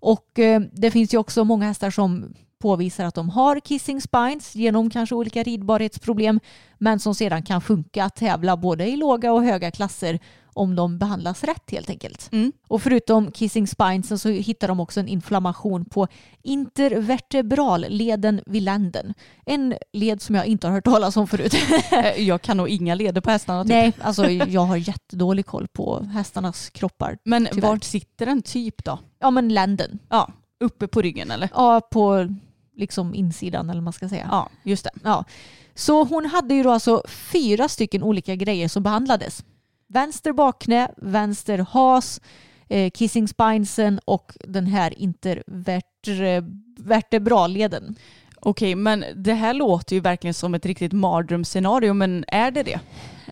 Och 0.00 0.38
eh, 0.38 0.62
det 0.72 0.90
finns 0.90 1.14
ju 1.14 1.18
också 1.18 1.44
många 1.44 1.66
hästar 1.66 1.90
som 1.90 2.34
påvisar 2.62 3.04
att 3.04 3.14
de 3.14 3.28
har 3.30 3.60
kissing 3.60 4.00
spines 4.00 4.54
genom 4.56 4.90
kanske 4.90 5.14
olika 5.14 5.42
ridbarhetsproblem 5.42 6.40
men 6.78 6.98
som 7.00 7.14
sedan 7.14 7.42
kan 7.42 7.60
funka 7.60 8.04
att 8.04 8.16
tävla 8.16 8.56
både 8.56 8.86
i 8.88 8.96
låga 8.96 9.32
och 9.32 9.42
höga 9.44 9.70
klasser 9.70 10.18
om 10.54 10.76
de 10.76 10.98
behandlas 10.98 11.44
rätt 11.44 11.70
helt 11.70 11.90
enkelt. 11.90 12.28
Mm. 12.32 12.52
Och 12.68 12.82
förutom 12.82 13.30
kissing 13.32 13.66
spines 13.66 14.22
så 14.22 14.28
hittar 14.28 14.68
de 14.68 14.80
också 14.80 15.00
en 15.00 15.08
inflammation 15.08 15.84
på 15.84 16.06
intervertebralleden 16.42 18.40
vid 18.46 18.62
länden. 18.62 19.14
En 19.46 19.74
led 19.92 20.22
som 20.22 20.34
jag 20.34 20.46
inte 20.46 20.66
har 20.66 20.74
hört 20.74 20.84
talas 20.84 21.16
om 21.16 21.26
förut. 21.28 21.54
Eh, 21.92 22.22
Jag 22.28 22.42
kan 22.42 22.56
nog 22.56 22.68
inga 22.68 22.94
leder 22.94 23.20
på 23.20 23.30
hästarna. 23.30 23.62
Typ. 23.64 23.70
Nej, 23.70 23.92
alltså 24.00 24.30
jag 24.30 24.60
har 24.60 24.76
jättedålig 24.76 25.46
koll 25.46 25.68
på 25.68 26.02
hästarnas 26.04 26.70
kroppar. 26.70 27.18
Men 27.24 27.48
tyvärr. 27.52 27.68
vart 27.68 27.84
sitter 27.84 28.26
den 28.26 28.42
typ 28.42 28.84
då? 28.84 28.98
Ja 29.20 29.30
men 29.30 29.48
länden. 29.48 29.98
Ja, 30.08 30.32
uppe 30.64 30.88
på 30.88 31.02
ryggen 31.02 31.30
eller? 31.30 31.48
Ja, 31.54 31.80
på 31.92 32.28
liksom 32.76 33.14
insidan 33.14 33.70
eller 33.70 33.80
vad 33.80 33.84
man 33.84 33.92
ska 33.92 34.08
säga. 34.08 34.28
Ja, 34.30 34.48
just 34.62 34.84
det. 34.84 34.90
Ja. 35.04 35.24
Så 35.74 36.04
hon 36.04 36.26
hade 36.26 36.54
ju 36.54 36.62
då 36.62 36.70
alltså 36.70 37.02
fyra 37.08 37.68
stycken 37.68 38.02
olika 38.02 38.34
grejer 38.34 38.68
som 38.68 38.82
behandlades. 38.82 39.44
Vänster 39.88 40.32
bakknä, 40.32 40.90
vänster 40.96 41.58
has, 41.58 42.20
eh, 42.68 42.90
kissing 42.90 43.28
spinesen 43.28 44.00
och 44.04 44.32
den 44.40 44.66
här 44.66 44.98
intervertebralleden. 44.98 47.96
Okej, 48.44 48.74
men 48.74 49.04
det 49.16 49.34
här 49.34 49.54
låter 49.54 49.96
ju 49.96 50.00
verkligen 50.00 50.34
som 50.34 50.54
ett 50.54 50.66
riktigt 50.66 50.92
mardrömsscenario, 50.92 51.92
men 51.92 52.24
är 52.28 52.50
det 52.50 52.62
det? 52.62 52.80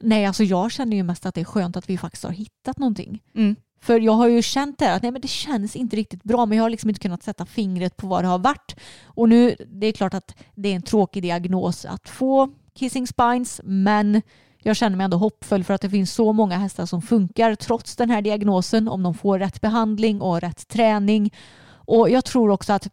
Nej, 0.00 0.26
alltså 0.26 0.44
jag 0.44 0.72
känner 0.72 0.96
ju 0.96 1.02
mest 1.02 1.26
att 1.26 1.34
det 1.34 1.40
är 1.40 1.44
skönt 1.44 1.76
att 1.76 1.90
vi 1.90 1.98
faktiskt 1.98 2.24
har 2.24 2.30
hittat 2.30 2.78
någonting. 2.78 3.22
Mm. 3.34 3.56
För 3.82 4.00
jag 4.00 4.12
har 4.12 4.28
ju 4.28 4.42
känt 4.42 4.78
det 4.78 4.94
att 4.94 5.02
nej, 5.02 5.12
men 5.12 5.20
det 5.20 5.28
känns 5.28 5.76
inte 5.76 5.96
riktigt 5.96 6.22
bra 6.22 6.46
men 6.46 6.56
jag 6.58 6.64
har 6.64 6.70
liksom 6.70 6.90
inte 6.90 7.00
kunnat 7.00 7.22
sätta 7.22 7.46
fingret 7.46 7.96
på 7.96 8.06
vad 8.06 8.24
det 8.24 8.28
har 8.28 8.38
varit. 8.38 8.76
Och 9.04 9.28
nu, 9.28 9.56
det 9.66 9.86
är 9.86 9.92
klart 9.92 10.14
att 10.14 10.34
det 10.54 10.68
är 10.68 10.76
en 10.76 10.82
tråkig 10.82 11.22
diagnos 11.22 11.84
att 11.84 12.08
få 12.08 12.48
kissing 12.74 13.06
spines 13.06 13.60
men 13.64 14.22
jag 14.62 14.76
känner 14.76 14.96
mig 14.96 15.04
ändå 15.04 15.16
hoppfull 15.16 15.64
för 15.64 15.74
att 15.74 15.80
det 15.80 15.90
finns 15.90 16.12
så 16.14 16.32
många 16.32 16.58
hästar 16.58 16.86
som 16.86 17.02
funkar 17.02 17.54
trots 17.54 17.96
den 17.96 18.10
här 18.10 18.22
diagnosen 18.22 18.88
om 18.88 19.02
de 19.02 19.14
får 19.14 19.38
rätt 19.38 19.60
behandling 19.60 20.20
och 20.20 20.40
rätt 20.40 20.68
träning. 20.68 21.34
Och 21.72 22.10
jag 22.10 22.24
tror 22.24 22.50
också 22.50 22.72
att 22.72 22.88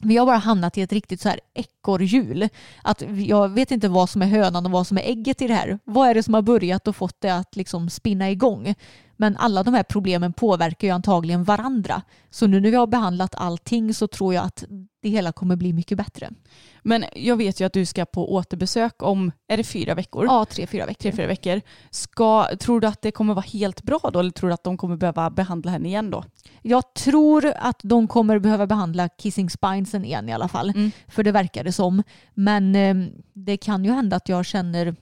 vi 0.00 0.16
har 0.16 0.26
bara 0.26 0.36
hamnat 0.36 0.78
i 0.78 0.82
ett 0.82 0.92
riktigt 0.92 1.20
så 1.20 1.28
här 1.28 1.40
ekorrhjul. 1.54 2.48
Att 2.82 3.02
jag 3.16 3.48
vet 3.48 3.70
inte 3.70 3.88
vad 3.88 4.10
som 4.10 4.22
är 4.22 4.26
hönan 4.26 4.66
och 4.66 4.72
vad 4.72 4.86
som 4.86 4.98
är 4.98 5.02
ägget 5.02 5.42
i 5.42 5.46
det 5.46 5.54
här. 5.54 5.78
Vad 5.84 6.08
är 6.08 6.14
det 6.14 6.22
som 6.22 6.34
har 6.34 6.42
börjat 6.42 6.88
och 6.88 6.96
fått 6.96 7.20
det 7.20 7.34
att 7.34 7.56
liksom 7.56 7.90
spinna 7.90 8.30
igång? 8.30 8.74
Men 9.20 9.36
alla 9.36 9.62
de 9.62 9.74
här 9.74 9.82
problemen 9.82 10.32
påverkar 10.32 10.88
ju 10.88 10.94
antagligen 10.94 11.44
varandra. 11.44 12.02
Så 12.30 12.46
nu 12.46 12.60
när 12.60 12.70
vi 12.70 12.76
har 12.76 12.86
behandlat 12.86 13.34
allting 13.34 13.94
så 13.94 14.06
tror 14.06 14.34
jag 14.34 14.44
att 14.44 14.64
det 15.02 15.08
hela 15.08 15.32
kommer 15.32 15.56
bli 15.56 15.72
mycket 15.72 15.98
bättre. 15.98 16.30
Men 16.82 17.04
jag 17.14 17.36
vet 17.36 17.60
ju 17.60 17.64
att 17.64 17.72
du 17.72 17.86
ska 17.86 18.04
på 18.04 18.34
återbesök 18.34 19.02
om, 19.02 19.32
är 19.48 19.56
det 19.56 19.64
fyra 19.64 19.94
veckor? 19.94 20.24
Ja, 20.24 20.44
tre, 20.44 20.66
fyra 20.66 20.86
veckor. 20.86 21.02
Tre, 21.02 21.12
fyra 21.12 21.26
veckor. 21.26 21.60
Ska, 21.90 22.48
tror 22.60 22.80
du 22.80 22.86
att 22.86 23.02
det 23.02 23.10
kommer 23.10 23.34
vara 23.34 23.44
helt 23.52 23.82
bra 23.82 24.00
då 24.12 24.18
eller 24.18 24.30
tror 24.30 24.48
du 24.48 24.54
att 24.54 24.64
de 24.64 24.76
kommer 24.76 24.96
behöva 24.96 25.30
behandla 25.30 25.70
henne 25.70 25.88
igen 25.88 26.10
då? 26.10 26.24
Jag 26.62 26.94
tror 26.94 27.52
att 27.56 27.80
de 27.82 28.08
kommer 28.08 28.38
behöva 28.38 28.66
behandla 28.66 29.08
kissing 29.08 29.50
spinesen 29.50 30.04
igen 30.04 30.28
i 30.28 30.32
alla 30.32 30.48
fall. 30.48 30.70
Mm. 30.70 30.90
För 31.08 31.22
det 31.22 31.32
verkar 31.32 31.64
det 31.64 31.72
som. 31.72 32.02
Men 32.34 32.76
eh, 32.76 32.96
det 33.32 33.56
kan 33.56 33.84
ju 33.84 33.92
hända 33.92 34.16
att 34.16 34.28
jag 34.28 34.46
känner 34.46 34.96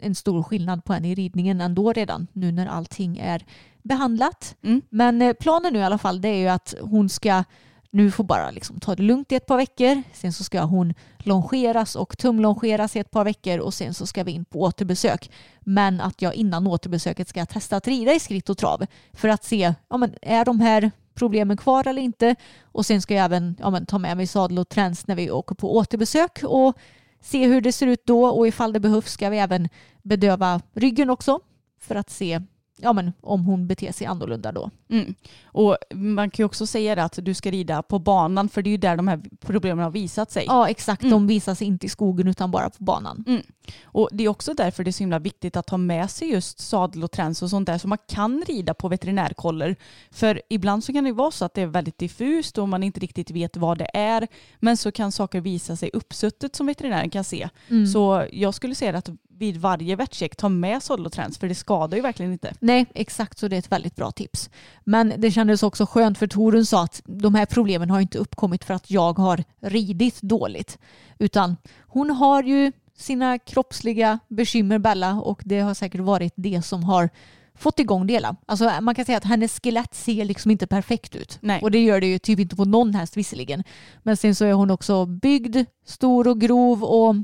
en 0.00 0.14
stor 0.14 0.42
skillnad 0.42 0.84
på 0.84 0.92
henne 0.92 1.08
i 1.10 1.14
ridningen 1.14 1.60
ändå 1.60 1.92
redan 1.92 2.26
nu 2.32 2.52
när 2.52 2.66
allting 2.66 3.18
är 3.18 3.44
behandlat. 3.82 4.56
Mm. 4.62 4.82
Men 4.88 5.22
eh, 5.22 5.32
planen 5.32 5.72
nu 5.72 5.78
i 5.78 5.82
alla 5.82 5.98
fall 5.98 6.20
det 6.20 6.28
är 6.28 6.38
ju 6.38 6.48
att 6.48 6.74
hon 6.80 7.08
ska 7.08 7.44
nu 7.90 8.10
får 8.10 8.24
bara 8.24 8.50
liksom 8.50 8.80
ta 8.80 8.94
det 8.94 9.02
lugnt 9.02 9.32
i 9.32 9.34
ett 9.34 9.46
par 9.46 9.56
veckor. 9.56 10.02
Sen 10.12 10.32
så 10.32 10.44
ska 10.44 10.62
hon 10.62 10.94
longeras 11.18 11.96
och 11.96 12.18
tumlongeras 12.18 12.96
i 12.96 12.98
ett 12.98 13.10
par 13.10 13.24
veckor 13.24 13.58
och 13.58 13.74
sen 13.74 13.94
så 13.94 14.06
ska 14.06 14.24
vi 14.24 14.32
in 14.32 14.44
på 14.44 14.60
återbesök. 14.60 15.30
Men 15.60 16.00
att 16.00 16.22
jag 16.22 16.34
innan 16.34 16.66
återbesöket 16.66 17.28
ska 17.28 17.46
testa 17.46 17.76
att 17.76 17.88
rida 17.88 18.14
i 18.14 18.20
skritt 18.20 18.48
och 18.48 18.58
trav 18.58 18.86
för 19.12 19.28
att 19.28 19.44
se, 19.44 19.74
ja 19.88 19.96
men 19.96 20.14
är 20.22 20.44
de 20.44 20.60
här 20.60 20.90
problemen 21.14 21.56
kvar 21.56 21.88
eller 21.88 22.02
inte? 22.02 22.34
Och 22.62 22.86
sen 22.86 23.02
ska 23.02 23.14
jag 23.14 23.24
även 23.24 23.56
ja 23.60 23.70
men, 23.70 23.86
ta 23.86 23.98
med 23.98 24.16
mig 24.16 24.26
sadel 24.26 24.58
och 24.58 24.68
träns 24.68 25.06
när 25.06 25.14
vi 25.14 25.30
åker 25.30 25.54
på 25.54 25.76
återbesök 25.76 26.42
och 26.44 26.78
se 27.20 27.46
hur 27.46 27.60
det 27.60 27.72
ser 27.72 27.86
ut 27.86 28.06
då 28.06 28.26
och 28.26 28.48
ifall 28.48 28.72
det 28.72 28.80
behövs 28.80 29.12
ska 29.12 29.30
vi 29.30 29.38
även 29.38 29.68
bedöva 30.02 30.60
ryggen 30.72 31.10
också 31.10 31.40
för 31.80 31.94
att 31.94 32.10
se 32.10 32.40
ja, 32.80 32.92
men, 32.92 33.12
om 33.20 33.44
hon 33.44 33.66
beter 33.66 33.92
sig 33.92 34.06
annorlunda 34.06 34.52
då. 34.52 34.70
Mm. 34.90 35.14
Och 35.44 35.76
man 35.94 36.30
kan 36.30 36.42
ju 36.42 36.46
också 36.46 36.66
säga 36.66 36.94
det 36.94 37.04
att 37.04 37.18
du 37.22 37.34
ska 37.34 37.50
rida 37.50 37.82
på 37.82 37.98
banan 37.98 38.48
för 38.48 38.62
det 38.62 38.68
är 38.68 38.72
ju 38.72 38.76
där 38.76 38.96
de 38.96 39.08
här 39.08 39.20
problemen 39.40 39.84
har 39.84 39.90
visat 39.90 40.30
sig. 40.30 40.44
Ja 40.46 40.68
exakt, 40.68 41.02
Mm. 41.02 41.12
de 41.12 41.26
visar 41.26 41.54
sig 41.54 41.66
inte 41.66 41.86
i 41.86 41.88
skogen 41.88 42.28
utan 42.28 42.50
bara 42.50 42.70
på 42.70 42.84
banan. 42.84 43.42
Och 43.84 44.08
det 44.12 44.24
är 44.24 44.28
också 44.28 44.54
därför 44.54 44.84
det 44.84 44.90
är 44.90 44.92
så 44.92 45.02
himla 45.02 45.18
viktigt 45.18 45.56
att 45.56 45.70
ha 45.70 45.78
med 45.78 46.10
sig 46.10 46.30
just 46.30 46.60
sadel 46.60 47.04
och 47.04 47.10
träns 47.10 47.42
och 47.42 47.50
sånt 47.50 47.66
där 47.66 47.78
så 47.78 47.88
man 47.88 47.98
kan 48.08 48.42
rida 48.46 48.74
på 48.74 48.88
veterinärkoller. 48.88 49.76
För 50.10 50.42
ibland 50.50 50.84
så 50.84 50.92
kan 50.92 51.04
det 51.04 51.12
vara 51.12 51.30
så 51.30 51.44
att 51.44 51.54
det 51.54 51.62
är 51.62 51.66
väldigt 51.66 51.98
diffust 51.98 52.58
och 52.58 52.68
man 52.68 52.82
inte 52.82 53.00
riktigt 53.00 53.30
vet 53.30 53.56
vad 53.56 53.78
det 53.78 53.90
är. 53.94 54.28
Men 54.58 54.76
så 54.76 54.92
kan 54.92 55.12
saker 55.12 55.40
visa 55.40 55.76
sig 55.76 55.90
uppsuttet 55.92 56.56
som 56.56 56.66
veterinären 56.66 57.10
kan 57.10 57.24
se. 57.24 57.48
Mm. 57.68 57.86
Så 57.86 58.26
jag 58.32 58.54
skulle 58.54 58.74
säga 58.74 58.98
att 58.98 59.10
vid 59.38 59.56
varje 59.56 59.96
vetcheck 59.96 60.36
ta 60.36 60.48
med 60.48 60.82
träns 61.12 61.38
för 61.38 61.48
det 61.48 61.54
skadar 61.54 61.96
ju 61.96 62.02
verkligen 62.02 62.32
inte. 62.32 62.54
Nej, 62.60 62.86
exakt 62.94 63.38
så 63.38 63.48
det 63.48 63.56
är 63.56 63.58
ett 63.58 63.72
väldigt 63.72 63.96
bra 63.96 64.10
tips. 64.10 64.50
Men 64.84 65.12
det 65.18 65.30
kändes 65.30 65.62
också 65.62 65.86
skönt 65.86 66.18
för 66.18 66.26
Torun 66.26 66.66
sa 66.66 66.82
att 66.82 67.02
de 67.04 67.34
här 67.34 67.46
problemen 67.46 67.90
har 67.90 68.00
inte 68.00 68.18
uppkommit 68.18 68.64
för 68.64 68.74
att 68.74 68.90
jag 68.90 69.18
har 69.18 69.44
ridit 69.60 70.22
dåligt. 70.22 70.78
Utan 71.18 71.56
hon 71.80 72.10
har 72.10 72.42
ju 72.42 72.72
sina 72.96 73.38
kroppsliga 73.38 74.18
bekymmer 74.28 74.78
Bella 74.78 75.20
och 75.20 75.40
det 75.44 75.60
har 75.60 75.74
säkert 75.74 76.00
varit 76.00 76.32
det 76.36 76.62
som 76.62 76.84
har 76.84 77.10
fått 77.54 77.78
igång 77.78 78.06
det 78.06 78.12
hela. 78.12 78.36
Alltså 78.46 78.72
man 78.80 78.94
kan 78.94 79.04
säga 79.04 79.18
att 79.18 79.24
hennes 79.24 79.60
skelett 79.60 79.94
ser 79.94 80.24
liksom 80.24 80.50
inte 80.50 80.66
perfekt 80.66 81.16
ut. 81.16 81.38
Nej. 81.40 81.60
Och 81.62 81.70
det 81.70 81.84
gör 81.84 82.00
det 82.00 82.06
ju 82.06 82.18
typ 82.18 82.40
inte 82.40 82.56
på 82.56 82.64
någon 82.64 82.94
häst 82.94 83.16
visserligen. 83.16 83.64
Men 84.02 84.16
sen 84.16 84.34
så 84.34 84.44
är 84.44 84.52
hon 84.52 84.70
också 84.70 85.06
byggd, 85.06 85.56
stor 85.84 86.28
och 86.28 86.40
grov 86.40 86.84
och 86.84 87.14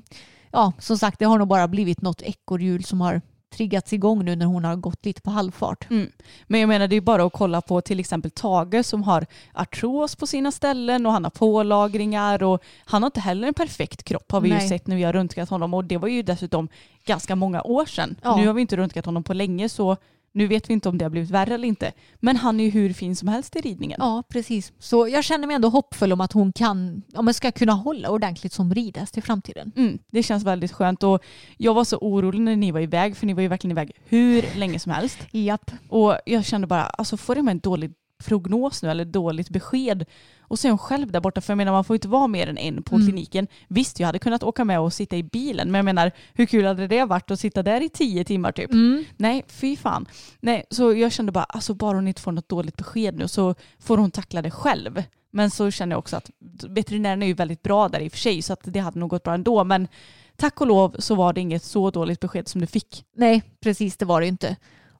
ja, 0.54 0.72
som 0.78 0.98
sagt 0.98 1.18
det 1.18 1.24
har 1.24 1.38
nog 1.38 1.48
bara 1.48 1.68
blivit 1.68 2.02
något 2.02 2.22
ekorrhjul 2.22 2.84
som 2.84 3.00
har 3.00 3.20
triggats 3.54 3.92
igång 3.92 4.24
nu 4.24 4.36
när 4.36 4.46
hon 4.46 4.64
har 4.64 4.76
gått 4.76 5.04
lite 5.04 5.20
på 5.20 5.30
halvfart. 5.30 5.90
Mm. 5.90 6.10
Men 6.46 6.60
jag 6.60 6.68
menar 6.68 6.88
det 6.88 6.96
är 6.96 7.00
bara 7.00 7.24
att 7.24 7.32
kolla 7.32 7.60
på 7.60 7.80
till 7.80 8.00
exempel 8.00 8.30
Tage 8.30 8.86
som 8.86 9.02
har 9.02 9.26
artros 9.52 10.16
på 10.16 10.26
sina 10.26 10.52
ställen 10.52 11.06
och 11.06 11.12
han 11.12 11.24
har 11.24 11.30
pålagringar 11.30 12.42
och 12.42 12.62
han 12.84 13.02
har 13.02 13.06
inte 13.06 13.20
heller 13.20 13.48
en 13.48 13.54
perfekt 13.54 14.02
kropp 14.02 14.32
har 14.32 14.40
vi 14.40 14.48
ju 14.48 14.54
Nej. 14.54 14.68
sett 14.68 14.86
när 14.86 14.96
vi 14.96 15.02
har 15.02 15.12
röntgat 15.12 15.50
honom 15.50 15.74
och 15.74 15.84
det 15.84 15.96
var 15.96 16.08
ju 16.08 16.22
dessutom 16.22 16.68
ganska 17.04 17.36
många 17.36 17.62
år 17.62 17.86
sedan. 17.86 18.16
Ja. 18.22 18.36
Nu 18.36 18.46
har 18.46 18.54
vi 18.54 18.60
inte 18.60 18.76
röntgat 18.76 19.06
honom 19.06 19.24
på 19.24 19.34
länge 19.34 19.68
så 19.68 19.96
Nu 20.34 20.46
vet 20.46 20.70
vi 20.70 20.74
inte 20.74 20.88
om 20.88 20.98
det 20.98 21.04
har 21.04 21.10
blivit 21.10 21.30
värre 21.30 21.54
eller 21.54 21.68
inte. 21.68 21.92
Men 22.20 22.36
han 22.36 22.60
är 22.60 22.64
ju 22.64 22.70
hur 22.70 22.92
fin 22.92 23.16
som 23.16 23.28
helst 23.28 23.56
i 23.56 23.60
ridningen. 23.60 23.96
Ja, 24.00 24.22
precis. 24.28 24.72
Så 24.78 25.08
jag 25.08 25.24
känner 25.24 25.46
mig 25.46 25.56
ändå 25.56 25.68
hoppfull 25.68 26.12
om 26.12 26.20
att 26.20 26.32
hon 26.32 26.52
kan, 26.52 27.02
om 27.14 27.24
man 27.24 27.34
ska 27.34 27.52
kunna 27.52 27.72
hålla 27.72 28.10
ordentligt 28.10 28.52
som 28.52 28.74
ridhäst 28.74 29.18
i 29.18 29.20
framtiden. 29.20 29.72
Mm, 29.76 29.98
det 30.12 30.22
känns 30.22 30.44
väldigt 30.44 30.72
skönt 30.72 31.02
och 31.02 31.24
jag 31.56 31.74
var 31.74 31.84
så 31.84 31.96
orolig 31.96 32.40
när 32.40 32.56
ni 32.56 32.70
var 32.70 32.80
iväg 32.80 33.16
för 33.16 33.26
ni 33.26 33.34
var 33.34 33.42
ju 33.42 33.48
verkligen 33.48 33.72
iväg 33.72 33.90
hur 34.04 34.44
länge 34.56 34.78
som 34.78 34.92
helst. 34.92 35.18
Japp. 35.30 35.70
Och 35.88 36.18
jag 36.26 36.44
kände 36.44 36.66
bara, 36.66 36.84
alltså 36.84 37.16
får 37.16 37.36
jag 37.36 37.44
med 37.44 37.52
en 37.52 37.58
dålig 37.58 37.92
prognos 38.26 38.82
nu 38.82 38.90
eller 38.90 39.04
dåligt 39.04 39.50
besked 39.50 40.04
och 40.40 40.58
så 40.58 40.66
är 40.68 40.70
hon 40.70 40.78
själv 40.78 41.10
där 41.12 41.20
borta 41.20 41.40
för 41.40 41.52
jag 41.52 41.56
menar 41.56 41.72
man 41.72 41.84
får 41.84 41.96
inte 41.96 42.08
vara 42.08 42.26
mer 42.26 42.46
än 42.46 42.58
en 42.58 42.82
på 42.82 42.94
Mm. 42.94 43.06
kliniken. 43.06 43.46
Visst 43.68 44.00
jag 44.00 44.06
hade 44.06 44.18
kunnat 44.18 44.42
åka 44.42 44.64
med 44.64 44.80
och 44.80 44.92
sitta 44.92 45.16
i 45.16 45.22
bilen 45.22 45.70
men 45.70 45.78
jag 45.78 45.84
menar 45.84 46.12
hur 46.34 46.46
kul 46.46 46.64
hade 46.66 46.86
det 46.86 47.04
varit 47.04 47.30
att 47.30 47.40
sitta 47.40 47.62
där 47.62 47.80
i 47.80 47.88
tio 47.88 48.24
timmar 48.24 48.52
typ? 48.52 48.72
Mm. 48.72 49.04
Nej 49.16 49.44
fy 49.48 49.76
fan. 49.76 50.06
Nej 50.40 50.64
så 50.70 50.92
jag 50.94 51.12
kände 51.12 51.32
bara 51.32 51.44
alltså 51.44 51.74
bara 51.74 51.94
hon 51.96 52.08
inte 52.08 52.22
får 52.22 52.32
något 52.32 52.48
dåligt 52.48 52.76
besked 52.76 53.16
nu 53.18 53.28
så 53.28 53.54
får 53.78 53.98
hon 53.98 54.10
tackla 54.10 54.42
det 54.42 54.50
själv. 54.50 55.02
Men 55.30 55.50
så 55.50 55.70
känner 55.70 55.92
jag 55.94 55.98
också 55.98 56.16
att 56.16 56.30
veterinären 56.68 57.22
är 57.22 57.26
ju 57.26 57.34
väldigt 57.34 57.62
bra 57.62 57.88
där 57.88 58.00
i 58.00 58.08
och 58.08 58.12
för 58.12 58.18
sig 58.18 58.42
så 58.42 58.52
att 58.52 58.60
det 58.64 58.78
hade 58.80 58.98
nog 58.98 59.10
gått 59.10 59.22
bra 59.22 59.34
ändå 59.34 59.64
men 59.64 59.88
tack 60.36 60.60
och 60.60 60.66
lov 60.66 60.96
så 60.98 61.14
var 61.14 61.32
det 61.32 61.40
inget 61.40 61.62
så 61.64 61.90
dåligt 61.90 62.20
besked 62.20 62.48
som 62.48 62.60
du 62.60 62.66
fick. 62.66 63.04
Nej, 63.16 63.42
precis 63.60 63.96
det 63.96 64.04
var 64.04 64.20
det 64.20 64.26
ju 64.26 64.30
inte. 64.30 64.56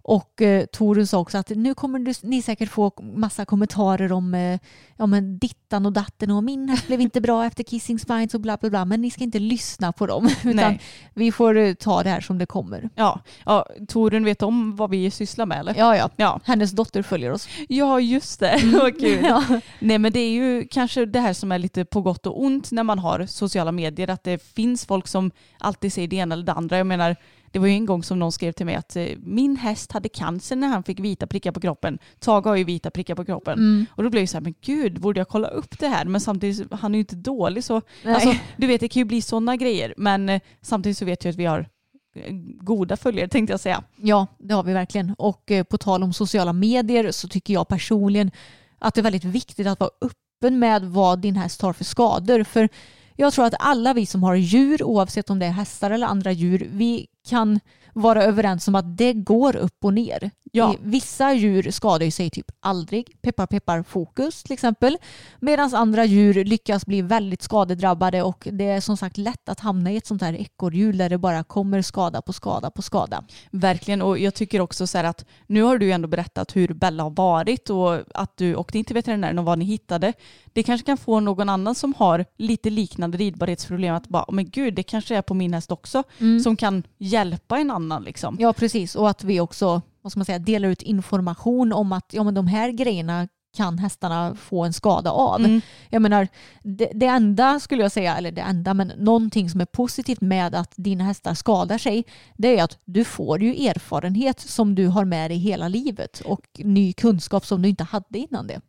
Och 0.07 0.43
eh, 0.43 0.64
Torun 0.67 1.07
sa 1.07 1.19
också 1.19 1.38
att 1.38 1.49
nu 1.49 1.75
kommer 1.75 1.99
du, 1.99 2.12
ni 2.23 2.43
säkert 2.43 2.71
få 2.71 2.93
massa 3.03 3.45
kommentarer 3.45 4.12
om 4.12 4.35
eh, 4.35 4.59
ja, 4.97 5.07
men 5.07 5.38
dittan 5.38 5.87
och 5.87 5.93
datten 5.93 6.31
och 6.31 6.45
min 6.45 6.69
häst 6.69 6.87
blev 6.87 7.01
inte 7.01 7.21
bra 7.21 7.47
efter 7.47 7.64
kissing 7.64 7.99
spines 7.99 8.35
och 8.35 8.40
bla 8.40 8.57
bla 8.57 8.71
bla. 8.71 8.85
Men 8.85 9.01
ni 9.01 9.11
ska 9.11 9.25
inte 9.25 9.38
lyssna 9.38 9.93
på 9.93 10.07
dem 10.07 10.27
utan 10.45 10.57
Nej. 10.57 10.81
vi 11.14 11.33
får 11.33 11.57
eh, 11.57 11.75
ta 11.75 12.03
det 12.03 12.11
här 12.11 12.21
som 12.21 12.38
det 12.38 12.47
kommer. 12.47 12.90
Ja, 12.95 13.21
ja 13.45 13.67
Torun 13.88 14.25
vet 14.25 14.43
om 14.43 14.77
vad 14.77 14.90
vi 14.90 15.11
sysslar 15.11 15.47
med 15.47 15.59
eller? 15.59 15.75
Ja, 15.79 15.97
ja. 15.97 16.11
Ja, 16.17 16.40
Hennes 16.45 16.73
dotter 16.73 17.03
följer 17.03 17.33
oss. 17.33 17.49
ja 17.69 18.01
just 18.01 18.40
det. 18.40 18.61
Vad 18.73 19.01
kul. 19.01 19.25
Ja. 19.25 19.45
Nej 19.79 19.99
men 19.99 20.12
det 20.12 20.21
är 20.21 20.31
ju 20.31 20.67
kanske 20.71 21.07
det 21.07 21.21
här 21.21 21.33
som 21.33 21.53
är 21.53 21.59
lite 21.59 21.85
på 21.85 22.01
gott 22.01 22.27
och 22.27 22.43
ont 22.43 22.71
när 22.73 22.83
man 22.83 22.99
har 22.99 23.27
sociala 23.27 23.73
medier. 23.73 24.11
Att 24.11 24.25
det 24.25 24.43
finns 24.43 24.87
folk 24.87 25.09
som 25.09 25.31
alltid 25.59 25.93
säger 25.93 26.09
det 26.09 26.17
ena 26.17 26.33
eller 26.33 26.45
det 26.47 26.53
andra. 26.53 26.77
Jag 26.77 26.87
menar, 26.87 27.17
det 27.55 27.61
var 27.61 27.67
ju 27.67 27.73
en 27.73 27.87
gång 27.87 28.03
som 28.03 28.19
någon 28.19 28.33
skrev 28.33 28.53
till 28.53 28.67
mig 28.67 28.75
att 28.75 28.97
eh, 28.97 29.07
min 29.23 29.57
häst 29.57 29.93
hade 29.93 30.09
cancer 30.09 30.57
när 30.57 30.69
han 30.69 30.83
fick 30.83 31.01
vita 31.01 31.27
prickar 31.27 31.53
på 31.53 31.61
kroppen. 31.61 31.99
Tage 32.19 32.47
har 32.47 32.57
ju 32.57 32.64
vita 32.64 32.90
prickar 32.90 33.14
på 33.14 33.25
kroppen. 33.25 33.59
Mm. 33.59 33.87
Och 33.90 34.03
då 34.03 34.11
blev 34.11 34.23
jag 34.23 34.29
så 34.29 34.37
här, 34.37 34.43
men 34.43 34.55
gud, 34.61 35.01
borde 35.01 35.21
jag 35.21 35.29
kolla 35.29 35.49
upp 35.49 35.79
det 35.79 35.88
här? 35.88 36.05
Men 36.05 36.21
samtidigt, 36.21 36.73
han 36.73 36.95
är 36.95 36.97
ju 36.97 37.01
inte 37.01 37.17
dålig 37.17 37.64
så. 37.64 37.81
Alltså, 38.05 38.35
du 38.57 38.67
vet, 38.67 38.81
det 38.81 38.88
kan 38.88 39.01
ju 39.01 39.05
bli 39.05 39.23
sådana 39.23 39.57
grejer. 39.57 39.95
Men 39.97 40.29
eh, 40.29 40.40
samtidigt 40.62 40.99
så 40.99 41.05
vet 41.05 41.25
jag 41.25 41.31
att 41.33 41.38
vi 41.38 41.45
har 41.45 41.69
eh, 42.14 42.33
goda 42.61 42.97
följare 42.97 43.29
tänkte 43.29 43.53
jag 43.53 43.61
säga. 43.61 43.83
Ja, 43.97 44.27
det 44.38 44.55
har 44.55 44.62
vi 44.62 44.73
verkligen. 44.73 45.14
Och 45.19 45.53
på 45.71 45.79
tal 45.79 46.03
om 46.03 46.12
sociala 46.12 46.53
medier 46.53 47.11
så 47.11 47.29
tycker 47.29 47.55
jag 47.55 47.69
personligen 47.69 48.31
att 48.79 48.95
det 48.95 49.01
är 49.01 49.03
väldigt 49.03 49.25
viktigt 49.25 49.67
att 49.67 49.81
vara 49.81 49.90
öppen 50.01 50.59
med 50.59 50.85
vad 50.85 51.19
din 51.19 51.37
häst 51.37 51.62
har 51.62 51.73
för 51.73 51.85
skador. 51.85 52.45
För 52.45 52.69
jag 53.16 53.33
tror 53.33 53.44
att 53.44 53.55
alla 53.59 53.92
vi 53.92 54.07
som 54.07 54.22
har 54.22 54.35
djur, 54.35 54.83
oavsett 54.83 55.31
om 55.31 55.38
det 55.38 55.46
är 55.46 55.50
hästar 55.50 55.90
eller 55.90 56.07
andra 56.07 56.33
djur, 56.33 56.68
vi 56.70 57.07
kan 57.29 57.61
vara 57.95 58.25
överens 58.25 58.69
om 58.69 58.75
att 58.75 58.97
det 58.97 59.13
går 59.13 59.57
upp 59.57 59.85
och 59.85 59.95
ner. 59.95 60.31
Ja. 60.53 60.75
Vissa 60.83 61.33
djur 61.33 61.71
skadar 61.71 62.11
sig 62.11 62.31
typ 62.31 62.51
aldrig, 62.61 63.23
peppar 63.23 63.47
peppar 63.47 63.83
fokus 63.83 64.43
till 64.43 64.53
exempel. 64.53 64.99
Medan 65.41 65.75
andra 65.75 66.05
djur 66.05 66.45
lyckas 66.45 66.87
bli 66.87 67.03
väldigt 67.03 67.43
skadedrabbade 67.43 68.23
och 68.23 68.49
det 68.53 68.65
är 68.65 68.81
som 68.81 68.97
sagt 68.97 69.19
lätt 69.19 69.49
att 69.49 69.61
hamna 69.61 69.93
i 69.93 69.97
ett 69.97 70.07
sånt 70.07 70.23
här 70.23 70.35
ekorrhjul 70.35 70.99
där 70.99 71.09
det 71.09 71.19
bara 71.19 71.45
kommer 71.45 71.83
skada 71.83 72.23
på 72.23 72.33
skada 72.33 72.71
på 72.71 72.83
skada. 72.83 73.25
Verkligen 73.51 74.03
och 74.03 74.19
jag 74.19 74.35
tycker 74.35 74.61
också 74.61 74.87
så 74.87 74.99
här 74.99 75.05
att 75.05 75.25
nu 75.47 75.63
har 75.63 75.79
du 75.79 75.93
ändå 75.93 76.09
berättat 76.09 76.57
hur 76.57 76.75
Bella 76.75 77.03
har 77.03 77.11
varit 77.11 77.71
och 77.71 78.01
att 78.15 78.37
du 78.37 78.55
åkte 78.55 78.79
in 78.79 78.85
till 78.85 78.95
veterinären 78.95 79.39
och 79.39 79.45
vad 79.45 79.59
ni 79.59 79.65
hittade. 79.65 80.13
Det 80.53 80.63
kanske 80.63 80.87
kan 80.87 80.97
få 80.97 81.21
någon 81.21 81.49
annan 81.49 81.75
som 81.75 81.95
har 81.97 82.25
lite 82.39 82.71
liknande 82.71 83.19
ridbarhetsproblem 83.19 83.95
att 83.95 84.09
bara, 84.09 84.25
men 84.33 84.51
gud 84.51 84.75
det 84.75 84.83
kanske 84.83 85.17
är 85.17 85.23
på 85.23 85.35
min 85.35 85.55
häst 85.55 85.73
också 85.73 86.03
som 86.43 86.57
kan 86.57 86.83
hjälpa 86.99 87.59
en 87.59 87.71
annan 87.71 87.84
liksom. 88.05 88.37
Ja, 88.40 88.53
precis. 88.53 88.94
Och 88.94 89.11
att 89.11 89.25
vi 89.25 89.40
också 89.40 89.83
vad 90.05 90.12
ska 90.12 90.18
man 90.18 90.25
säga, 90.25 90.38
delar 90.38 90.68
ut 90.68 90.83
information 90.83 91.73
om 91.73 91.92
att 91.92 92.14
ja, 92.14 92.23
men 92.23 92.35
de 92.35 92.47
här 92.47 92.70
grejerna 92.70 93.29
kan 93.57 93.79
hästarna 93.79 94.35
få 94.35 94.64
en 94.64 94.73
skada 94.73 95.11
av. 95.11 95.40
Mm. 95.40 95.61
Jag 95.90 96.03
menar, 96.03 96.29
det, 96.62 96.90
det 96.94 97.07
enda 97.07 97.61
skulle 97.61 97.83
jag 97.83 97.92
säga, 97.92 98.16
eller 98.16 98.33
det 98.33 98.40
enda, 98.40 98.75
men 98.75 98.92
någonting 98.97 99.51
som 99.51 99.61
är 99.61 99.64
positivt 99.64 100.20
med 100.20 100.55
att 100.55 100.73
dina 100.77 101.05
hästar 101.05 101.35
skadar 101.35 101.79
sig, 101.79 102.05
det 102.37 102.59
är 102.59 102.64
att 102.64 102.79
du 102.85 103.05
får 103.05 103.42
ju 103.42 103.66
erfarenhet 103.66 104.40
som 104.40 104.75
du 104.75 104.87
har 104.87 105.05
med 105.05 105.31
dig 105.31 105.38
hela 105.38 105.68
livet 105.68 106.20
och 106.25 106.47
ny 106.55 106.92
kunskap 106.92 107.47
som 107.47 107.62
du 107.62 107.68
inte 107.68 107.85
hade 107.85 108.18
innan 108.18 108.47
det. 108.47 108.61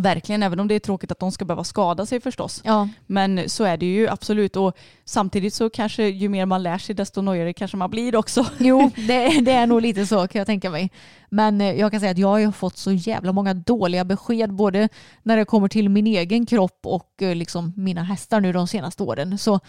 Verkligen, 0.00 0.42
även 0.42 0.60
om 0.60 0.68
det 0.68 0.74
är 0.74 0.78
tråkigt 0.78 1.12
att 1.12 1.18
de 1.18 1.32
ska 1.32 1.44
behöva 1.44 1.64
skada 1.64 2.06
sig 2.06 2.20
förstås. 2.20 2.60
Ja, 2.64 2.88
Men 3.06 3.48
så 3.48 3.64
är 3.64 3.76
det 3.76 3.86
ju 3.86 4.08
absolut 4.08 4.56
och 4.56 4.76
samtidigt 5.04 5.54
så 5.54 5.70
kanske 5.70 6.08
ju 6.08 6.28
mer 6.28 6.46
man 6.46 6.62
lär 6.62 6.78
sig 6.78 6.94
desto 6.94 7.22
nöjare 7.22 7.52
kanske 7.52 7.76
man 7.76 7.90
blir 7.90 8.16
också. 8.16 8.46
Jo, 8.58 8.90
det, 8.96 9.40
det 9.40 9.52
är 9.52 9.66
nog 9.66 9.82
lite 9.82 10.06
så 10.06 10.28
kan 10.28 10.38
jag 10.38 10.46
tänka 10.46 10.70
mig. 10.70 10.90
Men 11.28 11.60
eh, 11.60 11.80
jag 11.80 11.90
kan 11.90 12.00
säga 12.00 12.12
att 12.12 12.18
jag 12.18 12.44
har 12.44 12.52
fått 12.52 12.76
så 12.76 12.92
jävla 12.92 13.32
många 13.32 13.54
dåliga 13.54 14.04
besked 14.04 14.52
både 14.54 14.88
när 15.22 15.36
det 15.36 15.44
kommer 15.44 15.68
till 15.68 15.88
min 15.88 16.06
egen 16.06 16.46
kropp 16.46 16.80
och 16.82 17.22
eh, 17.22 17.34
liksom 17.34 17.72
mina 17.76 18.02
hästar 18.02 18.40
nu 18.40 18.52
de 18.52 18.68
senaste 18.68 19.02
åren. 19.02 19.38
Så 19.38 19.60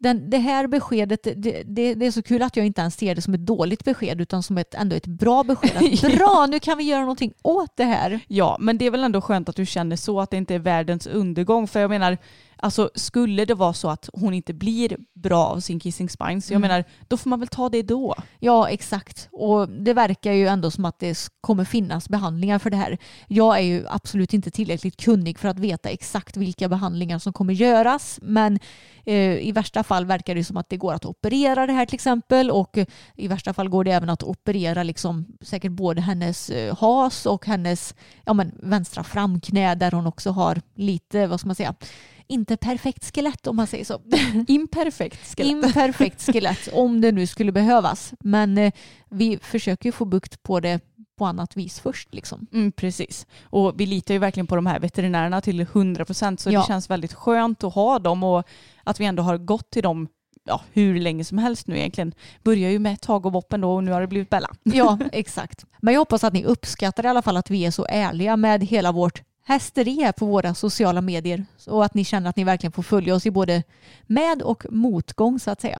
den, 0.00 0.30
det 0.30 0.38
här 0.38 0.66
beskedet, 0.66 1.22
det, 1.22 1.62
det, 1.66 1.94
det 1.94 2.06
är 2.06 2.10
så 2.10 2.22
kul 2.22 2.42
att 2.42 2.56
jag 2.56 2.66
inte 2.66 2.80
ens 2.80 2.96
ser 2.96 3.14
det 3.14 3.22
som 3.22 3.34
ett 3.34 3.46
dåligt 3.46 3.84
besked 3.84 4.20
utan 4.20 4.42
som 4.42 4.58
ett, 4.58 4.74
ändå 4.74 4.96
ett 4.96 5.06
bra 5.06 5.44
besked. 5.44 6.12
Bra, 6.18 6.46
nu 6.50 6.60
kan 6.60 6.78
vi 6.78 6.84
göra 6.84 7.00
någonting 7.00 7.32
åt 7.42 7.76
det 7.76 7.84
här. 7.84 8.20
Ja, 8.28 8.56
men 8.60 8.78
det 8.78 8.86
är 8.86 8.90
väl 8.90 9.04
ändå 9.04 9.20
skönt 9.20 9.48
att 9.48 9.56
du 9.56 9.66
känner 9.66 9.96
så 9.96 10.20
att 10.20 10.30
det 10.30 10.36
inte 10.36 10.54
är 10.54 10.58
världens 10.58 11.06
undergång. 11.06 11.68
För 11.68 11.80
jag 11.80 11.90
menar, 11.90 12.18
alltså 12.62 12.90
skulle 12.94 13.44
det 13.44 13.54
vara 13.54 13.72
så 13.72 13.90
att 13.90 14.08
hon 14.12 14.34
inte 14.34 14.54
blir 14.54 14.96
bra 15.14 15.46
av 15.46 15.60
sin 15.60 15.80
kissing 15.80 16.08
spines, 16.08 16.50
jag 16.50 16.56
Mm. 16.56 16.68
menar, 16.68 16.84
då 17.08 17.16
får 17.16 17.30
man 17.30 17.38
väl 17.38 17.48
ta 17.48 17.68
det 17.68 17.82
då. 17.82 18.14
Ja, 18.38 18.68
exakt. 18.68 19.28
Och 19.32 19.68
det 19.68 19.92
verkar 19.94 20.32
ju 20.32 20.46
ändå 20.46 20.70
som 20.70 20.84
att 20.84 20.98
det 20.98 21.18
kommer 21.40 21.64
finnas 21.64 22.08
behandlingar 22.08 22.58
för 22.58 22.70
det 22.70 22.76
här. 22.76 22.98
Jag 23.28 23.58
är 23.58 23.62
ju 23.62 23.84
absolut 23.88 24.34
inte 24.34 24.50
tillräckligt 24.50 24.96
kunnig 24.96 25.38
för 25.38 25.48
att 25.48 25.58
veta 25.58 25.88
exakt 25.88 26.36
vilka 26.36 26.68
behandlingar 26.68 27.18
som 27.18 27.32
kommer 27.32 27.54
göras. 27.54 28.18
Men 28.22 28.58
eh, 29.06 29.38
i 29.48 29.52
värsta 29.52 29.82
fall 29.82 30.06
verkar 30.06 30.34
det 30.34 30.44
som 30.44 30.56
att 30.56 30.68
det 30.68 30.76
går 30.76 30.92
att 30.94 31.04
operera 31.04 31.66
det 31.66 31.72
här 31.72 31.86
till 31.86 31.94
exempel. 31.94 32.50
Och 32.50 32.78
eh, 32.78 32.86
i 33.16 33.28
värsta 33.28 33.52
fall 33.52 33.68
går 33.68 33.84
det 33.84 33.92
även 33.92 34.10
att 34.10 34.22
operera 34.22 34.82
liksom, 34.82 35.26
säkert 35.40 35.72
både 35.72 36.00
hennes 36.00 36.50
eh, 36.50 36.76
has 36.76 37.26
och 37.26 37.46
hennes 37.46 37.94
ja, 38.24 38.32
men, 38.32 38.52
vänstra 38.62 39.04
framknä 39.04 39.74
där 39.74 39.90
hon 39.92 40.06
också 40.06 40.30
har 40.30 40.60
lite, 40.74 41.26
vad 41.26 41.40
ska 41.40 41.46
man 41.46 41.56
säga, 41.56 41.74
inte 42.30 42.56
perfekt 42.56 43.14
skelett 43.14 43.46
om 43.46 43.56
man 43.56 43.66
säger 43.66 43.84
så. 43.84 44.00
Imperfekt 44.48 45.36
skelett. 45.36 45.50
Imperfekt 45.52 46.22
skelett 46.32 46.68
om 46.72 47.00
det 47.00 47.12
nu 47.12 47.26
skulle 47.26 47.52
behövas. 47.52 48.12
Men 48.20 48.58
eh, 48.58 48.72
vi 49.10 49.38
försöker 49.42 49.88
ju 49.88 49.92
få 49.92 50.04
bukt 50.04 50.42
på 50.42 50.60
det 50.60 50.80
på 51.18 51.26
annat 51.26 51.56
vis 51.56 51.80
först. 51.80 52.14
Liksom. 52.14 52.46
Mm, 52.52 52.72
precis. 52.72 53.26
Och 53.44 53.80
vi 53.80 53.86
litar 53.86 54.14
ju 54.14 54.18
verkligen 54.18 54.46
på 54.46 54.56
de 54.56 54.66
här 54.66 54.80
veterinärerna 54.80 55.40
till 55.40 55.60
100 55.60 56.04
procent 56.04 56.40
så 56.40 56.50
Ja. 56.50 56.60
det 56.60 56.66
känns 56.66 56.90
väldigt 56.90 57.12
skönt 57.12 57.64
att 57.64 57.74
ha 57.74 57.98
dem 57.98 58.22
och 58.22 58.44
att 58.84 59.00
vi 59.00 59.04
ändå 59.04 59.22
har 59.22 59.38
gått 59.38 59.70
till 59.70 59.82
dem 59.82 60.08
ja, 60.44 60.60
hur 60.72 61.00
länge 61.00 61.24
som 61.24 61.38
helst 61.38 61.66
nu 61.66 61.78
egentligen. 61.78 62.12
Börjar 62.44 62.70
ju 62.70 62.78
med 62.78 63.00
Tag 63.00 63.26
och 63.26 63.32
Boppen 63.32 63.60
då 63.60 63.74
och 63.74 63.84
nu 63.84 63.92
har 63.92 64.00
det 64.00 64.06
blivit 64.06 64.30
Bella. 64.30 64.50
Ja, 64.62 64.98
exakt. 65.12 65.64
Men 65.80 65.94
jag 65.94 66.00
hoppas 66.00 66.24
att 66.24 66.32
ni 66.32 66.44
uppskattar 66.44 67.04
i 67.04 67.08
alla 67.08 67.22
fall 67.22 67.36
att 67.36 67.50
vi 67.50 67.66
är 67.66 67.70
så 67.70 67.86
ärliga 67.90 68.36
med 68.36 68.64
hela 68.64 68.92
vårt 68.92 69.22
hästeri 69.50 70.02
här 70.02 70.12
på 70.12 70.26
våra 70.26 70.54
sociala 70.54 71.00
medier 71.00 71.46
och 71.66 71.84
att 71.84 71.94
ni 71.94 72.04
känner 72.04 72.30
att 72.30 72.36
ni 72.36 72.44
verkligen 72.44 72.72
får 72.72 72.82
följa 72.82 73.14
oss 73.14 73.26
i 73.26 73.30
både 73.30 73.62
med 74.06 74.42
och 74.42 74.66
motgång 74.70 75.38
så 75.38 75.50
att 75.50 75.60
säga. 75.60 75.78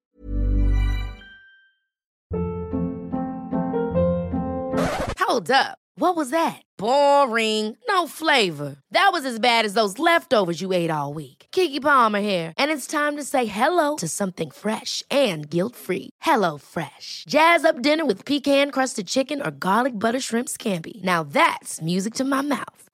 Hold 5.28 5.50
up. 5.50 5.76
What 5.96 6.16
was 6.16 6.30
that? 6.30 6.62
Boring. 6.78 7.76
No 7.88 8.08
flavor. 8.08 8.76
That 8.94 9.10
was 9.12 9.26
as 9.26 9.38
bad 9.38 9.66
as 9.66 9.74
those 9.74 9.98
leftovers 9.98 10.62
you 10.62 10.72
ate 10.72 10.90
all 10.90 11.14
week. 11.14 11.46
Kiki 11.52 11.80
Palmer 11.80 12.20
here, 12.20 12.52
and 12.56 12.70
it's 12.70 12.86
time 12.86 13.16
to 13.16 13.24
say 13.24 13.44
hello 13.44 13.96
to 13.96 14.08
something 14.08 14.50
fresh 14.50 15.02
and 15.10 15.50
guilt-free. 15.50 16.10
Hello 16.20 16.58
Fresh. 16.58 17.24
Jazz 17.28 17.64
up 17.64 17.82
dinner 17.82 18.06
with 18.06 18.24
pecan-crusted 18.24 19.06
chicken 19.06 19.42
or 19.42 19.50
garlic 19.50 19.98
butter 19.98 20.20
shrimp 20.20 20.48
scampi. 20.48 21.02
Now 21.02 21.22
that's 21.22 21.82
music 21.82 22.14
to 22.14 22.24
my 22.24 22.40
mouth. 22.40 22.89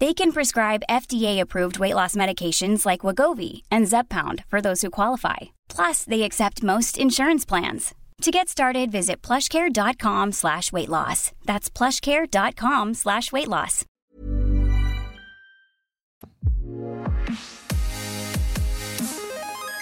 They 0.00 0.14
can 0.14 0.32
prescribe 0.32 0.84
FDA-approved 0.88 1.80
weight 1.80 1.94
loss 1.94 2.14
medications 2.14 2.86
like 2.86 3.00
Wagovi 3.06 3.62
and 3.70 3.88
Zeppound 3.88 4.44
for 4.48 4.60
those 4.60 4.86
who 4.86 4.90
qualify. 4.90 5.36
Plus, 5.76 6.04
they 6.04 6.22
accept 6.22 6.62
most 6.62 6.98
insurance 6.98 7.48
plans. 7.48 7.94
To 8.22 8.30
get 8.30 8.48
started, 8.48 8.92
visit 8.92 9.26
plushcare.com 9.26 10.32
slash 10.32 10.72
weight 10.72 10.88
loss. 10.88 11.32
That's 11.46 11.70
plushcare.com 11.70 12.94
slash 12.94 13.32
weight 13.32 13.48
loss. 13.48 13.84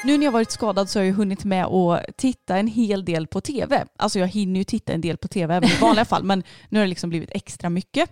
Nu 0.04 0.18
när 0.18 0.24
jag 0.24 0.32
varit 0.32 0.50
skadad 0.50 0.90
så 0.90 0.98
har 0.98 1.04
jag 1.04 1.14
hunnit 1.14 1.44
med 1.44 1.64
att 1.64 2.16
titta 2.16 2.56
en 2.56 2.66
hel 2.66 3.04
del 3.04 3.26
på 3.26 3.40
tv. 3.40 3.86
Alltså 3.98 4.18
jag 4.18 4.28
hinner 4.28 4.60
ju 4.60 4.64
titta 4.64 4.92
en 4.92 5.00
del 5.00 5.16
på 5.16 5.28
tv 5.28 5.54
även 5.54 5.68
i 5.68 5.76
vanliga 5.80 6.04
fall 6.04 6.24
men 6.24 6.42
nu 6.68 6.78
har 6.78 6.84
det 6.84 6.88
liksom 6.88 7.10
blivit 7.10 7.30
extra 7.32 7.70
mycket. 7.70 8.10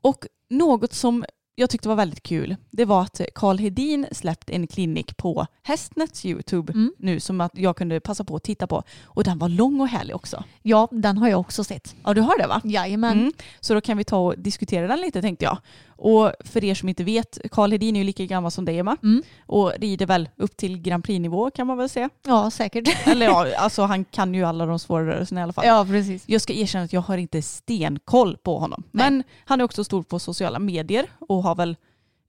Och 0.00 0.26
något 0.50 0.92
som 0.92 1.24
jag 1.58 1.70
tyckte 1.70 1.88
var 1.88 1.96
väldigt 1.96 2.22
kul, 2.22 2.56
det 2.70 2.84
var 2.84 3.02
att 3.02 3.20
Karl 3.34 3.58
Hedin 3.58 4.06
släppte 4.12 4.52
en 4.52 4.66
klinik 4.66 5.16
på 5.16 5.46
Hästnets 5.62 6.24
YouTube 6.24 6.72
Mm. 6.72 6.92
nu 6.98 7.20
som 7.20 7.40
att 7.40 7.52
jag 7.54 7.76
kunde 7.76 8.00
passa 8.00 8.24
på 8.24 8.36
att 8.36 8.42
titta 8.42 8.66
på. 8.66 8.82
Och 9.04 9.24
den 9.24 9.38
var 9.38 9.48
lång 9.48 9.80
och 9.80 9.88
härlig 9.88 10.16
också. 10.16 10.44
Ja, 10.62 10.88
den 10.90 11.18
har 11.18 11.28
jag 11.28 11.40
också 11.40 11.64
sett. 11.64 11.94
Ja 12.04 12.14
du 12.14 12.20
har 12.20 12.38
det 12.38 12.46
va? 12.46 12.60
Jajamän. 12.64 13.18
Mm. 13.18 13.32
Så 13.60 13.74
då 13.74 13.80
kan 13.80 13.96
vi 13.96 14.04
ta 14.04 14.18
och 14.18 14.38
diskutera 14.38 14.86
den 14.88 15.00
lite 15.00 15.22
tänkte 15.22 15.44
jag. 15.44 15.58
Och 16.00 16.32
för 16.40 16.64
er 16.64 16.74
som 16.74 16.88
inte 16.88 17.04
vet, 17.04 17.38
Karl 17.50 17.70
Hedin 17.72 17.96
är 17.96 18.00
ju 18.00 18.04
lika 18.04 18.24
gammal 18.24 18.50
som 18.50 18.64
dig 18.64 18.78
Emma. 18.78 18.96
Mm. 19.02 19.22
Och 19.46 19.72
rider 19.78 20.06
väl 20.06 20.28
upp 20.36 20.56
till 20.56 20.78
Grand 20.78 21.04
Prix-nivå 21.04 21.50
kan 21.50 21.66
man 21.66 21.76
väl 21.78 21.88
säga. 21.88 22.10
Ja, 22.26 22.50
säkert. 22.50 22.88
Eller 23.06 23.26
ja, 23.26 23.56
alltså 23.58 23.82
han 23.82 24.04
kan 24.04 24.34
ju 24.34 24.44
alla 24.44 24.66
de 24.66 24.78
svåra 24.78 25.06
rörelserna 25.06 25.40
i 25.40 25.42
alla 25.44 25.52
fall. 25.52 25.66
ja, 25.66 25.86
precis. 25.90 26.22
Jag 26.26 26.40
ska 26.40 26.52
erkänna 26.52 26.84
att 26.84 26.92
jag 26.92 27.00
har 27.00 27.16
inte 27.18 27.42
stenkoll 27.42 28.36
på 28.36 28.58
honom. 28.58 28.82
Nej. 28.90 29.10
Men 29.10 29.22
han 29.44 29.60
är 29.60 29.64
också 29.64 29.84
stor 29.84 30.02
på 30.02 30.18
sociala 30.18 30.58
medier 30.58 31.06
och 31.28 31.42
har 31.48 31.54
väl, 31.54 31.76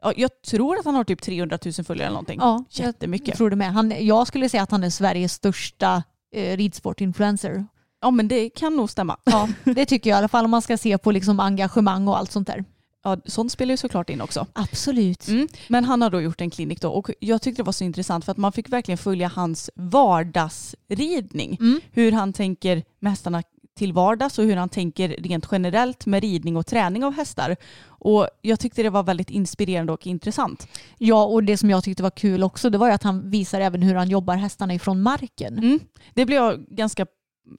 ja, 0.01 0.13
jag 0.17 0.41
tror 0.41 0.78
att 0.80 0.86
han 0.86 0.95
har 0.95 1.03
typ 1.03 1.22
300 1.22 1.57
000 1.65 1.74
följare 1.74 2.05
eller 2.07 2.13
någonting. 2.13 2.39
Ja, 2.41 2.63
Jättemycket. 2.70 3.28
jag 3.28 3.38
tror 3.38 3.49
det 3.49 3.55
med. 3.55 3.74
Han, 3.74 3.93
jag 4.05 4.28
skulle 4.28 4.49
säga 4.49 4.63
att 4.63 4.72
han 4.72 4.84
är 4.84 4.89
Sveriges 4.89 5.34
största 5.34 6.03
eh, 6.36 6.57
ridsportinfluencer. 6.57 7.65
Ja 8.01 8.11
men 8.11 8.28
det 8.28 8.49
kan 8.49 8.76
nog 8.76 8.89
stämma. 8.89 9.17
Ja, 9.24 9.49
det 9.63 9.86
tycker 9.86 10.09
jag 10.09 10.17
i 10.17 10.20
alla 10.20 10.28
fall 10.28 10.45
om 10.45 10.51
man 10.51 10.61
ska 10.61 10.78
se 10.78 10.97
på 10.97 11.11
liksom 11.11 11.39
engagemang 11.39 12.07
och 12.07 12.17
allt 12.17 12.32
sånt 12.32 12.47
där. 12.47 12.65
Ja, 13.03 13.17
sånt 13.26 13.51
spelar 13.51 13.74
ju 13.74 13.78
såklart 13.78 14.09
in 14.09 14.22
också. 14.22 14.47
Absolut. 14.53 15.28
Mm. 15.28 15.47
Men 15.67 15.86
han 15.86 16.01
har 16.01 16.09
då 16.09 16.22
gjort 16.22 16.41
en 16.41 16.49
klinik 16.49 16.82
då 16.82 16.89
och 16.89 17.11
jag 17.20 17.41
tyckte 17.41 17.61
det 17.61 17.65
var 17.65 17.74
så 17.74 17.84
intressant 17.84 18.26
för 18.26 18.32
att 18.32 18.38
man 18.38 18.51
fick 18.51 18.70
verkligen 18.70 18.97
följa 18.97 19.28
hans 19.28 19.70
vardagsridning. 19.76 21.57
Mm. 21.59 21.82
Hur 21.91 22.11
han 22.11 22.34
tänker 22.34 22.84
med 22.99 23.11
hästarna 23.11 23.43
till 23.78 23.93
vardags 23.93 24.39
och 24.39 24.45
hur 24.45 24.55
han 24.55 24.70
tänker 24.70 25.09
rent 25.09 25.47
generellt 25.51 26.05
med 26.05 26.24
ridning 26.24 26.57
och 26.57 26.65
träning 26.65 27.03
av 27.03 27.13
hästar. 27.13 27.55
Och 27.86 28.28
jag 28.41 28.59
tyckte 28.59 28.84
det 28.84 28.89
var 28.89 29.03
väldigt 29.03 29.30
inspirerande 29.30 29.93
och 29.93 30.07
intressant. 30.07 30.67
Ja, 30.97 31.26
och 31.26 31.43
det 31.43 31.57
som 31.57 31.70
jag 31.70 31.84
tyckte 31.84 32.03
var 32.03 32.09
kul 32.09 32.43
också 32.43 32.70
det 32.70 32.78
var 32.78 32.88
ju 32.88 32.93
att 32.93 33.03
han 33.03 33.30
visar 33.30 33.61
även 33.61 33.82
hur 33.82 33.95
han 33.95 34.09
jobbar 34.09 34.36
hästarna 34.36 34.74
ifrån 34.74 35.01
marken. 35.01 35.57
Mm. 35.57 35.80
Det 36.13 36.26
blev 36.26 36.43
jag 36.43 36.65
ganska, 36.70 37.05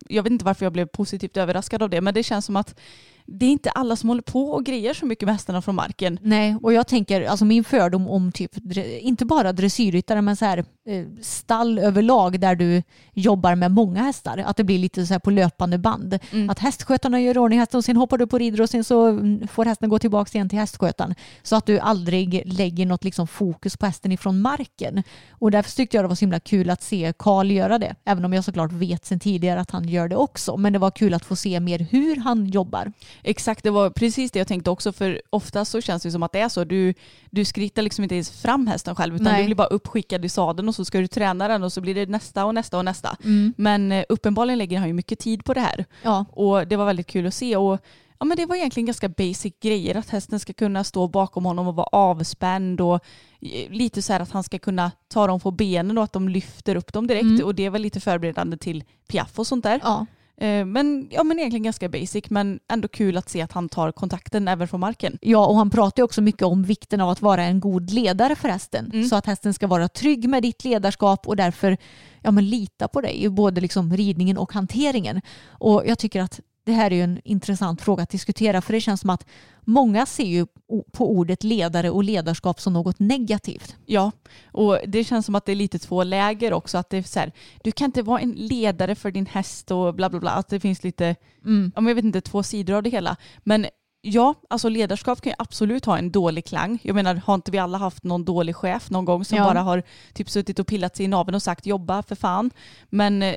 jag 0.08 0.22
vet 0.22 0.32
inte 0.32 0.44
varför 0.44 0.66
jag 0.66 0.72
blev 0.72 0.86
positivt 0.86 1.36
överraskad 1.36 1.82
av 1.82 1.90
det, 1.90 2.00
men 2.00 2.14
det 2.14 2.22
känns 2.22 2.44
som 2.44 2.56
att 2.56 2.80
det 3.32 3.46
är 3.46 3.50
inte 3.50 3.70
alla 3.70 3.96
som 3.96 4.08
håller 4.08 4.22
på 4.22 4.50
och 4.50 4.64
grejer 4.64 4.94
så 4.94 5.06
mycket 5.06 5.26
med 5.26 5.34
hästarna 5.34 5.62
från 5.62 5.74
marken. 5.74 6.18
Nej, 6.22 6.56
och 6.62 6.72
jag 6.72 6.86
tänker, 6.86 7.22
alltså 7.22 7.44
min 7.44 7.64
fördom 7.64 8.08
om 8.08 8.32
typ, 8.32 8.76
inte 9.00 9.24
bara 9.24 9.52
dressyrryttare 9.52 10.22
men 10.22 10.36
så 10.36 10.44
här 10.44 10.58
eh, 10.58 11.06
stall 11.22 11.78
överlag 11.78 12.40
där 12.40 12.54
du 12.54 12.82
jobbar 13.12 13.54
med 13.54 13.70
många 13.70 14.02
hästar. 14.02 14.38
Att 14.46 14.56
det 14.56 14.64
blir 14.64 14.78
lite 14.78 15.06
så 15.06 15.14
här 15.14 15.18
på 15.18 15.30
löpande 15.30 15.78
band. 15.78 16.18
Mm. 16.30 16.50
Att 16.50 16.58
hästskötarna 16.58 17.20
gör 17.20 17.38
ordning 17.38 17.58
hästen 17.58 17.78
och 17.78 17.84
sen 17.84 17.96
hoppar 17.96 18.18
du 18.18 18.26
på 18.26 18.38
rider 18.38 18.60
och 18.60 18.70
sen 18.70 18.84
så 18.84 19.06
mm, 19.06 19.48
får 19.48 19.64
hästen 19.64 19.88
gå 19.88 19.98
tillbaka 19.98 20.38
igen 20.38 20.48
till 20.48 20.58
hästskötaren. 20.58 21.14
Så 21.42 21.56
att 21.56 21.66
du 21.66 21.78
aldrig 21.78 22.42
lägger 22.46 22.86
något 22.86 23.04
liksom 23.04 23.26
fokus 23.26 23.76
på 23.76 23.86
hästen 23.86 24.12
ifrån 24.12 24.40
marken. 24.40 25.02
Och 25.30 25.50
därför 25.50 25.70
tyckte 25.70 25.96
jag 25.96 26.04
det 26.04 26.08
var 26.08 26.14
så 26.14 26.20
himla 26.20 26.40
kul 26.40 26.70
att 26.70 26.82
se 26.82 27.12
Karl 27.18 27.50
göra 27.50 27.78
det. 27.78 27.94
Även 28.04 28.24
om 28.24 28.32
jag 28.32 28.44
såklart 28.44 28.72
vet 28.72 29.06
sedan 29.06 29.20
tidigare 29.20 29.60
att 29.60 29.70
han 29.70 29.88
gör 29.88 30.08
det 30.08 30.16
också. 30.16 30.56
Men 30.56 30.72
det 30.72 30.78
var 30.78 30.90
kul 30.90 31.14
att 31.14 31.24
få 31.24 31.36
se 31.36 31.60
mer 31.60 31.78
hur 31.90 32.16
han 32.16 32.46
jobbar. 32.46 32.92
Exakt, 33.22 33.64
det 33.64 33.70
var 33.70 33.90
precis 33.90 34.30
det 34.30 34.38
jag 34.38 34.48
tänkte 34.48 34.70
också 34.70 34.92
för 34.92 35.22
ofta 35.30 35.64
så 35.64 35.80
känns 35.80 36.02
det 36.02 36.10
som 36.10 36.22
att 36.22 36.32
det 36.32 36.40
är 36.40 36.48
så. 36.48 36.64
Du, 36.64 36.94
du 37.30 37.44
skrittar 37.44 37.82
liksom 37.82 38.02
inte 38.02 38.14
ens 38.14 38.30
fram 38.30 38.66
hästen 38.66 38.96
själv 38.96 39.14
utan 39.14 39.24
Nej. 39.24 39.42
du 39.42 39.46
blir 39.46 39.56
bara 39.56 39.68
uppskickad 39.68 40.24
i 40.24 40.28
sadeln 40.28 40.68
och 40.68 40.74
så 40.74 40.84
ska 40.84 40.98
du 40.98 41.06
träna 41.06 41.48
den 41.48 41.62
och 41.62 41.72
så 41.72 41.80
blir 41.80 41.94
det 41.94 42.06
nästa 42.06 42.44
och 42.44 42.54
nästa 42.54 42.78
och 42.78 42.84
nästa. 42.84 43.16
Mm. 43.24 43.54
Men 43.56 43.92
eh, 43.92 44.04
uppenbarligen 44.08 44.58
lägger 44.58 44.78
han 44.78 44.88
ju 44.88 44.94
mycket 44.94 45.18
tid 45.18 45.44
på 45.44 45.54
det 45.54 45.60
här 45.60 45.84
Ja, 46.02 46.24
och 46.32 46.66
det 46.66 46.76
var 46.76 46.86
väldigt 46.86 47.06
kul 47.06 47.26
att 47.26 47.34
se. 47.34 47.56
Och 47.56 47.80
Ja, 48.22 48.24
men 48.24 48.36
det 48.36 48.46
var 48.46 48.56
egentligen 48.56 48.86
ganska 48.86 49.08
basic 49.08 49.54
grejer. 49.60 49.94
Att 49.94 50.10
hästen 50.10 50.40
ska 50.40 50.52
kunna 50.52 50.84
stå 50.84 51.08
bakom 51.08 51.44
honom 51.44 51.68
och 51.68 51.74
vara 51.74 51.88
avspänd 51.92 52.80
och 52.80 52.94
eh, 53.40 53.70
lite 53.70 54.02
så 54.02 54.12
här 54.12 54.20
att 54.20 54.30
han 54.30 54.42
ska 54.42 54.58
kunna 54.58 54.92
ta 55.08 55.26
dem 55.26 55.40
på 55.40 55.50
benen 55.50 55.98
och 55.98 56.04
att 56.04 56.12
de 56.12 56.28
lyfter 56.28 56.76
upp 56.76 56.92
dem 56.92 57.06
direkt. 57.06 57.22
Mm. 57.22 57.46
Och 57.46 57.54
det 57.54 57.64
är 57.64 57.70
väl 57.70 57.82
lite 57.82 58.00
förberedande 58.00 58.56
till 58.56 58.84
piaff 59.08 59.38
och 59.38 59.46
sånt 59.46 59.62
där. 59.62 59.80
ja. 59.82 60.06
Eh, 60.40 60.64
Men, 60.64 61.08
ja, 61.10 61.24
men 61.24 61.38
egentligen 61.38 61.62
ganska 61.62 61.88
basic 61.88 62.30
men 62.30 62.60
ändå 62.68 62.88
kul 62.88 63.16
att 63.16 63.28
se 63.28 63.42
att 63.42 63.52
han 63.52 63.68
tar 63.68 63.92
kontakten 63.92 64.48
även 64.48 64.68
från 64.68 64.80
marken. 64.80 65.18
Ja, 65.20 65.46
och 65.46 65.56
han 65.56 65.70
pratar 65.70 66.00
ju 66.00 66.04
också 66.04 66.20
mycket 66.20 66.42
om 66.42 66.62
vikten 66.62 67.00
av 67.00 67.08
att 67.08 67.22
vara 67.22 67.44
en 67.44 67.60
god 67.60 67.90
ledare 67.90 68.36
för 68.36 68.48
hästen. 68.48 68.90
Mm. 68.92 69.08
Så 69.08 69.16
att 69.16 69.26
hästen 69.26 69.54
ska 69.54 69.66
vara 69.66 69.88
trygg 69.88 70.28
med 70.28 70.42
ditt 70.42 70.64
ledarskap 70.64 71.28
och 71.28 71.36
därför 71.36 71.76
ja, 72.22 72.30
men 72.30 72.50
lita 72.50 72.88
på 72.88 73.00
dig 73.00 73.24
i 73.24 73.28
både 73.28 73.60
liksom 73.60 73.96
ridningen 73.96 74.38
och 74.38 74.52
hanteringen. 74.52 75.20
Och 75.48 75.82
jag 75.86 75.98
tycker 75.98 76.20
att 76.20 76.40
det 76.64 76.72
här 76.72 76.90
är 76.90 76.96
ju 76.96 77.02
en 77.02 77.20
intressant 77.24 77.80
fråga 77.80 78.02
att 78.02 78.10
diskutera 78.10 78.60
för 78.60 78.72
det 78.72 78.80
känns 78.80 79.00
som 79.00 79.10
att 79.10 79.26
många 79.70 80.06
ser 80.06 80.24
ju 80.24 80.46
på 80.92 81.10
ordet 81.10 81.44
ledare 81.44 81.90
och 81.90 82.04
ledarskap 82.04 82.60
som 82.60 82.72
något 82.72 82.98
negativt. 82.98 83.76
Ja, 83.86 84.12
och 84.52 84.78
det 84.86 85.04
känns 85.04 85.26
som 85.26 85.34
att 85.34 85.46
det 85.46 85.52
är 85.52 85.56
lite 85.56 85.78
två 85.78 86.04
läger 86.04 86.52
också. 86.52 86.78
Att 86.78 86.90
det 86.90 86.96
är 86.96 87.02
så 87.02 87.18
här, 87.20 87.32
du 87.62 87.72
kan 87.72 87.84
inte 87.84 88.02
vara 88.02 88.20
en 88.20 88.32
ledare 88.32 88.94
för 88.94 89.10
din 89.10 89.26
häst 89.26 89.70
och 89.70 89.94
bla 89.94 90.10
bla 90.10 90.20
bla. 90.20 90.30
Att 90.30 90.48
det 90.48 90.60
finns 90.60 90.84
lite, 90.84 91.16
Mm. 91.44 91.72
jag 91.74 91.94
vet 91.94 92.04
inte, 92.04 92.20
två 92.20 92.42
sidor 92.42 92.74
av 92.74 92.82
det 92.82 92.90
hela. 92.90 93.16
Men 93.38 93.66
ja, 94.02 94.34
alltså 94.50 94.68
ledarskap 94.68 95.20
kan 95.20 95.30
ju 95.30 95.36
absolut 95.38 95.84
ha 95.84 95.98
en 95.98 96.10
dålig 96.10 96.44
klang. 96.44 96.78
Jag 96.82 96.94
menar, 96.94 97.14
har 97.14 97.34
inte 97.34 97.50
vi 97.50 97.58
alla 97.58 97.78
haft 97.78 98.04
någon 98.04 98.24
dålig 98.24 98.56
chef 98.56 98.90
någon 98.90 99.04
gång 99.04 99.24
som 99.24 99.38
Ja. 99.38 99.44
bara 99.44 99.60
har 99.60 99.82
typ 100.14 100.30
suttit 100.30 100.58
och 100.58 100.66
pillat 100.66 100.96
sig 100.96 101.04
i 101.04 101.08
naveln 101.08 101.34
och 101.34 101.42
sagt 101.42 101.66
jobba 101.66 102.02
för 102.02 102.14
fan. 102.16 102.50
Men 102.90 103.22
eh, 103.22 103.34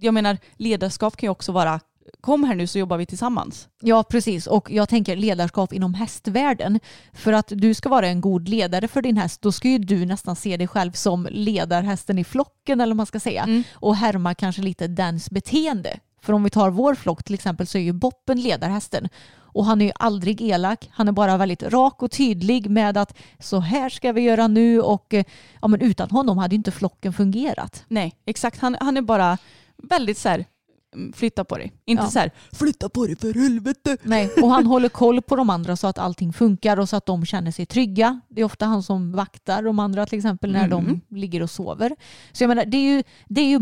jag 0.00 0.14
menar, 0.14 0.38
ledarskap 0.56 1.16
kan 1.16 1.26
ju 1.26 1.30
också 1.30 1.52
vara 1.52 1.80
kom 2.20 2.44
här 2.44 2.54
nu 2.54 2.66
så 2.66 2.78
jobbar 2.78 2.96
vi 2.96 3.06
tillsammans. 3.06 3.68
Ja, 3.80 4.02
precis. 4.02 4.46
Och 4.46 4.70
jag 4.70 4.88
tänker 4.88 5.16
ledarskap 5.16 5.72
inom 5.72 5.94
hästvärlden. 5.94 6.80
För 7.12 7.32
att 7.32 7.52
du 7.56 7.74
ska 7.74 7.88
vara 7.88 8.08
en 8.08 8.20
god 8.20 8.48
ledare 8.48 8.88
för 8.88 9.02
din 9.02 9.16
häst, 9.16 9.42
då 9.42 9.52
ska 9.52 9.68
ju 9.68 9.78
du 9.78 10.06
nästan 10.06 10.36
se 10.36 10.56
dig 10.56 10.68
själv 10.68 10.92
som 10.92 11.28
ledarhästen 11.30 12.18
i 12.18 12.24
flocken, 12.24 12.80
eller 12.80 12.90
vad 12.90 12.96
man 12.96 13.06
ska 13.06 13.20
säga. 13.20 13.42
Mm. 13.42 13.62
Och 13.72 13.96
härma 13.96 14.34
kanske 14.34 14.62
lite 14.62 14.86
dens 14.86 15.30
beteende. 15.30 16.00
För 16.20 16.32
om 16.32 16.44
vi 16.44 16.50
tar 16.50 16.70
vår 16.70 16.94
flock 16.94 17.24
till 17.24 17.34
exempel 17.34 17.66
så 17.66 17.78
är 17.78 17.82
ju 17.82 17.92
Boppen 17.92 18.40
ledarhästen. 18.40 19.08
Och 19.58 19.64
han 19.64 19.80
är 19.80 19.84
ju 19.84 19.92
aldrig 19.94 20.42
elak. 20.42 20.90
Han 20.92 21.08
är 21.08 21.12
bara 21.12 21.36
väldigt 21.36 21.62
rak 21.62 22.02
och 22.02 22.10
tydlig 22.10 22.70
med 22.70 22.96
att 22.96 23.18
så 23.38 23.60
här 23.60 23.88
ska 23.88 24.12
vi 24.12 24.20
göra 24.20 24.48
nu 24.48 24.80
och 24.80 25.14
eh, 25.14 25.24
ja, 25.62 25.68
men 25.68 25.80
utan 25.80 26.10
honom 26.10 26.38
hade 26.38 26.54
inte 26.54 26.70
flocken 26.70 27.12
fungerat. 27.12 27.84
Nej, 27.88 28.14
exakt. 28.26 28.60
Han, 28.60 28.76
han 28.80 28.96
är 28.96 29.02
bara 29.02 29.38
väldigt 29.82 30.18
så 30.18 30.28
här, 30.28 30.44
flytta 31.16 31.44
på 31.44 31.56
dig. 31.58 31.72
Inte 31.84 32.02
Ja. 32.02 32.10
så 32.10 32.18
här, 32.18 32.30
flytta 32.52 32.88
på 32.88 33.06
dig 33.06 33.16
för 33.16 33.34
helvete. 33.34 33.96
Nej, 34.02 34.30
och 34.42 34.50
han 34.50 34.66
håller 34.66 34.88
koll 34.88 35.22
på 35.22 35.36
de 35.36 35.50
andra 35.50 35.76
så 35.76 35.86
att 35.86 35.98
allting 35.98 36.32
funkar 36.32 36.76
och 36.78 36.88
så 36.88 36.96
att 36.96 37.06
de 37.06 37.26
känner 37.26 37.50
sig 37.50 37.66
trygga. 37.66 38.20
Det 38.28 38.40
är 38.40 38.44
ofta 38.44 38.66
han 38.66 38.82
som 38.82 39.12
vaktar 39.12 39.62
de 39.62 39.78
andra 39.78 40.06
till 40.06 40.18
exempel 40.18 40.52
när 40.52 40.64
Mm. 40.64 41.00
de 41.08 41.16
ligger 41.20 41.42
och 41.42 41.50
sover. 41.50 41.96
Så 42.32 42.42
jag 42.42 42.48
menar, 42.48 42.64
det 42.64 42.76
är 42.76 42.96
ju, 42.96 43.02
det 43.28 43.40
är 43.40 43.46
ju 43.48 43.58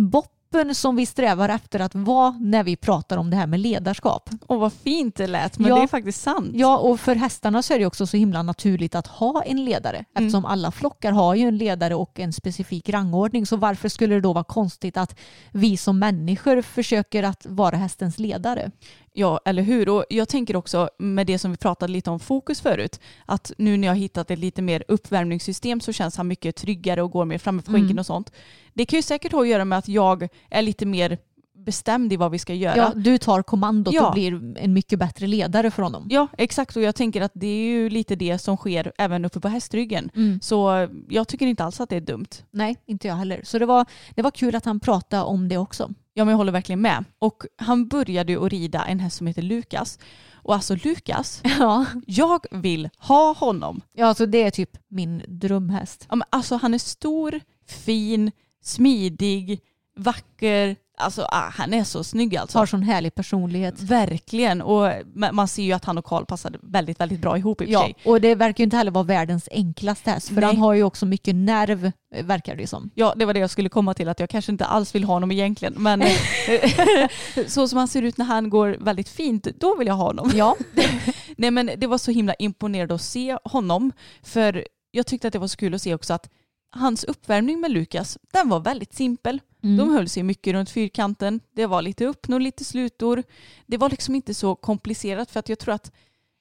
boppen 0.51 0.75
som 0.75 0.97
vi 0.97 1.07
strävar 1.07 1.49
efter 1.49 1.81
att 1.81 1.95
vara 1.95 2.31
när 2.41 2.65
vi 2.65 2.77
pratar 2.77 3.17
om 3.17 3.31
det 3.31 3.37
här 3.37 3.47
med 3.47 3.61
ledarskap. 3.61 4.31
Och 4.47 4.61
vad 4.61 4.73
fint 4.73 5.17
det 5.17 5.27
lät, 5.27 5.59
men 5.59 5.69
Ja. 5.69 5.77
det 5.77 5.83
är 5.83 5.87
faktiskt 5.87 6.23
sant. 6.23 6.51
Ja, 6.55 6.79
och 6.79 7.01
för 7.01 7.15
hästarna 7.15 7.63
så 7.63 7.75
är 7.75 7.79
det 7.79 7.87
också 7.87 8.07
så 8.07 8.17
himla 8.17 8.43
naturligt 8.43 8.95
att 8.95 9.07
ha 9.07 9.43
en 9.43 9.65
ledare 9.65 10.05
eftersom 10.15 10.45
alla 10.45 10.71
flockar 10.71 11.13
har 11.13 11.35
ju 11.35 11.49
en 11.49 11.59
ledare 11.59 11.95
och 11.95 12.21
en 12.21 12.33
specifik 12.33 12.89
rangordning. 12.89 13.47
Så 13.47 13.57
varför 13.57 13.89
skulle 13.89 14.15
det 14.15 14.21
då 14.21 14.33
vara 14.33 14.45
konstigt 14.45 14.97
att 14.97 15.17
vi 15.53 15.77
som 15.77 15.99
människor 15.99 16.63
försöker 16.63 17.23
att 17.23 17.47
vara 17.49 17.77
hästens 17.77 18.19
ledare? 18.19 18.71
Ja, 19.19 19.41
eller 19.45 19.63
hur? 19.63 19.89
Och 19.89 20.05
jag 20.09 20.29
tänker 20.29 20.57
också 20.57 20.91
med 20.99 21.27
det 21.27 21.39
som 21.39 21.51
vi 21.51 21.57
pratade 21.57 21.93
lite 21.93 22.11
om 22.11 22.21
fokus 22.21 22.61
förut, 22.61 23.01
att 23.27 23.53
nu 23.59 23.77
när 23.77 23.89
jag 23.89 23.95
har 23.95 23.99
hittat 23.99 24.31
ett 24.31 24.39
lite 24.39 24.63
mer 24.63 24.85
uppvärmningssystem 24.89 25.81
så 25.81 25.93
känns 25.93 26.17
han 26.17 26.29
mycket 26.29 26.57
tryggare 26.57 27.03
och 27.03 27.11
går 27.11 27.25
mer 27.25 27.39
framme 27.39 27.63
på 27.63 27.73
skänken 27.73 27.87
Mm. 27.91 27.99
och 27.99 28.07
sånt. 28.07 28.33
Det 28.75 28.85
kan 28.85 28.99
ju 28.99 29.03
säkert 29.03 29.33
ha 29.33 29.43
att 29.43 29.49
göra 29.49 29.65
med 29.65 29.79
att 29.79 29.89
jag 29.89 30.29
är 30.51 30.63
lite 30.63 30.87
mer 30.87 31.19
bestämd 31.67 32.13
i 32.13 32.17
vad 32.17 32.31
vi 32.31 32.39
ska 32.39 32.55
göra. 32.55 32.77
Ja, 32.77 32.93
du 32.97 33.19
tar 33.19 33.43
kommandot 33.43 33.95
Ja. 33.95 34.07
och 34.09 34.15
blir 34.15 34.57
en 34.59 34.73
mycket 34.73 34.99
bättre 34.99 35.27
ledare 35.27 35.71
för 35.71 35.83
honom. 35.83 36.07
Ja, 36.11 36.27
exakt. 36.39 36.77
Och 36.77 36.83
jag 36.83 36.95
tänker 36.95 37.21
att 37.23 37.33
det 37.35 37.47
är 37.47 37.65
ju 37.67 37.91
lite 37.91 38.17
det 38.17 38.39
som 38.39 38.57
sker 38.57 38.93
även 38.99 39.25
uppe 39.25 39.41
på 39.41 39.49
hästryggen. 39.49 40.11
Mm. 40.17 40.41
Så 40.43 40.89
jag 41.09 41.29
tycker 41.29 41.47
inte 41.47 41.65
alls 41.65 41.81
att 41.81 41.89
det 41.89 41.97
är 41.97 42.01
dumt. 42.01 42.27
Nej, 42.51 42.77
inte 42.87 43.09
jag 43.09 43.15
heller. 43.15 43.41
Så 43.45 43.59
det 43.59 43.67
var, 43.67 43.87
det 44.15 44.23
var 44.23 44.31
kul 44.31 44.55
att 44.55 44.65
han 44.65 44.81
pratade 44.81 45.23
om 45.23 45.49
det 45.49 45.59
också. 45.59 45.91
Ja, 46.15 46.25
men 46.25 46.33
jag 46.33 46.37
håller 46.37 46.53
verkligen 46.53 46.81
med. 46.81 47.05
Och 47.19 47.43
han 47.57 47.89
började 47.89 48.33
ju 48.33 48.45
att 48.47 48.53
rida 48.53 48.85
en 48.85 49.01
häst 49.01 49.17
som 49.17 49.27
heter 49.27 49.43
Lukas. 49.43 49.99
Och 50.35 50.55
alltså 50.55 50.77
Lukas, 50.85 51.43
Ja, 51.59 51.85
jag 52.07 52.45
vill 52.51 52.89
ha 52.99 53.33
honom. 53.35 53.81
ja 53.93 54.07
alltså 54.07 54.27
det 54.27 54.43
är 54.43 54.51
typ 54.51 54.71
min 54.89 55.23
drömhäst. 55.29 56.07
Ja, 56.11 56.17
men 56.17 56.27
Alltså 56.31 56.57
han 56.57 56.75
är 56.75 56.79
stor, 56.79 57.41
fin, 57.69 58.31
smidig, 58.63 59.61
vacker. 59.97 60.77
Alltså 60.99 61.23
ah, 61.23 61.49
han 61.51 61.75
är 61.75 61.85
så 61.85 62.05
snygg 62.05 62.37
alltså. 62.37 62.59
Har 62.59 62.67
sån 62.67 62.83
härlig 62.83 63.15
personlighet. 63.15 63.81
Verkligen. 63.81 64.63
Och 64.63 64.87
ma- 65.15 65.33
man 65.33 65.49
ser 65.49 65.63
ju 65.63 65.73
att 65.73 65.85
han 65.85 65.99
och 65.99 66.05
Karl 66.05 66.25
passade 66.25 66.59
väldigt, 66.63 67.01
väldigt 67.01 67.21
bra 67.21 67.39
ihop 67.39 67.63
i 67.63 67.65
och 67.65 67.69
Ja, 67.69 67.81
sig. 67.81 67.95
och 68.05 68.21
det 68.21 68.35
verkar 68.35 68.63
ju 68.63 68.65
inte 68.65 68.77
heller 68.77 68.91
vara 68.91 69.05
världens 69.05 69.49
enklaste 69.53 70.11
häst. 70.11 70.29
För 70.29 70.35
Nej. 70.35 70.45
han 70.45 70.57
har 70.57 70.73
ju 70.75 70.83
också 70.83 71.07
mycket 71.07 71.35
nerv, 71.35 71.93
eh, 72.15 72.25
verkar 72.25 72.57
det 72.57 72.67
som. 72.67 72.91
Ja, 72.95 73.15
det 73.17 73.25
var 73.25 73.35
det 73.35 73.41
jag 73.41 73.51
skulle 73.51 73.69
komma 73.69 73.95
till, 73.95 74.09
att 74.09 74.21
jag 74.21 74.31
kanske 74.31 74.53
inte 74.53 74.65
alls 74.65 74.95
vill 74.95 75.05
ha 75.05 75.15
honom 75.15 75.31
egentligen. 75.31 75.75
Men 75.79 76.03
så 77.47 77.69
som 77.69 77.79
han 77.79 77.89
ser 77.89 78.03
ut 78.03 78.19
när 78.19 78.25
han 78.25 78.51
går 78.51 78.77
väldigt 78.81 79.09
fint, 79.09 79.47
då 79.61 79.77
vill 79.77 79.87
jag 79.87 79.95
ha 79.95 80.05
honom. 80.05 80.33
Ja, 80.35 80.57
Nej 81.37 81.51
men 81.51 81.71
det 81.77 81.87
var 81.87 81.99
så 81.99 82.11
himla 82.11 82.35
imponerande 82.35 82.95
att 82.95 83.03
se 83.03 83.39
honom. 83.45 83.93
För 84.23 84.67
jag 84.91 85.07
tyckte 85.07 85.27
att 85.27 85.33
det 85.33 85.39
var 85.39 85.49
så 85.49 85.57
kul 85.57 85.75
att 85.75 85.83
se 85.83 85.95
också 85.95 86.15
att 86.15 86.31
hans 86.71 87.05
uppvärmning 87.05 87.61
med 87.61 87.71
Lukas, 87.71 88.19
den 88.33 88.49
var 88.49 88.61
väldigt 88.61 88.95
simpel. 88.95 89.41
Mm. 89.63 89.77
De 89.77 89.91
höll 89.91 90.09
sig 90.09 90.23
mycket 90.23 90.53
runt 90.53 90.71
fyrkanten. 90.71 91.41
Det 91.53 91.67
var 91.67 91.83
lite 91.83 92.07
uppnår, 92.07 92.41
lite 92.41 92.65
slutor. 92.65 93.23
Det 93.67 93.77
var 93.77 93.91
liksom 93.91 94.15
inte 94.15 94.35
så 94.35 94.55
komplicerat 94.55 95.31
för 95.31 95.41
att 95.41 95.49
jag 95.49 95.59
tror 95.59 95.75
att 95.75 95.93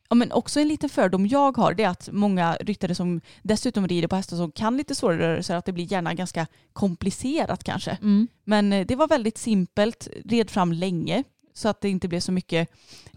Ja, 0.09 0.15
men 0.15 0.31
också 0.31 0.59
en 0.59 0.67
liten 0.67 0.89
fördom 0.89 1.27
jag 1.27 1.57
har 1.57 1.73
det 1.73 1.83
är 1.83 1.89
att 1.89 2.09
många 2.11 2.55
ryttare 2.55 2.95
som 2.95 3.21
dessutom 3.41 3.87
rider 3.87 4.07
på 4.07 4.15
hästar 4.15 4.37
som 4.37 4.51
kan 4.51 4.77
lite 4.77 4.95
svårare 4.95 5.19
rörelser 5.19 5.55
att 5.55 5.65
det 5.65 5.71
blir 5.71 5.91
gärna 5.91 6.13
ganska 6.13 6.47
komplicerat 6.73 7.63
kanske. 7.63 7.91
Mm. 7.91 8.27
Men 8.43 8.73
eh, 8.73 8.85
det 8.85 8.95
var 8.95 9.07
väldigt 9.07 9.37
simpelt, 9.37 10.07
red 10.25 10.49
fram 10.49 10.71
länge 10.71 11.23
så 11.53 11.69
att 11.69 11.81
det 11.81 11.89
inte 11.89 12.07
blev 12.07 12.19
så 12.19 12.31
mycket 12.31 12.69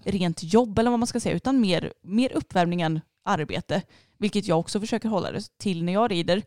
rent 0.05 0.43
jobb 0.43 0.79
eller 0.79 0.91
vad 0.91 0.99
man 1.01 1.07
ska 1.07 1.21
säga 1.21 1.37
utan 1.37 1.61
mer, 1.61 1.93
mer 2.03 2.33
uppvärmning 2.33 2.83
än 2.83 3.01
arbete. 3.25 3.83
Vilket 4.19 4.47
jag 4.47 4.61
också 4.61 4.81
försöker 4.81 5.09
hålla 5.09 5.33
det 5.33 5.59
till 5.59 5.85
när 5.85 5.93
jag 5.93 6.11
rider. 6.11 6.43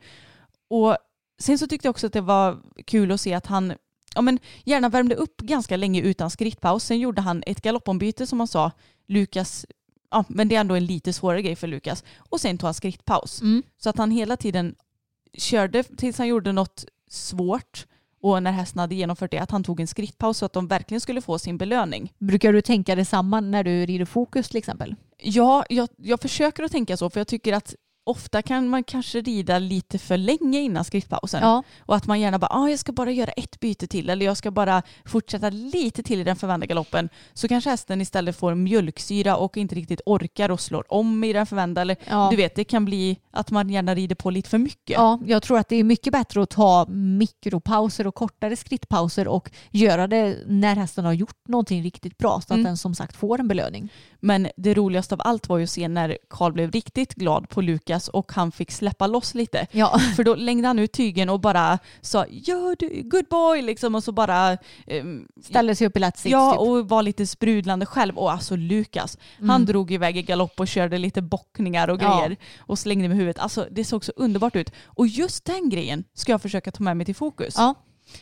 Och 0.71 0.97
sen 1.39 1.57
så 1.59 1.67
tyckte 1.67 1.87
jag 1.87 1.89
också 1.89 2.07
att 2.07 2.13
det 2.13 2.21
var 2.21 2.57
kul 2.85 3.11
att 3.11 3.21
se 3.21 3.33
att 3.33 3.45
han 3.45 3.73
ja, 4.15 4.21
men 4.21 4.39
gärna 4.63 4.89
värmde 4.89 5.15
upp 5.15 5.41
ganska 5.41 5.77
länge 5.77 6.01
utan 6.01 6.31
skrittpaus. 6.31 6.83
Sen 6.83 6.99
gjorde 6.99 7.21
han 7.21 7.43
ett 7.45 7.61
galoppombyte 7.61 8.27
som 8.27 8.39
han 8.39 8.47
sa. 8.47 8.71
Lukas, 9.07 9.65
ja 10.11 10.23
men 10.27 10.47
det 10.47 10.55
är 10.55 10.59
ändå 10.59 10.75
en 10.75 10.85
lite 10.85 11.13
svårare 11.13 11.41
grej 11.41 11.55
för 11.55 11.67
Lukas. 11.67 12.03
Och 12.17 12.41
sen 12.41 12.57
tog 12.57 12.67
han 12.67 12.73
skrittpaus. 12.73 13.41
Mm. 13.41 13.63
Så 13.77 13.89
att 13.89 13.97
han 13.97 14.11
hela 14.11 14.37
tiden 14.37 14.75
körde 15.33 15.83
tills 15.83 16.17
han 16.17 16.27
gjorde 16.27 16.51
något 16.51 16.85
svårt 17.09 17.87
och 18.21 18.43
när 18.43 18.51
hästen 18.51 18.79
hade 18.79 18.95
genomfört 18.95 19.31
det 19.31 19.37
att 19.37 19.51
han 19.51 19.63
tog 19.63 19.79
en 19.79 19.87
skrittpaus 19.87 20.37
så 20.37 20.45
att 20.45 20.53
de 20.53 20.67
verkligen 20.67 21.01
skulle 21.01 21.21
få 21.21 21.39
sin 21.39 21.57
belöning. 21.57 22.13
Brukar 22.17 22.53
du 22.53 22.61
tänka 22.61 22.95
detsamma 22.95 23.39
när 23.39 23.63
du 23.63 23.85
rider 23.85 24.05
fokus 24.05 24.47
till 24.49 24.57
exempel? 24.57 24.95
Ja, 25.17 25.65
jag, 25.69 25.89
jag 25.97 26.21
försöker 26.21 26.63
att 26.63 26.71
tänka 26.71 26.97
så 26.97 27.09
för 27.09 27.19
jag 27.19 27.27
tycker 27.27 27.53
att 27.53 27.75
ofta 28.11 28.41
kan 28.41 28.67
man 28.67 28.83
kanske 28.83 29.21
rida 29.21 29.59
lite 29.59 29.97
för 29.99 30.17
länge 30.17 30.59
innan 30.59 30.83
skrittpausen. 30.85 31.41
Ja, 31.43 31.63
Och 31.79 31.95
att 31.95 32.07
man 32.07 32.19
gärna 32.19 32.39
bara, 32.39 32.47
ah, 32.51 32.69
jag 32.69 32.79
ska 32.79 32.91
bara 32.91 33.11
göra 33.11 33.31
ett 33.31 33.59
byte 33.59 33.87
till 33.87 34.09
eller 34.09 34.25
jag 34.25 34.37
ska 34.37 34.51
bara 34.51 34.81
fortsätta 35.05 35.49
lite 35.49 36.03
till 36.03 36.19
i 36.19 36.23
den 36.23 36.35
förvända 36.35 36.65
galoppen. 36.65 37.09
Så 37.33 37.47
kanske 37.47 37.69
hästen 37.69 38.01
istället 38.01 38.35
får 38.35 38.55
mjölksyra 38.55 39.35
och 39.37 39.57
inte 39.57 39.75
riktigt 39.75 40.01
orkar 40.05 40.51
och 40.51 40.59
slår 40.59 40.93
om 40.93 41.23
i 41.23 41.33
den 41.33 41.45
förvända. 41.45 41.81
Eller 41.81 41.97
ja. 42.09 42.27
du 42.31 42.37
vet, 42.37 42.55
det 42.55 42.63
kan 42.63 42.85
bli 42.85 43.19
att 43.31 43.51
man 43.51 43.69
gärna 43.69 43.95
rider 43.95 44.15
på 44.15 44.29
lite 44.29 44.49
för 44.49 44.57
mycket. 44.57 44.95
Ja, 44.97 45.19
jag 45.25 45.43
tror 45.43 45.57
att 45.59 45.69
det 45.69 45.75
är 45.75 45.83
mycket 45.83 46.13
bättre 46.13 46.43
att 46.43 46.49
ta 46.49 46.85
mikropauser 47.31 48.07
och 48.07 48.15
kortare 48.15 48.55
skrittpauser 48.55 49.27
och 49.27 49.51
göra 49.71 50.07
det 50.07 50.37
när 50.47 50.75
hästen 50.75 51.05
har 51.05 51.13
gjort 51.13 51.47
någonting 51.47 51.83
riktigt 51.83 52.17
bra 52.17 52.41
så 52.41 52.53
att 52.53 52.61
Mm. 52.61 52.63
den 52.63 52.77
som 52.77 52.95
sagt 52.95 53.15
får 53.15 53.39
en 53.39 53.47
belöning. 53.47 53.89
Men 54.19 54.47
det 54.57 54.73
roligaste 54.73 55.15
av 55.15 55.21
allt 55.23 55.49
var 55.49 55.57
ju 55.57 55.63
att 55.63 55.69
se 55.69 55.87
när 55.87 56.17
Karl 56.29 56.51
blev 56.53 56.71
riktigt 56.71 57.15
glad 57.15 57.49
på 57.49 57.61
Lukas 57.61 58.00
och 58.07 58.31
han 58.31 58.51
fick 58.51 58.71
släppa 58.71 59.07
loss 59.07 59.33
lite. 59.35 59.67
Ja, 59.71 59.99
För 60.15 60.23
då 60.23 60.35
längde 60.35 60.67
han 60.67 60.79
ut 60.79 60.91
tygen 60.91 61.29
och 61.29 61.39
bara 61.39 61.79
sa 62.01 62.25
ja 62.29 62.75
du, 62.79 63.01
good 63.05 63.25
boy 63.29 63.61
liksom 63.61 63.95
och 63.95 64.03
så 64.03 64.11
bara 64.11 64.57
ehm, 64.87 65.27
ställer 65.43 65.73
sig 65.73 65.87
upp 65.87 65.97
i 65.97 65.99
lätt 65.99 66.17
sits. 66.17 66.31
Ja 66.31 66.51
typ. 66.51 66.59
och 66.59 66.89
var 66.89 67.03
lite 67.03 67.27
sprudlande 67.27 67.85
själv 67.85 68.17
och 68.17 68.31
alltså 68.31 68.55
Lukas 68.55 69.17
han 69.39 69.49
Mm. 69.49 69.65
drog 69.65 69.91
iväg 69.91 70.17
i 70.17 70.21
galopp 70.21 70.59
och 70.59 70.67
körde 70.67 70.97
lite 70.97 71.21
bockningar 71.21 71.87
och 71.87 72.01
Ja. 72.01 72.19
grejer 72.19 72.37
och 72.59 72.79
slängde 72.79 73.07
med 73.07 73.17
huvudet. 73.17 73.39
Alltså 73.39 73.67
det 73.71 73.85
såg 73.85 74.05
så 74.05 74.11
underbart 74.15 74.55
ut. 74.55 74.71
Och 74.85 75.07
just 75.07 75.45
den 75.45 75.69
grejen 75.69 76.03
ska 76.13 76.31
jag 76.31 76.41
försöka 76.41 76.71
ta 76.71 76.83
med 76.83 76.97
mig 76.97 77.05
till 77.05 77.15
fokus. 77.15 77.53
Ja. 77.57 77.75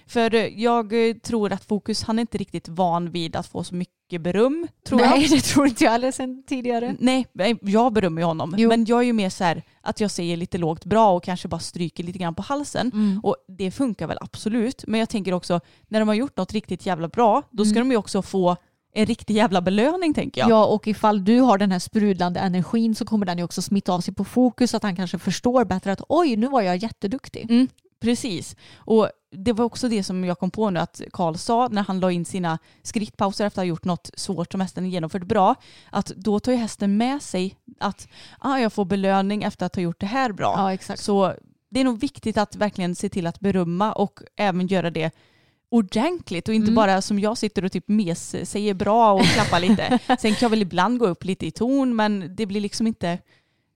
För 0.07 0.35
eh, 0.35 0.45
jag 0.45 1.09
eh, 1.09 1.15
tror 1.15 1.53
att 1.53 1.63
Fokus, 1.65 2.03
han 2.03 2.19
är 2.19 2.21
inte 2.21 2.37
riktigt 2.37 2.67
van 2.67 3.11
vid 3.11 3.35
att 3.35 3.47
få 3.47 3.63
så 3.63 3.75
mycket 3.75 4.21
beröm, 4.21 4.67
tror 4.87 4.99
Nej, 4.99 5.21
jag. 5.21 5.29
det 5.37 5.41
tror 5.41 5.67
inte 5.67 5.83
jag 5.83 5.91
heller 5.91 6.11
sen 6.11 6.43
tidigare. 6.47 6.95
Nej, 6.99 7.25
jag 7.61 7.93
berömmer 7.93 8.21
ju 8.21 8.25
honom. 8.25 8.55
Jo. 8.57 8.69
Men 8.69 8.85
jag 8.85 8.99
är 8.99 9.03
ju 9.03 9.13
mer 9.13 9.29
så 9.29 9.43
här 9.43 9.63
att 9.81 9.99
jag 9.99 10.11
säger 10.11 10.37
lite 10.37 10.57
lågt 10.57 10.85
bra 10.85 11.11
och 11.11 11.23
kanske 11.23 11.47
bara 11.47 11.59
stryker 11.59 12.03
lite 12.03 12.19
grann 12.19 12.35
på 12.35 12.41
halsen. 12.41 12.91
Mm. 12.93 13.19
Och 13.23 13.35
det 13.57 13.71
funkar 13.71 14.07
väl 14.07 14.17
absolut. 14.21 14.83
Men 14.87 14.99
jag 14.99 15.09
tänker 15.09 15.33
också, 15.33 15.59
när 15.87 15.99
de 15.99 16.07
har 16.07 16.15
gjort 16.15 16.37
något 16.37 16.53
riktigt 16.53 16.85
jävla 16.85 17.07
bra, 17.07 17.43
då 17.51 17.65
ska 17.65 17.75
Mm. 17.75 17.89
de 17.89 17.93
ju 17.93 17.97
också 17.97 18.21
få 18.21 18.55
en 18.93 19.05
riktig 19.05 19.35
jävla 19.35 19.61
belöning 19.61 20.13
tänker 20.13 20.41
jag. 20.41 20.49
Ja. 20.49 20.65
och 20.65 20.87
ifall 20.87 21.25
du 21.25 21.39
har 21.39 21.57
den 21.57 21.71
här 21.71 21.79
sprudlande 21.79 22.39
energin 22.39 22.95
så 22.95 23.05
kommer 23.05 23.25
den 23.25 23.37
ju 23.37 23.43
också 23.43 23.61
smitta 23.61 23.93
av 23.93 24.01
sig 24.01 24.13
på 24.13 24.23
fokus 24.25 24.71
så 24.71 24.77
att 24.77 24.83
han 24.83 24.95
kanske 24.95 25.17
förstår 25.19 25.65
bättre 25.65 25.91
att 25.91 26.01
oj, 26.09 26.35
nu 26.35 26.47
var 26.47 26.61
jag 26.61 26.77
jätteduktig. 26.77 27.51
Mm, 27.51 27.67
precis. 27.99 28.55
Och 28.75 29.09
det 29.31 29.53
var 29.53 29.65
också 29.65 29.89
det 29.89 30.03
som 30.03 30.23
jag 30.23 30.39
kom 30.39 30.51
på 30.51 30.69
nu 30.69 30.79
att 30.79 31.01
Karl 31.13 31.35
sa 31.35 31.67
när 31.71 31.83
han 31.83 31.99
la 31.99 32.11
in 32.11 32.25
sina 32.25 32.59
skrittpauser 32.83 33.45
efter 33.45 33.61
att 33.61 33.65
ha 33.65 33.69
gjort 33.69 33.85
något 33.85 34.09
svårt 34.17 34.51
som 34.51 34.61
hästen 34.61 34.89
genomfört 34.89 35.23
bra. 35.23 35.55
Att 35.91 36.05
då 36.07 36.39
tar 36.39 36.51
ju 36.51 36.57
hästen 36.57 36.97
med 36.97 37.21
sig 37.21 37.55
att 37.79 38.07
ah, 38.39 38.57
jag 38.57 38.73
får 38.73 38.85
belöning 38.85 39.43
efter 39.43 39.65
att 39.65 39.75
ha 39.75 39.83
gjort 39.83 39.99
det 39.99 40.05
här 40.05 40.31
bra. 40.31 40.53
Ja, 40.57 40.73
exakt. 40.73 41.01
Så 41.03 41.33
det 41.69 41.79
är 41.79 41.83
nog 41.83 41.99
viktigt 41.99 42.37
att 42.37 42.55
verkligen 42.55 42.95
se 42.95 43.09
till 43.09 43.27
att 43.27 43.39
berömma 43.39 43.93
och 43.93 44.19
även 44.35 44.67
göra 44.67 44.89
det 44.89 45.11
ordentligt 45.71 46.47
och 46.47 46.53
inte 46.53 46.65
Mm. 46.71 46.75
bara 46.75 47.01
som 47.01 47.19
jag 47.19 47.37
sitter 47.37 47.65
och 47.65 47.71
typ 47.71 47.87
mes 47.87 48.49
säger 48.49 48.73
bra 48.73 49.13
och 49.13 49.23
klappar 49.23 49.59
lite. 49.59 49.99
Sen 50.19 50.31
kan 50.31 50.37
jag 50.41 50.49
väl 50.49 50.61
ibland 50.61 50.99
gå 50.99 51.07
upp 51.07 51.23
lite 51.23 51.45
i 51.45 51.51
ton 51.51 51.95
men 51.95 52.35
det 52.35 52.45
blir 52.45 52.61
liksom 52.61 52.87
inte 52.87 53.17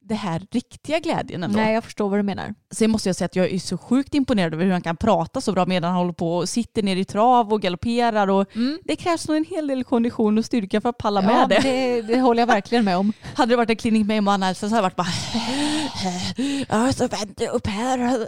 det 0.06 0.16
här 0.16 0.42
riktiga 0.52 1.00
glädjen 1.00 1.44
ändå. 1.44 1.58
Nej, 1.60 1.74
jag 1.74 1.84
förstår 1.84 2.10
vad 2.10 2.20
du 2.20 2.24
menar. 2.24 2.54
Sen 2.72 2.92
måste 2.92 3.10
jag 3.10 3.16
säga 3.16 3.26
att 3.26 3.36
jag 3.36 3.52
är 3.52 3.60
så 3.60 3.78
sjukt 3.78 4.14
imponerad 4.16 4.54
över 4.54 4.66
hur 4.66 4.72
han 4.72 4.82
kan 4.82 4.98
prata 4.98 5.42
så 5.42 5.52
bra 5.52 5.66
medan 5.66 5.92
han 5.92 6.00
håller 6.00 6.14
på 6.14 6.38
och 6.38 6.50
sitter 6.50 6.84
ner 6.84 6.96
i 6.96 7.06
trav 7.06 7.54
och 7.54 7.62
galopperar. 7.62 8.28
Och 8.28 8.48
Det 8.84 8.96
krävs 8.96 9.28
nog 9.28 9.38
en 9.38 9.46
hel 9.46 9.68
del 9.68 9.84
kondition 9.84 10.38
och 10.38 10.46
styrka 10.46 10.82
för 10.82 10.90
att 10.90 10.98
palla 10.98 11.20
Mm. 11.24 11.36
Ja, 11.36 11.48
med 11.48 11.50
det. 11.50 11.70
det. 11.70 12.02
Det 12.02 12.20
håller 12.20 12.42
jag 12.42 12.48
verkligen 12.48 12.86
med 12.86 12.98
om. 12.98 13.14
Hade 13.36 13.52
det 13.52 13.56
varit 13.58 13.70
en 13.70 13.76
klinik 13.76 14.08
med 14.08 14.18
Emma 14.18 14.38
Nelson 14.38 14.70
så 14.70 14.76
hade 14.76 14.88
det 14.90 14.96
varit 14.96 14.96
bara 14.96 16.66
Ja, 16.70 16.94
så 16.94 17.08
vänta 17.08 17.48
upp 17.48 17.68
här. 17.68 18.28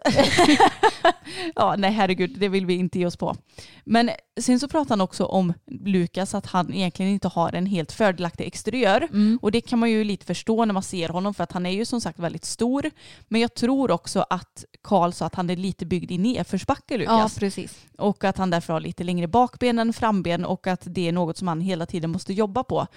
ja, 1.55 1.75
nej 1.77 1.91
herregud, 1.91 2.35
det 2.39 2.47
vill 2.49 2.65
vi 2.65 2.73
inte 2.73 2.99
ge 2.99 3.05
oss 3.05 3.17
på. 3.17 3.35
Men 3.83 4.09
sen 4.41 4.59
så 4.59 4.67
pratar 4.67 4.89
han 4.89 5.01
också 5.01 5.25
om 5.25 5.53
Lukas 5.85 6.35
att 6.35 6.45
han 6.45 6.73
egentligen 6.73 7.11
inte 7.11 7.27
har 7.27 7.53
en 7.55 7.65
helt 7.65 7.91
fördelaktig 7.91 8.47
exteriör. 8.47 9.01
Mm. 9.11 9.39
Och 9.41 9.51
det 9.51 9.61
kan 9.61 9.79
man 9.79 9.89
ju 9.91 10.03
lite 10.03 10.25
förstå 10.25 10.65
när 10.65 10.73
man 10.73 10.83
ser 10.83 11.09
honom 11.09 11.33
för 11.33 11.43
att 11.43 11.51
han 11.51 11.64
är 11.65 11.71
ju 11.71 11.85
som 11.85 12.01
sagt 12.01 12.19
väldigt 12.19 12.45
stor. 12.45 12.91
Men 13.27 13.41
jag 13.41 13.53
tror 13.53 13.91
också 13.91 14.25
att 14.29 14.65
Karl 14.81 15.11
sa 15.11 15.25
att 15.25 15.35
han 15.35 15.49
är 15.49 15.55
lite 15.55 15.85
byggd 15.85 16.11
i 16.11 16.17
nedförsbacke 16.17 16.93
Ja, 16.93 16.97
Lukas. 16.97 17.39
precis. 17.39 17.85
och 17.97 18.23
att 18.23 18.37
han 18.37 18.49
därför 18.49 18.73
har 18.73 18.79
lite 18.79 19.03
längre 19.03 19.27
bakben 19.27 19.79
än 19.79 19.93
framben 19.93 20.45
och 20.45 20.67
att 20.67 20.81
det 20.85 21.07
är 21.07 21.11
något 21.11 21.37
som 21.37 21.47
han 21.47 21.61
hela 21.61 21.85
tiden 21.85 22.11
måste 22.11 22.33
jobba 22.33 22.63
på. 22.63 22.87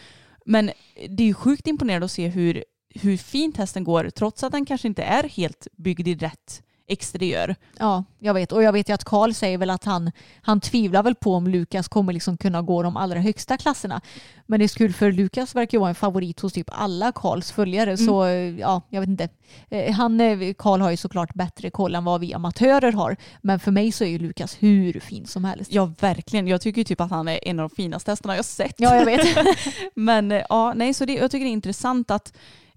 Men 0.44 0.70
det 1.08 1.22
är 1.22 1.26
ju 1.26 1.34
sjukt 1.34 1.66
imponerande 1.66 2.04
att 2.04 2.10
se 2.10 2.28
hur, 2.28 2.64
hur 2.94 3.16
fint 3.16 3.56
hästen 3.56 3.84
går 3.84 4.10
trots 4.10 4.44
att 4.44 4.52
den 4.52 4.66
kanske 4.66 4.88
inte 4.88 5.02
är 5.02 5.28
helt 5.28 5.66
byggd 5.76 6.08
i 6.08 6.14
rätt 6.14 6.62
exteriör. 6.88 7.56
Ja, 7.78 8.04
jag 8.18 8.34
vet. 8.34 8.52
Och 8.52 8.62
jag 8.62 8.72
vet 8.72 8.88
ju 8.88 8.92
att 8.94 9.04
Karl 9.04 9.32
säger 9.32 9.58
väl 9.58 9.70
att 9.70 9.84
han, 9.84 10.10
han 10.42 10.60
tvivlar 10.60 11.02
väl 11.02 11.14
på 11.14 11.34
om 11.34 11.46
Lukas 11.46 11.88
kommer 11.88 12.12
liksom 12.12 12.36
kunna 12.36 12.62
gå 12.62 12.82
de 12.82 12.96
allra 12.96 13.20
högsta 13.20 13.56
klasserna. 13.56 14.00
Men 14.46 14.58
det 14.60 14.66
är 14.66 14.68
så 14.68 14.78
kul 14.78 14.92
för 14.92 15.12
Lukas 15.12 15.54
verkar 15.54 15.78
ju 15.78 15.80
vara 15.80 15.88
en 15.88 15.94
favorit 15.94 16.40
hos 16.40 16.52
typ 16.52 16.70
alla 16.72 17.12
Karls 17.12 17.52
följare. 17.52 17.96
Så 17.96 18.24
eh, 18.24 18.58
ja, 18.58 18.82
jag 18.88 19.00
vet 19.00 19.08
inte. 19.08 19.28
Eh, 19.68 19.94
Han, 19.94 20.20
eh, 20.20 20.54
Karl 20.58 20.80
har 20.80 20.90
ju 20.90 20.96
såklart 20.96 21.34
bättre 21.34 21.70
koll 21.70 21.94
än 21.94 22.04
vad 22.04 22.20
vi 22.20 22.34
amatörer 22.34 22.92
har. 22.92 23.16
Men 23.42 23.60
för 23.60 23.70
mig 23.70 23.92
så 23.92 24.04
är 24.04 24.08
ju 24.08 24.18
Lukas 24.18 24.56
hur 24.60 25.00
fin 25.00 25.26
som 25.26 25.44
helst. 25.44 25.72
Ja, 25.72 25.92
verkligen. 26.00 26.48
Jag 26.48 26.60
tycker 26.60 26.78
ju 26.80 26.84
typ 26.84 27.00
att 27.00 27.10
han 27.10 27.28
är 27.28 27.48
en 27.48 27.60
av 27.60 27.68
de 27.68 27.74
finaste 27.76 28.10
hästarna 28.10 28.36
jag 28.36 28.44
sett. 28.44 28.74
Ja, 28.76 28.96
jag 28.96 29.04
vet. 29.04 29.46
Men 29.94 30.32
eh, 30.32 30.42
ja, 30.48 30.72
nej, 30.76 30.94
så 30.94 31.04
det, 31.04 31.12
jag 31.14 31.30
tycker 31.30 31.44
det 31.44 31.50
är 31.50 31.52
intressant 31.52 32.10
att 32.10 32.32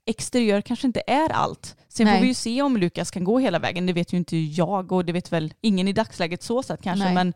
exteriör 0.05 0.61
kanske 0.61 0.87
inte 0.87 1.01
är 1.07 1.29
allt. 1.31 1.75
Sen 1.89 2.05
Nej. 2.05 2.15
får 2.15 2.21
vi 2.21 2.27
ju 2.27 2.33
se 2.33 2.61
om 2.61 2.77
Lukas 2.77 3.11
kan 3.11 3.23
gå 3.23 3.39
hela 3.39 3.59
vägen. 3.59 3.85
Det 3.85 3.93
vet 3.93 4.13
ju 4.13 4.17
inte 4.17 4.37
jag 4.37 4.91
och 4.91 5.05
det 5.05 5.13
vet 5.13 5.31
väl 5.31 5.53
ingen 5.61 5.87
i 5.87 5.93
dagsläget 5.93 6.43
så 6.43 6.63
sett 6.63 6.81
kanske. 6.81 7.05
Nej. 7.05 7.13
Men 7.13 7.33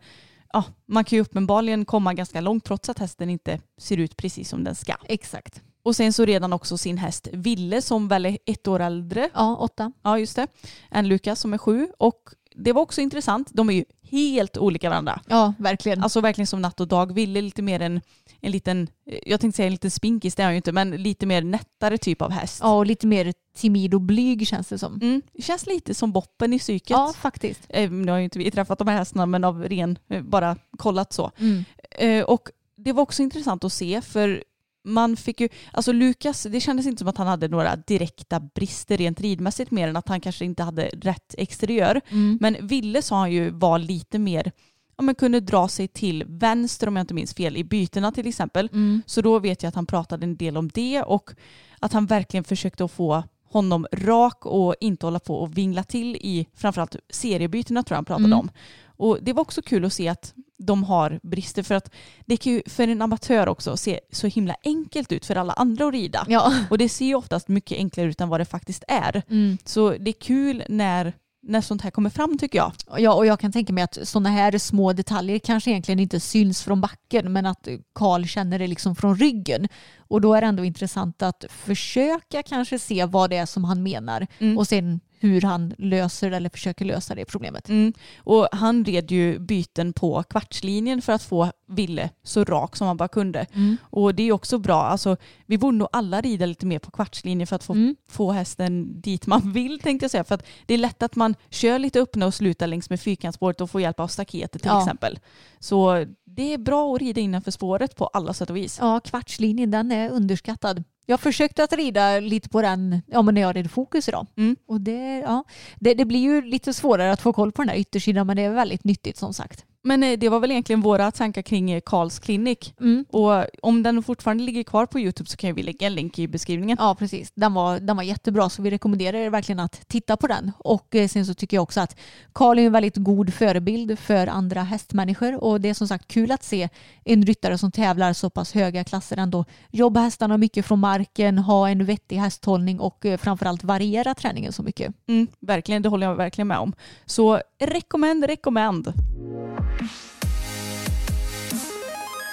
ja, 0.52 0.64
man 0.86 1.04
kan 1.04 1.16
ju 1.16 1.22
uppenbarligen 1.22 1.84
komma 1.84 2.14
ganska 2.14 2.40
långt 2.40 2.64
trots 2.64 2.88
att 2.88 2.98
hästen 2.98 3.30
inte 3.30 3.60
ser 3.78 3.96
ut 3.96 4.16
precis 4.16 4.48
som 4.48 4.64
den 4.64 4.74
ska. 4.74 4.94
Exakt. 5.04 5.62
Och 5.84 5.96
sen 5.96 6.12
så 6.12 6.24
redan 6.24 6.52
också 6.52 6.78
sin 6.78 6.98
häst 6.98 7.28
Ville 7.32 7.82
som 7.82 8.08
väl 8.08 8.26
är 8.26 8.38
ett 8.46 8.68
år 8.68 8.80
äldre. 8.80 9.30
Ja, 9.34 9.56
åtta. 9.56 9.92
Ja, 10.02 10.18
just 10.18 10.36
det. 10.36 10.46
Än 10.90 11.08
Lukas 11.08 11.40
som 11.40 11.54
är 11.54 11.58
sju. 11.58 11.88
Och 11.98 12.20
det 12.56 12.72
var 12.72 12.82
också 12.82 13.00
intressant. 13.00 13.48
De 13.52 13.70
är 13.70 13.74
ju 13.74 13.84
helt 14.02 14.56
olika 14.56 14.90
varandra. 14.90 15.20
Ja, 15.28 15.54
verkligen. 15.58 16.02
Alltså 16.02 16.20
verkligen 16.20 16.46
som 16.46 16.62
natt 16.62 16.80
och 16.80 16.88
dag. 16.88 17.14
Ville 17.14 17.40
lite 17.40 17.62
mer 17.62 17.80
en, 17.80 18.00
en 18.46 18.52
liten, 18.52 18.88
jag 19.26 19.40
tänkte 19.40 19.56
säga 19.56 19.66
en 19.66 19.72
liten 19.72 19.90
spinkis, 19.90 20.34
det 20.34 20.42
är 20.42 20.44
han 20.44 20.52
ju 20.52 20.56
inte, 20.56 20.72
men 20.72 20.90
lite 20.90 21.26
mer 21.26 21.42
nättare 21.42 21.98
typ 21.98 22.22
av 22.22 22.30
häst. 22.30 22.60
ja, 22.62 22.76
och 22.78 22.86
lite 22.86 23.06
mer 23.06 23.32
timid 23.56 23.94
och 23.94 24.00
blyg 24.00 24.46
känns 24.48 24.68
det 24.68 24.78
som. 24.78 24.94
Mm, 25.02 25.22
känns 25.38 25.66
lite 25.66 25.94
som 25.94 26.12
boppen 26.12 26.52
i 26.52 26.58
psyket. 26.58 26.90
Ja, 26.90 27.12
faktiskt. 27.18 27.60
Eh, 27.68 27.90
Nu 27.90 28.12
har 28.12 28.18
ju 28.18 28.24
inte 28.24 28.38
vi 28.38 28.50
träffat 28.50 28.78
de 28.78 28.88
här 28.88 28.98
hästarna 28.98 29.26
men 29.26 29.44
av 29.44 29.62
ren, 29.62 29.98
eh, 30.10 30.22
bara 30.22 30.56
kollat 30.78 31.12
så. 31.12 31.30
Mm. 31.38 31.64
Eh, 31.90 32.24
Och 32.24 32.48
det 32.76 32.92
var 32.92 33.02
också 33.02 33.22
intressant 33.22 33.64
att 33.64 33.72
se 33.72 34.00
för 34.02 34.44
man 34.84 35.16
fick 35.16 35.40
ju, 35.40 35.48
alltså 35.72 35.92
Lukas, 35.92 36.42
det 36.42 36.60
kändes 36.60 36.86
inte 36.86 36.98
som 36.98 37.08
att 37.08 37.16
han 37.18 37.26
hade 37.26 37.48
några 37.48 37.76
direkta 37.76 38.40
brister 38.40 38.96
rent 38.96 39.20
ridmässigt 39.20 39.70
mer 39.70 39.88
än 39.88 39.96
att 39.96 40.08
han 40.08 40.20
kanske 40.20 40.44
inte 40.44 40.62
hade 40.62 40.88
rätt 40.88 41.34
exteriör. 41.38 42.00
Mm. 42.08 42.38
Men 42.40 42.66
Ville 42.66 43.02
sa 43.02 43.16
han 43.18 43.32
ju 43.32 43.50
var 43.50 43.78
lite 43.78 44.18
mer, 44.18 44.52
ja 44.96 45.02
men 45.02 45.14
kunde 45.14 45.40
dra 45.40 45.68
sig 45.68 45.88
till 45.88 46.24
vänster 46.26 46.88
om 46.88 46.96
jag 46.96 47.02
inte 47.02 47.14
minns 47.14 47.34
fel 47.34 47.56
i 47.56 47.64
bytena 47.64 48.12
till 48.12 48.26
exempel. 48.26 48.68
Mm. 48.72 49.02
Så 49.06 49.20
då 49.20 49.38
vet 49.38 49.62
jag 49.62 49.68
att 49.68 49.74
han 49.74 49.86
pratade 49.86 50.26
en 50.26 50.36
del 50.36 50.56
om 50.56 50.68
det 50.74 51.02
och 51.02 51.30
att 51.78 51.92
han 51.92 52.06
verkligen 52.06 52.44
försökte 52.44 52.84
att 52.84 52.92
få 52.92 53.22
honom 53.48 53.86
rak 53.92 54.46
och 54.46 54.74
inte 54.80 55.06
hålla 55.06 55.18
på 55.18 55.36
och 55.36 55.58
vingla 55.58 55.82
till 55.82 56.16
i 56.16 56.46
framförallt 56.54 56.96
seriebytena 57.10 57.82
tror 57.82 57.94
jag 57.94 57.98
han 57.98 58.04
pratade 58.04 58.26
Mm. 58.26 58.38
om. 58.38 58.50
Och 58.98 59.18
det 59.22 59.32
var 59.32 59.40
också 59.40 59.62
kul 59.62 59.84
att 59.84 59.92
se 59.92 60.08
att 60.08 60.34
de 60.58 60.84
har 60.84 61.20
brister 61.22 61.62
för 61.62 61.74
att 61.74 61.90
det 62.26 62.36
kan 62.36 62.52
ju 62.52 62.62
för 62.66 62.88
en 62.88 63.02
amatör 63.02 63.48
också 63.48 63.76
se 63.76 64.00
så 64.12 64.26
himla 64.26 64.56
enkelt 64.64 65.12
ut 65.12 65.26
för 65.26 65.36
alla 65.36 65.52
andra 65.52 65.86
att 65.86 65.92
rida. 65.92 66.24
Ja. 66.28 66.52
Och 66.70 66.78
det 66.78 66.88
ser 66.88 67.06
ju 67.06 67.14
oftast 67.14 67.48
mycket 67.48 67.78
enklare 67.78 68.08
ut 68.08 68.20
än 68.20 68.28
vad 68.28 68.40
det 68.40 68.44
faktiskt 68.44 68.84
är. 68.88 69.22
Mm. 69.30 69.58
Så 69.64 69.90
det 69.90 70.10
är 70.10 70.20
kul 70.20 70.62
när, 70.68 71.12
när 71.48 71.60
sånt 71.60 71.82
här 71.82 71.90
kommer 71.90 72.10
fram 72.10 72.38
tycker 72.38 72.58
jag. 72.58 72.72
Ja, 72.98 73.14
och 73.14 73.26
jag 73.26 73.40
kan 73.40 73.52
tänka 73.52 73.72
mig 73.72 73.84
att 73.84 73.98
sådana 74.02 74.28
här 74.28 74.58
små 74.58 74.92
detaljer 74.92 75.38
kanske 75.38 75.70
egentligen 75.70 76.00
inte 76.00 76.20
syns 76.20 76.62
från 76.62 76.80
backen 76.80 77.32
men 77.32 77.46
att 77.46 77.68
Karl 77.94 78.24
känner 78.24 78.58
det 78.58 78.66
liksom 78.66 78.96
från 78.96 79.16
ryggen. 79.16 79.68
Och 79.98 80.20
då 80.20 80.34
är 80.34 80.40
det 80.40 80.46
ändå 80.46 80.64
intressant 80.64 81.22
att 81.22 81.44
försöka 81.50 82.42
kanske 82.42 82.78
se 82.78 83.04
vad 83.04 83.30
det 83.30 83.36
är 83.36 83.46
som 83.46 83.64
han 83.64 83.82
menar 83.82 84.26
Mm. 84.38 84.58
och 84.58 84.68
sen 84.68 85.00
hur 85.18 85.40
han 85.42 85.74
löser 85.78 86.30
eller 86.30 86.50
försöker 86.50 86.84
lösa 86.84 87.14
det 87.14 87.24
problemet. 87.24 87.68
Mm. 87.68 87.92
Och 88.18 88.48
han 88.52 88.84
red 88.84 89.10
ju 89.10 89.38
byten 89.38 89.92
på 89.92 90.22
kvartslinjen 90.22 91.02
för 91.02 91.12
att 91.12 91.22
få 91.22 91.52
Ville 91.68 92.10
så 92.22 92.44
rak 92.44 92.76
som 92.76 92.86
han 92.86 92.96
bara 92.96 93.08
kunde. 93.08 93.46
Mm. 93.52 93.76
Och 93.82 94.14
det 94.14 94.22
är 94.22 94.32
också 94.32 94.58
bra. 94.58 94.82
Alltså, 94.82 95.16
vi 95.46 95.58
borde 95.58 95.76
nog 95.76 95.88
alla 95.92 96.20
rida 96.20 96.46
lite 96.46 96.66
mer 96.66 96.78
på 96.78 96.90
kvartslinjen 96.90 97.46
för 97.46 97.56
att 97.56 97.64
få, 97.64 97.72
Mm. 97.72 97.96
få 98.08 98.32
hästen 98.32 99.00
dit 99.00 99.26
man 99.26 99.52
vill 99.52 99.80
tänkte 99.80 100.04
jag 100.04 100.10
säga. 100.10 100.24
För 100.24 100.34
att 100.34 100.46
det 100.66 100.74
är 100.74 100.78
lätt 100.78 101.02
att 101.02 101.16
man 101.16 101.34
kör 101.50 101.78
lite 101.78 102.00
öppna 102.00 102.26
och 102.26 102.34
slutar 102.34 102.66
längs 102.66 102.90
med 102.90 103.00
fyrkantsspåret 103.00 103.60
och 103.60 103.70
får 103.70 103.80
hjälp 103.80 104.00
av 104.00 104.08
staketet 104.08 104.62
till 104.62 104.70
Ja. 104.70 104.80
exempel. 104.82 105.18
Så 105.58 106.04
det 106.24 106.52
är 106.54 106.58
bra 106.58 106.94
att 106.94 107.00
rida 107.00 107.20
innanför 107.20 107.50
spåret 107.50 107.96
på 107.96 108.06
alla 108.06 108.32
sätt 108.32 108.50
och 108.50 108.56
vis. 108.56 108.78
Ja, 108.80 109.00
kvartslinjen 109.00 109.70
den 109.70 109.92
är 109.92 110.10
underskattad. 110.10 110.84
Jag 111.06 111.20
försökte 111.20 111.64
att 111.64 111.72
rida 111.72 112.20
lite 112.20 112.48
på 112.48 112.62
den 112.62 113.02
ja, 113.06 113.22
men 113.22 113.34
när 113.34 113.40
jag 113.40 113.56
red 113.56 113.70
fokus 113.70 114.08
idag. 114.08 114.26
Mm. 114.36 114.56
Och 114.66 114.80
det, 114.80 115.18
ja, 115.18 115.44
det, 115.76 115.94
det 115.94 116.04
blir 116.04 116.20
ju 116.20 116.42
lite 116.42 116.74
svårare 116.74 117.12
att 117.12 117.20
få 117.20 117.32
koll 117.32 117.52
på 117.52 117.62
den 117.62 117.68
här 117.68 117.76
yttersidan 117.76 118.26
men 118.26 118.36
det 118.36 118.42
är 118.42 118.50
väldigt 118.50 118.84
nyttigt 118.84 119.16
som 119.16 119.34
sagt. 119.34 119.64
Men 119.86 120.02
eh, 120.02 120.18
det 120.18 120.28
var 120.28 120.40
väl 120.40 120.50
egentligen 120.50 120.80
våra 120.80 121.10
tankar 121.10 121.42
kring 121.42 121.70
eh, 121.70 121.80
Karls 121.86 122.18
klinik. 122.18 122.74
Mm. 122.80 123.04
Och 123.10 123.44
om 123.62 123.82
den 123.82 124.02
fortfarande 124.02 124.44
ligger 124.44 124.62
kvar 124.62 124.86
på 124.86 125.00
YouTube 125.00 125.30
så 125.30 125.36
kan 125.36 125.54
vi 125.54 125.62
lägga 125.62 125.86
en 125.86 125.94
länk 125.94 126.18
i 126.18 126.28
beskrivningen. 126.28 126.76
Ja, 126.80 126.94
precis. 126.94 127.32
Den 127.34 127.54
var, 127.54 127.80
den 127.80 127.96
var 127.96 128.02
jättebra 128.02 128.48
så 128.48 128.62
vi 128.62 128.70
rekommenderar 128.70 129.18
er 129.18 129.30
verkligen 129.30 129.60
att 129.60 129.88
titta 129.88 130.16
på 130.16 130.26
den. 130.26 130.52
Och 130.58 130.94
eh, 130.94 131.08
sen 131.08 131.26
så 131.26 131.34
tycker 131.34 131.56
jag 131.56 131.62
också 131.62 131.80
att 131.80 131.96
Karl 132.32 132.58
är 132.58 132.66
en 132.66 132.72
väldigt 132.72 132.96
god 132.96 133.34
förebild 133.34 133.98
för 133.98 134.26
andra 134.26 134.62
hästmänniskor 134.62 135.44
och 135.44 135.60
det 135.60 135.68
är 135.68 135.74
som 135.74 135.88
sagt 135.88 136.08
kul 136.08 136.32
att 136.32 136.44
se 136.44 136.68
en 137.04 137.22
ryttare 137.22 137.58
som 137.58 137.72
tävlar 137.72 138.12
så 138.12 138.30
pass 138.30 138.52
höga 138.52 138.84
klasser 138.84 139.16
ändå 139.16 139.44
jobba 139.70 140.00
hästarna 140.00 140.36
mycket 140.36 140.66
från 140.66 140.80
marken, 140.80 141.38
ha 141.38 141.68
en 141.68 141.84
vettig 141.84 142.16
hästhållning 142.16 142.80
och 142.80 143.06
eh, 143.06 143.18
framförallt 143.18 143.64
variera 143.64 144.14
träningen 144.14 144.52
så 144.52 144.62
mycket. 144.62 144.94
Mm, 145.08 145.26
verkligen, 145.40 145.82
det 145.82 145.88
håller 145.88 146.06
jag 146.06 146.14
verkligen 146.14 146.48
med 146.48 146.58
om. 146.58 146.72
Så 147.04 147.40
rekommend, 147.58 148.24
rekommend. 148.24 148.92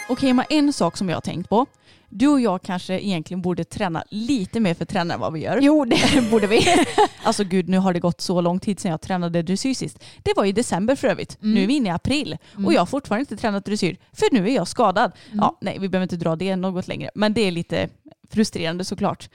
Okej, 0.10 0.34
men 0.34 0.46
en 0.50 0.74
sak 0.74 0.98
som 0.98 1.10
jag 1.10 1.16
har 1.16 1.22
tänkt 1.22 1.50
på. 1.50 1.66
Du 2.10 2.28
och 2.28 2.42
jag 2.42 2.62
kanske 2.62 3.00
egentligen 3.00 3.42
borde 3.42 3.64
träna 3.64 4.04
lite 4.10 4.60
mer 4.60 4.74
för 4.74 4.86
tränare 4.86 5.16
än 5.16 5.20
vad 5.22 5.34
vi 5.34 5.40
gör. 5.40 5.60
Jo, 5.62 5.86
det 5.86 6.30
borde 6.32 6.48
vi. 6.48 6.66
Alltså 7.24 7.44
gud, 7.44 7.70
nu 7.70 7.78
har 7.78 7.94
det 7.94 8.00
gått 8.00 8.22
så 8.22 8.42
lång 8.42 8.60
tid 8.60 8.80
sedan 8.80 8.92
jag 8.92 9.02
tränade 9.02 9.42
dressyr 9.42 9.74
sist. 9.74 10.04
Det 10.24 10.34
var 10.36 10.46
i 10.46 10.52
december 10.52 10.96
för 10.96 11.08
övrigt. 11.08 11.38
Mm. 11.42 11.56
Nu 11.56 11.64
är 11.64 11.68
vi 11.68 11.74
inne 11.74 11.90
i 11.90 11.92
april 11.92 12.38
och 12.66 12.74
jag 12.74 12.82
har 12.82 12.86
fortfarande 12.86 13.22
inte 13.22 13.38
tränat 13.38 13.66
dressyr 13.66 13.98
för 14.14 14.34
nu 14.34 14.50
är 14.50 14.56
jag 14.56 14.68
skadad. 14.68 15.12
Ja, 15.32 15.58
nej, 15.62 15.80
vi 15.80 15.90
behöver 15.90 16.04
inte 16.04 16.16
dra 16.16 16.36
det 16.36 16.56
något 16.56 16.88
längre, 16.88 17.10
men 17.16 17.34
det 17.34 17.42
är 17.42 17.52
lite 17.52 17.90
frustrerande 18.30 18.86
såklart. 18.86 19.30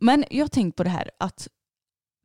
Men 0.00 0.24
jag 0.30 0.44
har 0.44 0.48
tänkt 0.48 0.76
på 0.76 0.84
det 0.84 0.90
här 0.90 1.10
att 1.18 1.48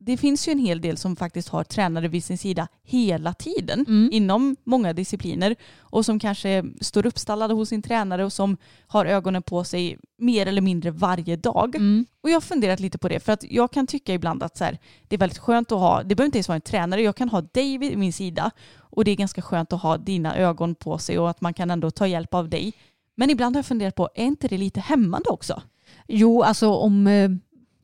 det 0.04 0.16
finns 0.16 0.48
ju 0.48 0.52
en 0.52 0.58
hel 0.58 0.80
del 0.80 0.96
som 0.96 1.16
faktiskt 1.16 1.48
har 1.48 1.64
tränare 1.64 2.08
vid 2.08 2.24
sin 2.24 2.38
sida 2.38 2.68
hela 2.82 3.34
tiden 3.34 3.84
Mm. 3.88 4.08
inom 4.12 4.56
många 4.64 4.92
discipliner 4.92 5.56
och 5.80 6.04
som 6.04 6.18
kanske 6.18 6.64
står 6.80 7.06
uppstallade 7.06 7.54
hos 7.54 7.68
sin 7.68 7.82
tränare 7.82 8.24
och 8.24 8.32
som 8.32 8.56
har 8.86 9.06
ögonen 9.06 9.42
på 9.42 9.64
sig 9.64 9.98
mer 10.18 10.46
eller 10.46 10.60
mindre 10.62 10.90
varje 10.90 11.36
dag. 11.36 11.76
Mm. 11.76 12.06
Och 12.22 12.30
jag 12.30 12.36
har 12.36 12.40
funderat 12.40 12.80
lite 12.80 12.98
på 12.98 13.08
det 13.08 13.20
för 13.20 13.32
att 13.32 13.44
jag 13.50 13.70
kan 13.70 13.86
tycka 13.86 14.14
ibland 14.14 14.42
att 14.42 14.56
så 14.56 14.64
här, 14.64 14.78
det 15.08 15.16
är 15.16 15.18
väldigt 15.18 15.38
skönt 15.38 15.72
att 15.72 15.78
ha, 15.78 16.02
det 16.02 16.14
behöver 16.14 16.26
inte 16.26 16.38
ens 16.38 16.48
vara 16.48 16.56
en 16.56 16.60
tränare, 16.62 17.02
jag 17.02 17.16
kan 17.16 17.28
ha 17.28 17.40
dig 17.40 17.78
vid 17.78 17.98
min 17.98 18.12
sida 18.12 18.50
och 18.78 19.04
det 19.04 19.10
är 19.10 19.16
ganska 19.16 19.42
skönt 19.42 19.72
att 19.72 19.82
ha 19.82 19.96
dina 19.96 20.36
ögon 20.36 20.74
på 20.74 20.98
sig 20.98 21.18
och 21.18 21.30
att 21.30 21.40
man 21.40 21.54
kan 21.54 21.70
ändå 21.70 21.90
ta 21.90 22.06
hjälp 22.06 22.34
av 22.34 22.48
dig. 22.48 22.72
Men 23.16 23.30
ibland 23.30 23.56
har 23.56 23.58
jag 23.58 23.66
funderat 23.66 23.94
på, 23.94 24.08
är 24.14 24.24
inte 24.24 24.48
det 24.48 24.58
lite 24.58 24.80
hämmande 24.80 25.28
också? 25.30 25.62
Jo, 26.08 26.42
alltså 26.42 26.68
om, 26.68 27.06
eh, 27.06 27.30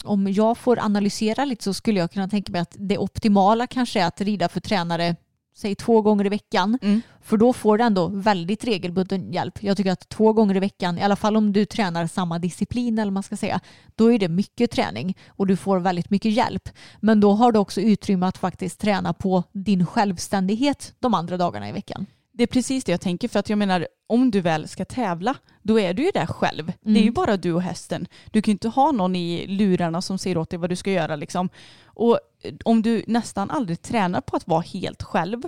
om 0.04 0.32
jag 0.32 0.58
får 0.58 0.78
analysera 0.78 1.44
lite 1.44 1.64
så 1.64 1.74
skulle 1.74 2.00
jag 2.00 2.10
kunna 2.10 2.28
tänka 2.28 2.52
mig 2.52 2.60
att 2.60 2.76
det 2.78 2.98
optimala 2.98 3.66
kanske 3.66 4.00
är 4.00 4.06
att 4.06 4.20
rida 4.20 4.48
för 4.48 4.60
tränare 4.60 5.16
säg 5.58 5.74
två 5.74 6.02
gånger 6.02 6.26
i 6.26 6.28
veckan. 6.28 6.78
Mm. 6.82 7.00
För 7.20 7.36
då 7.36 7.52
får 7.52 7.78
du 7.78 7.84
ändå 7.84 8.08
väldigt 8.08 8.64
regelbunden 8.64 9.32
hjälp. 9.32 9.62
Jag 9.62 9.76
tycker 9.76 9.92
att 9.92 10.08
två 10.08 10.32
gånger 10.32 10.56
i 10.56 10.60
veckan, 10.60 10.98
i 10.98 11.02
alla 11.02 11.16
fall 11.16 11.36
om 11.36 11.52
du 11.52 11.64
tränar 11.64 12.06
samma 12.06 12.38
disciplin 12.38 12.98
eller 12.98 13.12
man 13.12 13.22
ska 13.22 13.36
säga, 13.36 13.60
då 13.94 14.12
är 14.12 14.18
det 14.18 14.28
mycket 14.28 14.70
träning 14.70 15.16
och 15.28 15.46
du 15.46 15.56
får 15.56 15.78
väldigt 15.78 16.10
mycket 16.10 16.32
hjälp. 16.32 16.68
Men 17.00 17.20
då 17.20 17.32
har 17.32 17.52
du 17.52 17.58
också 17.58 17.80
utrymme 17.80 18.26
att 18.26 18.38
faktiskt 18.38 18.80
träna 18.80 19.12
på 19.12 19.42
din 19.52 19.86
självständighet 19.86 20.94
de 20.98 21.14
andra 21.14 21.36
dagarna 21.36 21.68
i 21.68 21.72
veckan. 21.72 22.06
Det 22.38 22.42
är 22.42 22.46
precis 22.46 22.84
det 22.84 22.92
jag 22.92 23.00
tänker 23.00 23.28
för 23.28 23.38
att 23.38 23.48
jag 23.50 23.58
menar 23.58 23.86
om 24.06 24.30
du 24.30 24.40
väl 24.40 24.68
ska 24.68 24.84
tävla 24.84 25.34
då 25.62 25.80
är 25.80 25.94
du 25.94 26.04
ju 26.04 26.10
där 26.10 26.26
själv. 26.26 26.66
Det 26.66 26.88
är 26.90 26.90
Mm. 26.90 27.02
ju 27.04 27.10
bara 27.10 27.36
du 27.36 27.52
och 27.52 27.62
hästen. 27.62 28.06
Du 28.30 28.42
kan 28.42 28.50
ju 28.50 28.54
inte 28.54 28.68
ha 28.68 28.92
någon 28.92 29.16
i 29.16 29.46
lurarna 29.46 30.02
som 30.02 30.18
säger 30.18 30.38
åt 30.38 30.50
dig 30.50 30.58
vad 30.58 30.70
du 30.70 30.76
ska 30.76 30.90
göra 30.92 31.16
liksom. 31.16 31.48
Och 31.84 32.18
eh, 32.42 32.54
om 32.64 32.82
du 32.82 33.02
nästan 33.06 33.50
aldrig 33.50 33.82
tränar 33.82 34.20
på 34.20 34.36
att 34.36 34.46
vara 34.48 34.60
helt 34.60 35.02
själv 35.02 35.42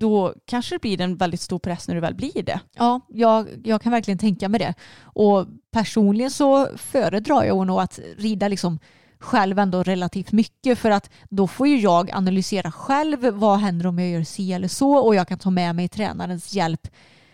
då 0.00 0.34
kanske 0.44 0.74
det 0.74 0.78
blir 0.80 1.00
en 1.00 1.16
väldigt 1.16 1.40
stor 1.40 1.58
press 1.58 1.88
när 1.88 1.94
du 1.94 2.00
väl 2.00 2.14
blir 2.14 2.42
det. 2.42 2.60
Ja, 2.74 3.00
jag, 3.08 3.48
jag 3.64 3.82
kan 3.82 3.92
verkligen 3.92 4.18
tänka 4.18 4.48
mig 4.48 4.60
det. 4.60 4.74
Och 5.02 5.46
personligen 5.72 6.30
så 6.30 6.68
föredrar 6.76 7.44
jag 7.44 7.66
nog 7.66 7.80
att 7.80 7.98
rida 8.16 8.48
liksom 8.48 8.78
själv 9.22 9.58
ändå 9.58 9.82
relativt 9.82 10.32
mycket 10.32 10.78
för 10.78 10.90
att 10.90 11.10
då 11.28 11.46
får 11.46 11.68
ju 11.68 11.78
jag 11.78 12.10
analysera 12.10 12.72
själv 12.72 13.28
vad 13.28 13.58
händer 13.58 13.86
om 13.86 13.98
jag 13.98 14.10
gör 14.10 14.24
si 14.24 14.52
eller 14.52 14.68
så 14.68 14.92
och 14.92 15.14
jag 15.14 15.28
kan 15.28 15.38
ta 15.38 15.50
med 15.50 15.76
mig 15.76 15.88
tränarens 15.88 16.54
hjälp 16.54 16.88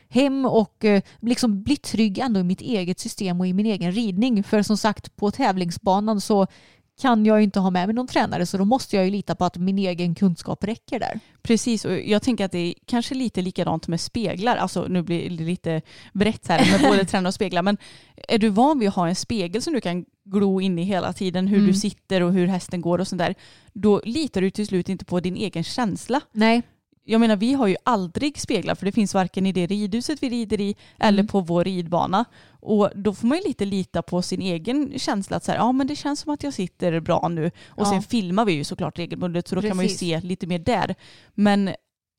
hem 0.09 0.47
och 0.47 0.85
eh, 0.85 1.03
liksom 1.21 1.63
bli 1.63 1.77
trygg 1.77 2.19
ändå 2.19 2.41
i 2.41 2.45
mitt 2.45 2.61
eget 2.61 3.01
system 3.01 3.41
och 3.41 3.47
i 3.47 3.53
min 3.53 3.67
egen 3.67 3.93
ridning. 3.93 4.45
För 4.45 4.63
som 4.63 4.77
sagt 4.77 5.17
på 5.17 5.31
tävlingsbanan 5.31 6.21
så 6.21 6.47
kan 7.01 7.27
jag 7.27 7.39
ju 7.39 7.45
inte 7.45 7.61
ha 7.61 7.71
med 7.71 7.89
mig 7.89 7.95
någon 7.95 8.07
tränare 8.07 8.47
så 8.47 8.59
då 8.59 8.65
måste 8.65 8.97
jag 8.97 9.05
ju 9.05 9.11
lita 9.11 9.35
på 9.35 9.45
att 9.45 9.57
min 9.57 9.79
egen 9.79 10.15
kunskap 10.15 10.65
räcker 10.65 10.99
där. 11.01 11.21
Precis, 11.43 11.85
och 11.85 12.01
jag 12.01 12.23
tänker 12.23 12.45
att 12.45 12.53
det 12.53 12.59
är 12.59 12.75
kanske 12.87 13.15
lite 13.15 13.43
likadant 13.43 13.89
med 13.89 14.01
speglar. 14.01 14.57
Alltså 14.57 14.87
nu 14.89 15.03
blir 15.03 15.31
det 15.31 15.45
lite 15.45 15.83
brett 16.13 16.49
här 16.49 16.71
med 16.73 16.91
både 16.91 17.05
tränare 17.11 17.29
och 17.29 17.35
speglar. 17.35 17.63
Men 17.63 17.77
är 18.29 18.39
du 18.39 18.49
van 18.49 18.79
vid 18.79 18.89
att 18.89 18.95
ha 18.95 19.09
en 19.09 19.15
spegel 19.15 19.63
som 19.63 19.73
du 19.75 19.81
kan 19.81 20.05
glo 20.25 20.61
in 20.61 20.79
i 20.79 20.83
hela 20.83 21.13
tiden, 21.13 21.47
hur 21.47 21.57
Mm. 21.59 21.67
du 21.67 21.75
sitter 21.75 22.21
och 22.23 22.33
hur 22.33 22.47
hästen 22.47 22.81
går 22.81 22.99
och 22.99 23.09
sånt 23.09 23.19
där. 23.19 23.35
Då 23.73 24.01
litar 24.05 24.41
du 24.41 24.51
till 24.51 24.67
slut 24.67 24.89
inte 24.89 25.05
på 25.05 25.21
din 25.21 25.37
egen 25.37 25.65
känsla. 25.65 26.21
Nej, 26.33 26.63
Jag 27.11 27.21
menar 27.21 27.37
vi 27.37 27.53
har 27.53 27.67
ju 27.67 27.77
aldrig 27.85 28.39
speglar 28.41 28.75
för 28.75 28.87
det 28.87 28.93
finns 28.93 29.15
varken 29.15 29.47
i 29.47 29.53
det 29.53 29.67
ridhuset 29.67 30.23
vi 30.23 30.29
rider 30.31 30.61
i 30.61 30.77
eller 30.99 31.19
Mm. 31.19 31.27
på 31.27 31.41
vår 31.41 31.65
ridbana. 31.65 32.25
Och 32.61 32.91
då 32.95 33.15
får 33.15 33.27
man 33.27 33.39
ju 33.39 33.45
lite 33.49 33.65
lita 33.65 34.03
på 34.03 34.23
sin 34.23 34.43
egen 34.43 34.99
känsla 34.99 35.37
att 35.37 35.45
så 35.45 35.53
här, 35.53 35.59
ja 35.59 35.73
men 35.73 35.87
det 35.87 35.97
känns 35.97 36.21
som 36.21 36.33
att 36.35 36.43
jag 36.43 36.55
sitter 36.55 37.01
bra 37.01 37.29
nu. 37.29 37.47
Och 37.47 37.53
Ja. 37.87 37.91
sen 37.91 38.03
filmar 38.03 38.45
vi 38.45 38.53
ju 38.53 38.65
såklart 38.65 38.99
regelbundet 38.99 39.49
så 39.49 39.55
då 39.55 39.61
kan 39.63 39.77
man 39.77 39.85
ju 39.85 39.89
Precis. 39.89 39.99
se 40.09 40.21
lite 40.21 40.47
mer 40.47 40.59
där. 40.59 40.95
Men 41.35 41.71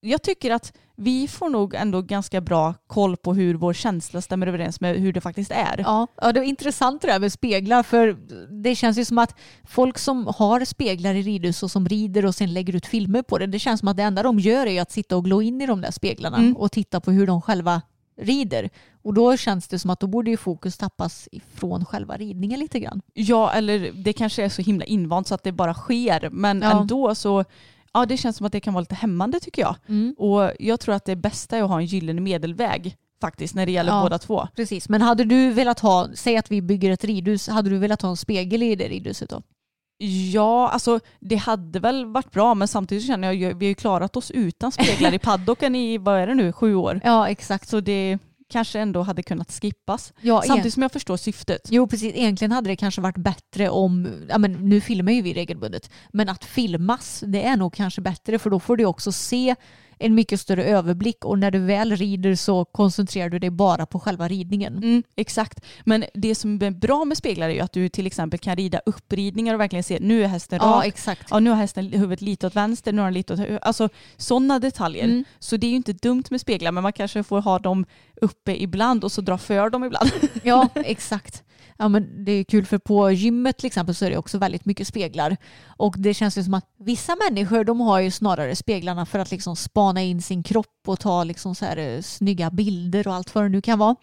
jag 0.02 0.22
tycker 0.22 0.52
att 0.52 0.74
vi 1.00 1.28
får 1.28 1.50
nog 1.50 1.74
ändå 1.74 2.02
ganska 2.02 2.42
bra 2.42 2.74
koll 2.88 3.18
på 3.18 3.34
hur 3.34 3.56
vår 3.56 3.74
känsla 3.74 4.22
stämmer 4.22 4.48
överens 4.48 4.82
med 4.82 4.96
hur 4.96 5.14
det 5.14 5.22
faktiskt 5.22 5.52
är. 5.52 5.76
Ja, 5.86 6.08
ja, 6.22 6.32
det 6.32 6.40
är 6.40 6.44
intressant 6.44 7.02
det 7.02 7.08
där 7.08 7.20
med 7.20 7.34
speglar 7.34 7.84
för 7.84 8.18
det 8.64 8.76
känns 8.76 8.98
ju 8.98 9.06
som 9.06 9.18
att 9.18 9.36
folk 9.68 9.98
som 9.98 10.28
har 10.38 10.66
speglar 10.66 11.14
i 11.16 11.22
ridhus 11.22 11.64
och 11.64 11.72
som 11.72 11.88
rider 11.88 12.26
och 12.26 12.36
sen 12.36 12.54
lägger 12.54 12.76
ut 12.76 12.86
filmer 12.86 13.22
på 13.22 13.38
det, 13.38 13.48
det 13.48 13.60
känns 13.60 13.80
som 13.80 13.88
att 13.90 13.98
det 13.98 14.04
enda 14.04 14.24
de 14.24 14.40
gör 14.40 14.66
är 14.68 14.82
att 14.82 14.92
sitta 14.92 15.18
och 15.18 15.26
glå 15.26 15.42
in 15.42 15.62
i 15.62 15.66
de 15.66 15.82
där 15.82 15.92
speglarna 15.92 16.38
Mm. 16.38 16.58
och 16.58 16.72
titta 16.72 17.00
på 17.00 17.12
hur 17.12 17.28
de 17.28 17.42
själva 17.42 17.82
rider. 18.22 18.70
Och 19.02 19.14
då 19.14 19.38
känns 19.38 19.68
det 19.68 19.80
som 19.80 19.90
att 19.90 20.00
då 20.00 20.08
borde 20.08 20.32
ju 20.32 20.38
fokus 20.38 20.78
tappas 20.78 21.28
ifrån 21.32 21.86
själva 21.86 22.18
ridningen 22.18 22.60
lite 22.60 22.80
grann. 22.80 23.02
Ja, 23.14 23.52
eller 23.52 23.92
det 24.04 24.14
kanske 24.14 24.44
är 24.44 24.50
så 24.50 24.62
himla 24.62 24.86
invant 24.86 25.28
så 25.28 25.36
att 25.36 25.44
det 25.44 25.52
bara 25.52 25.74
sker. 25.74 26.30
Men 26.32 26.62
Ja. 26.62 26.82
ändå 26.82 27.16
så, 27.16 27.46
ja 27.94 28.06
det 28.06 28.18
känns 28.18 28.38
som 28.38 28.46
att 28.46 28.52
det 28.52 28.60
kan 28.60 28.74
vara 28.74 28.82
lite 28.82 28.96
hämmande 28.96 29.40
tycker 29.40 29.62
jag. 29.62 29.76
Och 30.18 30.52
jag 30.60 30.80
tror 30.80 30.96
att 30.96 31.06
det 31.06 31.16
bästa 31.16 31.58
är 31.58 31.64
att 31.64 31.70
ha 31.70 31.80
en 31.80 31.86
gyllene 31.86 32.22
medelväg 32.22 32.96
faktiskt 33.22 33.56
när 33.56 33.66
det 33.66 33.72
gäller 33.72 33.92
Ja. 33.92 34.02
båda 34.04 34.18
två. 34.18 34.48
Precis, 34.56 34.90
men 34.90 35.02
hade 35.02 35.24
du 35.24 35.52
velat 35.52 35.80
ha, 35.80 36.08
säg 36.14 36.38
att 36.38 36.52
vi 36.52 36.62
bygger 36.62 36.92
ett 36.92 37.04
ridhus, 37.04 37.48
hade 37.48 37.70
du 37.70 37.78
velat 37.78 38.02
ha 38.02 38.10
en 38.10 38.18
spegel 38.18 38.64
i 38.64 38.76
det 38.76 38.88
ridhuset 38.88 39.30
då? 39.30 39.42
Ja, 40.32 40.70
alltså 40.70 41.00
det 41.20 41.36
hade 41.36 41.80
väl 41.80 42.06
varit 42.06 42.32
bra 42.32 42.54
men 42.54 42.68
samtidigt 42.68 43.08
känner 43.08 43.28
jag 43.28 43.36
ju 43.36 43.54
vi 43.54 43.66
har 43.66 43.70
ju 43.70 43.76
klarat 43.76 44.16
oss 44.18 44.32
utan 44.32 44.72
speglar 44.72 45.14
i 45.14 45.20
paddocken 45.24 45.76
i, 45.76 45.98
vad 45.98 46.20
är 46.20 46.28
det 46.28 46.36
nu, 46.36 46.52
sju 46.52 46.76
år. 46.76 47.02
Ja, 47.04 47.28
exakt. 47.30 47.70
Så 47.70 47.80
det 47.80 48.20
kanske 48.50 48.80
ändå 48.80 49.02
hade 49.02 49.24
kunnat 49.24 49.52
skippas. 49.52 50.14
Ja, 50.22 50.44
Samtidigt 50.48 50.74
som 50.74 50.82
jag 50.82 50.92
förstår 50.92 51.18
syftet. 51.18 51.62
Jo 51.70 51.88
precis, 51.88 52.16
egentligen 52.16 52.52
hade 52.52 52.70
det 52.70 52.76
kanske 52.76 53.02
varit 53.02 53.18
bättre 53.18 53.70
om, 53.70 54.08
ja 54.30 54.38
men 54.38 54.52
nu 54.52 54.82
filmar 54.82 55.12
ju 55.12 55.22
vi 55.22 55.34
regelbundet, 55.34 55.90
men 56.14 56.30
att 56.30 56.46
filmas 56.46 57.24
det 57.28 57.44
är 57.44 57.58
nog 57.58 57.74
kanske 57.74 58.02
bättre 58.02 58.40
för 58.40 58.50
då 58.50 58.60
får 58.60 58.78
du 58.78 58.86
också 58.86 59.12
se 59.12 59.56
en 60.00 60.16
mycket 60.16 60.40
större 60.40 60.64
överblick 60.64 61.26
och 61.26 61.40
när 61.40 61.52
du 61.52 61.60
väl 61.60 61.96
rider 61.96 62.36
så 62.36 62.66
koncentrerar 62.66 63.30
du 63.30 63.40
dig 63.40 63.50
bara 63.50 63.86
på 63.86 64.00
själva 64.00 64.28
ridningen. 64.28 64.78
Mm, 64.78 65.04
exakt. 65.16 65.66
Men 65.86 66.06
det 66.14 66.36
som 66.36 66.62
är 66.64 66.72
bra 66.72 67.06
med 67.06 67.18
speglar 67.18 67.50
är 67.50 67.54
ju 67.54 67.60
att 67.60 67.74
du 67.74 67.90
till 67.90 68.08
exempel 68.08 68.40
kan 68.40 68.56
rida 68.56 68.82
uppridningar 68.86 69.54
och 69.54 69.60
verkligen 69.60 69.84
se 69.84 69.98
nu 70.02 70.24
är 70.24 70.28
hästen 70.28 70.60
Ja 70.62 70.68
rak. 70.68 70.86
exakt. 70.88 71.28
Ja, 71.30 71.40
nu 71.40 71.50
har 71.50 71.58
hästen 71.58 71.86
huvudet 71.92 72.22
lite 72.22 72.48
åt 72.48 72.56
vänster, 72.56 72.94
nu 72.94 73.02
har 73.02 73.06
den 73.08 73.14
lite 73.14 73.34
åt 73.34 73.40
höger. 73.40 73.60
Alltså 73.62 73.90
sådana 74.18 74.60
detaljer. 74.60 75.04
Mm. 75.06 75.24
Så 75.40 75.58
det 75.58 75.68
är 75.68 75.70
ju 75.70 75.76
inte 75.76 75.94
dumt 75.94 76.24
med 76.30 76.42
speglar 76.42 76.72
men 76.72 76.84
man 76.84 76.94
kanske 76.94 77.24
får 77.24 77.42
ha 77.42 77.60
dem 77.60 77.86
uppe 78.22 78.64
ibland 78.64 79.04
och 79.04 79.12
så 79.12 79.22
dra 79.22 79.38
för 79.38 79.70
dem 79.70 79.84
ibland. 79.84 80.12
Ja 80.44 80.70
exakt. 80.76 81.44
Ja, 81.82 81.88
men 81.88 82.26
det 82.26 82.32
är 82.32 82.44
kul 82.44 82.66
för 82.66 82.78
på 82.78 83.12
gymmet 83.12 83.58
till 83.58 83.68
exempel 83.68 83.96
så 83.96 84.06
är 84.06 84.10
det 84.10 84.18
också 84.18 84.38
väldigt 84.38 84.66
mycket 84.66 84.88
speglar. 84.88 85.38
Och 85.78 85.96
det 85.98 86.14
känns 86.14 86.38
ju 86.38 86.44
som 86.44 86.54
att 86.54 86.66
vissa 86.80 87.16
människor 87.30 87.64
de 87.64 87.82
har 87.82 88.00
ju 88.00 88.12
snarare 88.12 88.56
speglarna 88.56 89.06
för 89.06 89.20
att 89.20 89.32
liksom 89.32 89.56
spana 89.56 90.02
in 90.02 90.22
sin 90.22 90.44
kropp 90.44 90.84
och 90.88 91.00
ta 91.00 91.24
liksom 91.24 91.56
så 91.56 91.66
här 91.66 91.78
eh, 91.78 92.02
snygga 92.02 92.50
bilder 92.50 93.08
och 93.08 93.14
allt 93.14 93.36
vad 93.36 93.44
det 93.44 93.50
nu 93.50 93.62
kan 93.62 93.80
vara. 93.80 93.96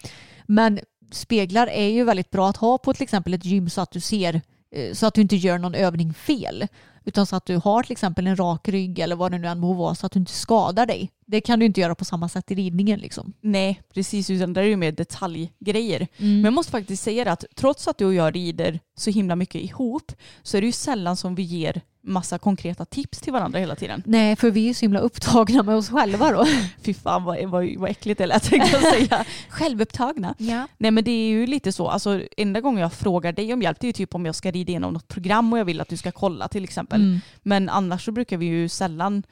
Men 0.46 0.80
speglar 1.12 1.66
är 1.66 1.88
ju 1.88 2.04
väldigt 2.04 2.30
bra 2.30 2.48
att 2.48 2.56
ha 2.56 2.78
på 2.78 2.94
till 2.94 3.02
exempel 3.02 3.34
ett 3.34 3.44
gym 3.44 3.70
så 3.70 3.80
att 3.80 3.90
du 3.90 4.00
ser 4.00 4.40
eh, 4.74 4.92
så 4.92 5.06
att 5.06 5.14
du 5.14 5.20
inte 5.20 5.36
gör 5.36 5.58
någon 5.58 5.74
övning 5.74 6.14
fel. 6.14 6.66
Utan 7.06 7.26
så 7.26 7.36
att 7.36 7.46
du 7.46 7.56
har 7.56 7.82
till 7.82 7.92
exempel 7.92 8.26
en 8.26 8.36
rak 8.36 8.68
rygg 8.68 8.98
eller 8.98 9.16
vad 9.16 9.32
det 9.32 9.38
nu 9.38 9.46
än 9.46 9.60
må 9.60 9.72
vara 9.72 9.94
så 9.94 10.06
att 10.06 10.12
du 10.12 10.18
inte 10.18 10.32
skadar 10.32 10.86
dig. 10.86 11.10
Det 11.26 11.40
kan 11.40 11.58
du 11.58 11.66
inte 11.66 11.80
göra 11.80 11.94
på 11.94 12.04
samma 12.04 12.28
sätt 12.28 12.50
i 12.50 12.54
ridningen 12.54 13.00
liksom. 13.00 13.32
Nej, 13.40 13.82
precis. 13.94 14.30
Utan 14.30 14.52
det 14.52 14.60
är 14.60 14.64
ju 14.64 14.76
mer 14.76 14.92
detaljgrejer. 14.92 16.08
Mm. 16.16 16.32
Men 16.34 16.44
jag 16.44 16.52
måste 16.52 16.72
faktiskt 16.72 17.02
säga 17.02 17.32
att 17.32 17.44
trots 17.54 17.88
att 17.88 17.98
du 17.98 18.04
och 18.04 18.14
jag 18.14 18.34
rider 18.34 18.80
så 18.96 19.10
himla 19.10 19.36
mycket 19.36 19.62
ihop 19.62 20.12
så 20.42 20.56
är 20.56 20.60
det 20.60 20.66
ju 20.66 20.72
sällan 20.72 21.16
som 21.16 21.34
vi 21.34 21.42
ger 21.42 21.82
massa 22.06 22.38
konkreta 22.38 22.84
tips 22.84 23.20
till 23.20 23.32
varandra 23.32 23.58
hela 23.58 23.76
tiden. 23.76 24.02
Nej, 24.06 24.36
för 24.36 24.50
vi 24.50 24.60
är 24.62 24.66
ju 24.66 24.74
så 24.74 24.80
himla 24.80 25.00
upptagna 25.00 25.62
med 25.62 25.74
oss 25.74 25.90
själva 25.90 26.32
då. 26.32 26.46
Fy 26.82 26.94
fan 26.94 27.24
vad, 27.24 27.44
vad, 27.44 27.76
vad 27.76 27.90
äckligt 27.90 28.18
det 28.18 28.26
lät 28.26 28.42
tänkte 28.42 28.70
jag 28.72 28.94
säga. 28.94 29.24
Självupptagna. 29.48 30.34
Ja. 30.38 30.68
Nej 30.78 30.90
men 30.90 31.04
det 31.04 31.10
är 31.10 31.28
ju 31.28 31.46
lite 31.46 31.72
så, 31.72 31.88
alltså 31.88 32.22
enda 32.36 32.60
gången 32.60 32.82
jag 32.82 32.92
frågar 32.92 33.32
dig 33.32 33.52
om 33.52 33.62
hjälp 33.62 33.80
det 33.80 33.84
är 33.84 33.88
ju 33.88 33.92
typ 33.92 34.14
om 34.14 34.26
jag 34.26 34.34
ska 34.34 34.50
rida 34.50 34.70
igenom 34.70 34.92
något 34.92 35.08
program 35.08 35.52
och 35.52 35.58
jag 35.58 35.64
vill 35.64 35.80
att 35.80 35.88
du 35.88 35.96
ska 35.96 36.12
kolla 36.12 36.48
till 36.48 36.64
exempel. 36.64 37.00
Mm. 37.00 37.20
Men 37.42 37.68
annars 37.68 38.04
så 38.04 38.12
brukar 38.12 38.36
vi 38.36 38.46
ju 38.46 38.68
sällan 38.68 39.22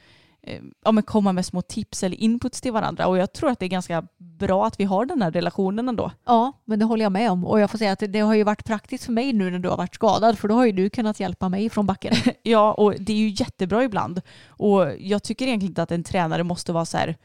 ja, 0.85 0.91
men 0.91 1.03
komma 1.03 1.33
med 1.33 1.45
små 1.45 1.61
tips 1.61 2.03
eller 2.03 2.17
inputs 2.17 2.61
till 2.61 2.71
varandra 2.71 3.07
och 3.07 3.17
jag 3.17 3.33
tror 3.33 3.49
att 3.49 3.59
det 3.59 3.65
är 3.65 3.69
ganska 3.69 4.07
bra 4.17 4.65
att 4.67 4.79
vi 4.79 4.83
har 4.83 5.05
den 5.05 5.21
här 5.21 5.31
relationen 5.31 5.89
ändå. 5.89 6.11
Ja, 6.25 6.53
men 6.65 6.79
det 6.79 6.85
håller 6.85 7.05
jag 7.05 7.11
med 7.11 7.31
om. 7.31 7.45
Och 7.45 7.59
jag 7.59 7.71
får 7.71 7.77
säga 7.77 7.91
att 7.91 8.03
det 8.09 8.19
har 8.19 8.33
ju 8.35 8.43
varit 8.43 8.65
praktiskt 8.65 9.03
för 9.05 9.11
mig 9.11 9.33
nu 9.33 9.51
när 9.51 9.59
du 9.59 9.69
har 9.69 9.77
varit 9.77 9.95
skadad 9.95 10.37
för 10.39 10.47
då 10.47 10.55
har 10.55 10.65
ju 10.65 10.71
du 10.71 10.89
kunnat 10.89 11.19
hjälpa 11.19 11.49
mig 11.49 11.69
från 11.69 11.85
backen. 11.85 12.13
Ja 12.43 12.73
och 12.73 12.93
det 12.99 13.13
är 13.13 13.17
ju 13.17 13.29
jättebra 13.29 13.83
ibland 13.83 14.21
och 14.47 14.85
jag 14.99 15.23
tycker 15.23 15.47
egentligen 15.47 15.71
inte 15.71 15.83
att 15.83 15.91
en 15.91 16.03
tränare 16.03 16.43
måste 16.43 16.73
vara 16.73 16.85
så 16.85 16.97
här 16.97 17.15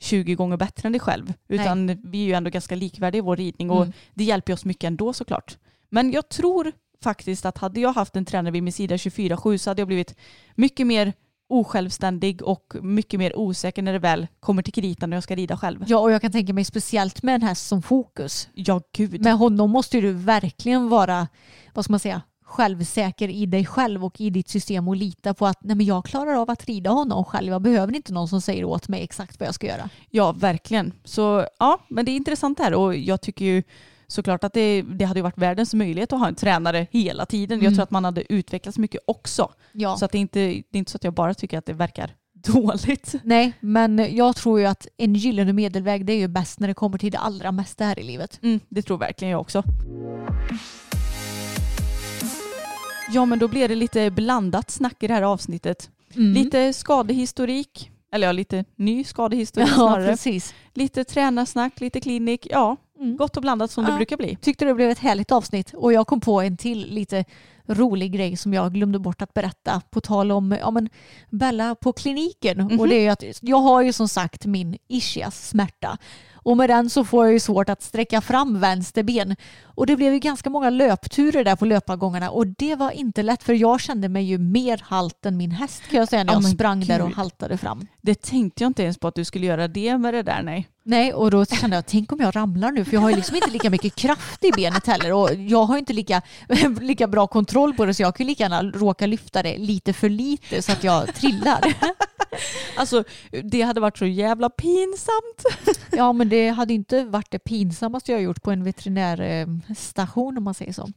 20 0.00 0.34
gånger 0.34 0.56
bättre 0.56 0.86
än 0.86 0.92
dig 0.92 1.00
själv 1.00 1.32
utan 1.48 1.86
vi 2.10 2.22
är 2.22 2.26
ju 2.26 2.32
ändå 2.32 2.50
ganska 2.50 2.74
likvärdiga 2.74 3.18
i 3.18 3.22
vår 3.22 3.36
ridning 3.36 3.70
och 3.70 3.82
Mm. 3.82 3.92
det 4.14 4.24
hjälper 4.24 4.52
oss 4.52 4.64
mycket 4.64 4.84
ändå 4.84 5.12
såklart. 5.12 5.58
Men 5.88 6.12
jag 6.12 6.28
tror 6.28 6.72
faktiskt 7.02 7.46
att 7.46 7.58
hade 7.58 7.80
jag 7.80 7.92
haft 7.92 8.16
en 8.16 8.24
tränare 8.24 8.52
vid 8.52 8.62
min 8.62 8.72
sida 8.72 8.96
24-7 8.96 9.58
så 9.58 9.70
hade 9.70 9.80
jag 9.80 9.86
blivit 9.88 10.14
mycket 10.54 10.86
mer 10.86 11.12
osjälvständig 11.50 12.42
och 12.42 12.74
mycket 12.82 13.20
mer 13.20 13.36
osäker 13.36 13.82
när 13.82 13.92
det 13.92 13.98
väl 13.98 14.26
kommer 14.40 14.62
till 14.62 14.72
kritan 14.72 15.10
när 15.10 15.16
jag 15.16 15.24
ska 15.24 15.34
rida 15.34 15.56
själv. 15.56 15.84
Ja, 15.86 15.98
och 15.98 16.10
jag 16.10 16.20
kan 16.20 16.32
tänka 16.32 16.52
mig 16.52 16.64
speciellt 16.64 17.22
med 17.22 17.34
en 17.34 17.42
häst 17.42 17.66
som 17.66 17.82
fokus. 17.82 18.48
Ja, 18.54 18.80
gud. 18.92 19.20
Med 19.20 19.34
honom 19.34 19.70
måste 19.70 20.00
du 20.00 20.12
verkligen 20.12 20.88
vara, 20.88 21.28
vad 21.74 21.84
ska 21.84 21.92
man 21.92 22.00
säga, 22.00 22.22
självsäker 22.50 23.28
i 23.28 23.46
dig 23.46 23.66
själv 23.66 24.04
och 24.04 24.20
i 24.20 24.30
ditt 24.30 24.48
system 24.48 24.88
och 24.88 24.96
lita 24.96 25.34
på 25.34 25.46
att 25.46 25.64
nej 25.64 25.76
men 25.76 25.86
jag 25.86 26.04
klarar 26.04 26.34
av 26.34 26.50
att 26.50 26.64
rida 26.64 26.90
honom 26.90 27.24
själv. 27.24 27.52
Jag 27.52 27.62
behöver 27.62 27.96
inte 27.96 28.12
någon 28.12 28.28
som 28.28 28.40
säger 28.40 28.64
åt 28.64 28.88
mig 28.88 29.02
exakt 29.02 29.40
vad 29.40 29.46
jag 29.46 29.54
ska 29.54 29.66
göra. 29.66 29.90
Ja, 30.10 30.32
verkligen. 30.32 30.92
Så 31.04 31.46
ja, 31.58 31.78
men 31.88 32.04
det 32.04 32.10
är 32.10 32.16
intressant 32.16 32.58
det 32.58 32.64
här 32.64 32.74
och 32.74 32.96
jag 32.96 33.20
tycker 33.20 33.44
ju 33.44 33.62
såklart 34.10 34.44
att 34.44 34.52
det, 34.52 34.82
det 34.82 35.04
hade 35.04 35.22
varit 35.22 35.38
världens 35.38 35.74
möjlighet 35.74 36.12
att 36.12 36.18
ha 36.18 36.28
en 36.28 36.34
tränare 36.34 36.86
hela 36.90 37.26
tiden. 37.26 37.58
Jag 37.58 37.64
Mm. 37.66 37.74
tror 37.74 37.82
att 37.82 37.90
man 37.90 38.04
hade 38.04 38.32
utvecklats 38.32 38.78
mycket 38.78 39.00
också. 39.06 39.52
Ja. 39.72 39.96
Så 39.96 40.04
att 40.04 40.12
det, 40.12 40.18
är 40.18 40.20
inte, 40.20 40.40
det 40.40 40.72
är 40.72 40.78
inte 40.78 40.90
så 40.92 40.96
att 40.96 41.04
jag 41.04 41.14
bara 41.14 41.34
tycker 41.34 41.58
att 41.58 41.66
det 41.66 41.72
verkar 41.72 42.10
dåligt. 42.32 43.14
Nej, 43.24 43.52
men 43.60 44.16
jag 44.16 44.36
tror 44.36 44.60
ju 44.60 44.66
att 44.66 44.86
en 44.96 45.14
gyllene 45.14 45.52
medelväg 45.52 46.06
det 46.06 46.12
är 46.12 46.18
ju 46.18 46.28
bäst 46.28 46.60
när 46.60 46.68
det 46.68 46.74
kommer 46.74 46.98
till 46.98 47.12
det 47.12 47.18
allra 47.18 47.52
mesta 47.52 47.84
här 47.84 47.98
i 47.98 48.02
livet. 48.02 48.38
Mm, 48.42 48.60
det 48.68 48.82
tror 48.82 48.98
verkligen 48.98 49.32
jag 49.32 49.40
också. 49.40 49.62
Ja, 53.12 53.24
men 53.24 53.38
då 53.38 53.48
blir 53.48 53.68
det 53.68 53.74
lite 53.74 54.10
blandat 54.10 54.70
snack 54.70 55.02
i 55.02 55.06
det 55.06 55.14
här 55.14 55.22
avsnittet. 55.22 55.90
Mm. 56.16 56.32
Lite 56.32 56.72
skadehistorik, 56.72 57.90
eller 58.12 58.26
ja, 58.26 58.32
lite 58.32 58.64
ny 58.76 59.04
skadehistorik 59.04 59.68
Ja, 59.68 59.74
snarare. 59.74 60.06
precis. 60.06 60.54
Lite 60.74 61.04
tränarsnack, 61.04 61.80
lite 61.80 62.00
klinik. 62.00 62.46
Ja, 62.50 62.76
Mm. 63.00 63.16
gott 63.16 63.36
och 63.36 63.42
blandat 63.42 63.70
som 63.70 63.84
det 63.84 63.90
Ja. 63.90 63.96
brukar 63.96 64.16
bli. 64.16 64.36
Tyckte 64.40 64.64
det 64.64 64.74
blev 64.74 64.90
ett 64.90 64.98
härligt 64.98 65.32
avsnitt 65.32 65.72
och 65.74 65.92
jag 65.92 66.06
kom 66.06 66.20
på 66.20 66.40
en 66.40 66.56
till 66.56 66.86
lite 66.94 67.24
rolig 67.66 68.12
grej 68.12 68.36
som 68.36 68.54
jag 68.54 68.72
glömde 68.74 68.98
bort 68.98 69.22
att 69.22 69.34
berätta 69.34 69.82
på 69.90 70.00
tal 70.00 70.32
om 70.32 70.56
ja, 70.60 70.70
men 70.70 70.88
Bella 71.30 71.74
på 71.74 71.92
kliniken. 71.92 72.80
Och 72.80 72.88
det 72.88 73.06
är 73.06 73.10
att 73.10 73.24
jag 73.40 73.56
har 73.56 73.82
ju 73.82 73.92
som 73.92 74.08
sagt 74.08 74.46
min 74.46 74.78
ischias 74.88 75.48
smärta 75.48 75.98
och 76.42 76.56
med 76.56 76.70
den 76.70 76.90
så 76.90 77.04
får 77.04 77.24
jag 77.26 77.32
ju 77.32 77.40
svårt 77.40 77.68
att 77.68 77.82
sträcka 77.82 78.20
fram 78.20 78.60
vänster 78.60 79.02
ben. 79.02 79.36
Och 79.64 79.86
det 79.86 79.96
blev 79.96 80.12
ju 80.12 80.18
ganska 80.18 80.50
många 80.50 80.70
löpturer 80.70 81.44
där 81.44 81.56
på 81.56 81.64
löpargångarna 81.64 82.30
och 82.30 82.46
det 82.46 82.74
var 82.74 82.90
inte 82.90 83.22
lätt 83.22 83.42
för 83.42 83.52
jag 83.52 83.80
kände 83.80 84.08
mig 84.08 84.24
ju 84.24 84.38
mer 84.38 84.82
halt 84.84 85.26
än 85.26 85.36
min 85.36 85.50
häst 85.50 85.82
kan 85.90 85.98
jag 85.98 86.08
säga 86.08 86.24
när 86.24 86.32
Ja, 86.32 86.36
jag 86.36 86.42
men 86.42 86.52
sprang 86.52 86.80
där 86.80 87.02
och 87.02 87.10
haltade 87.10 87.56
fram. 87.58 87.86
Det 88.00 88.22
tänkte 88.22 88.64
jag 88.64 88.68
inte 88.70 88.82
ens 88.82 88.98
på 88.98 89.08
att 89.08 89.14
du 89.14 89.24
skulle 89.24 89.46
göra 89.46 89.68
det 89.68 89.98
med 89.98 90.14
det 90.14 90.22
där, 90.22 90.42
nej. 90.42 90.68
Nej, 90.82 91.12
och 91.12 91.30
då 91.30 91.44
kände 91.44 91.76
jag, 91.76 91.86
tänk 91.86 92.12
om 92.12 92.20
jag 92.20 92.36
ramlar 92.36 92.72
nu, 92.72 92.84
för 92.84 92.92
jag 92.94 93.00
har 93.00 93.10
ju 93.10 93.16
liksom 93.16 93.36
inte 93.36 93.50
lika 93.50 93.70
mycket 93.70 93.94
kraft 93.94 94.44
i 94.44 94.50
benet 94.52 94.86
heller 94.86 95.12
och 95.12 95.34
jag 95.34 95.64
har 95.64 95.78
inte 95.78 95.92
lika, 95.92 96.22
lika 96.80 97.06
bra 97.06 97.26
kontroll 97.26 97.74
på 97.74 97.84
det 97.84 97.94
så 97.94 98.02
jag 98.02 98.16
kan 98.16 98.26
ju 98.26 98.30
lika 98.30 98.42
gärna 98.42 98.62
råka 98.62 99.06
lyfta 99.06 99.42
det 99.42 99.58
lite 99.58 99.92
för 99.92 100.08
lite 100.08 100.62
så 100.62 100.72
att 100.72 100.84
jag 100.84 101.14
trillar. 101.14 101.60
Alltså, 102.76 103.04
det 103.44 103.62
hade 103.62 103.80
varit 103.80 103.98
så 103.98 104.06
jävla 104.06 104.50
pinsamt. 104.50 105.44
Ja, 105.92 106.12
men 106.12 106.28
det 106.28 106.48
hade 106.48 106.74
inte 106.74 107.04
varit 107.04 107.30
det 107.30 107.38
pinsammaste 107.38 108.12
jag 108.12 108.22
gjort 108.22 108.42
på 108.42 108.50
en 108.50 108.64
veterinärstation 108.64 110.38
om 110.38 110.44
man 110.44 110.54
säger 110.54 110.72
så. 110.72 110.88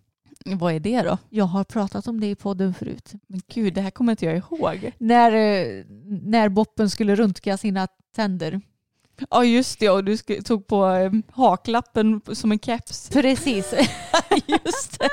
Vad 0.45 0.73
är 0.73 0.79
det 0.79 1.01
då? 1.01 1.17
Jag 1.29 1.45
har 1.45 1.63
pratat 1.63 2.07
om 2.07 2.19
det 2.19 2.27
i 2.27 2.35
podden 2.35 2.73
förut. 2.73 3.11
Men 3.27 3.41
gud, 3.53 3.73
det 3.73 3.81
här 3.81 3.91
kommer 3.91 4.11
inte 4.11 4.25
jag 4.25 4.37
ihåg. 4.37 4.91
När, 4.97 5.31
eh, 5.31 5.85
när 6.21 6.49
Boppen 6.49 6.89
skulle 6.89 7.15
röntga 7.15 7.57
sina 7.57 7.87
tänder. 8.15 8.61
Ja, 9.29 9.45
just 9.45 9.79
det. 9.79 9.89
Och 9.89 10.03
du 10.03 10.17
tog 10.17 10.67
på 10.67 10.87
eh, 10.87 11.11
haklappen 11.31 12.21
som 12.33 12.51
en 12.51 12.59
keps. 12.59 13.09
Precis. 13.09 13.73
just 14.47 14.99
det. 14.99 15.09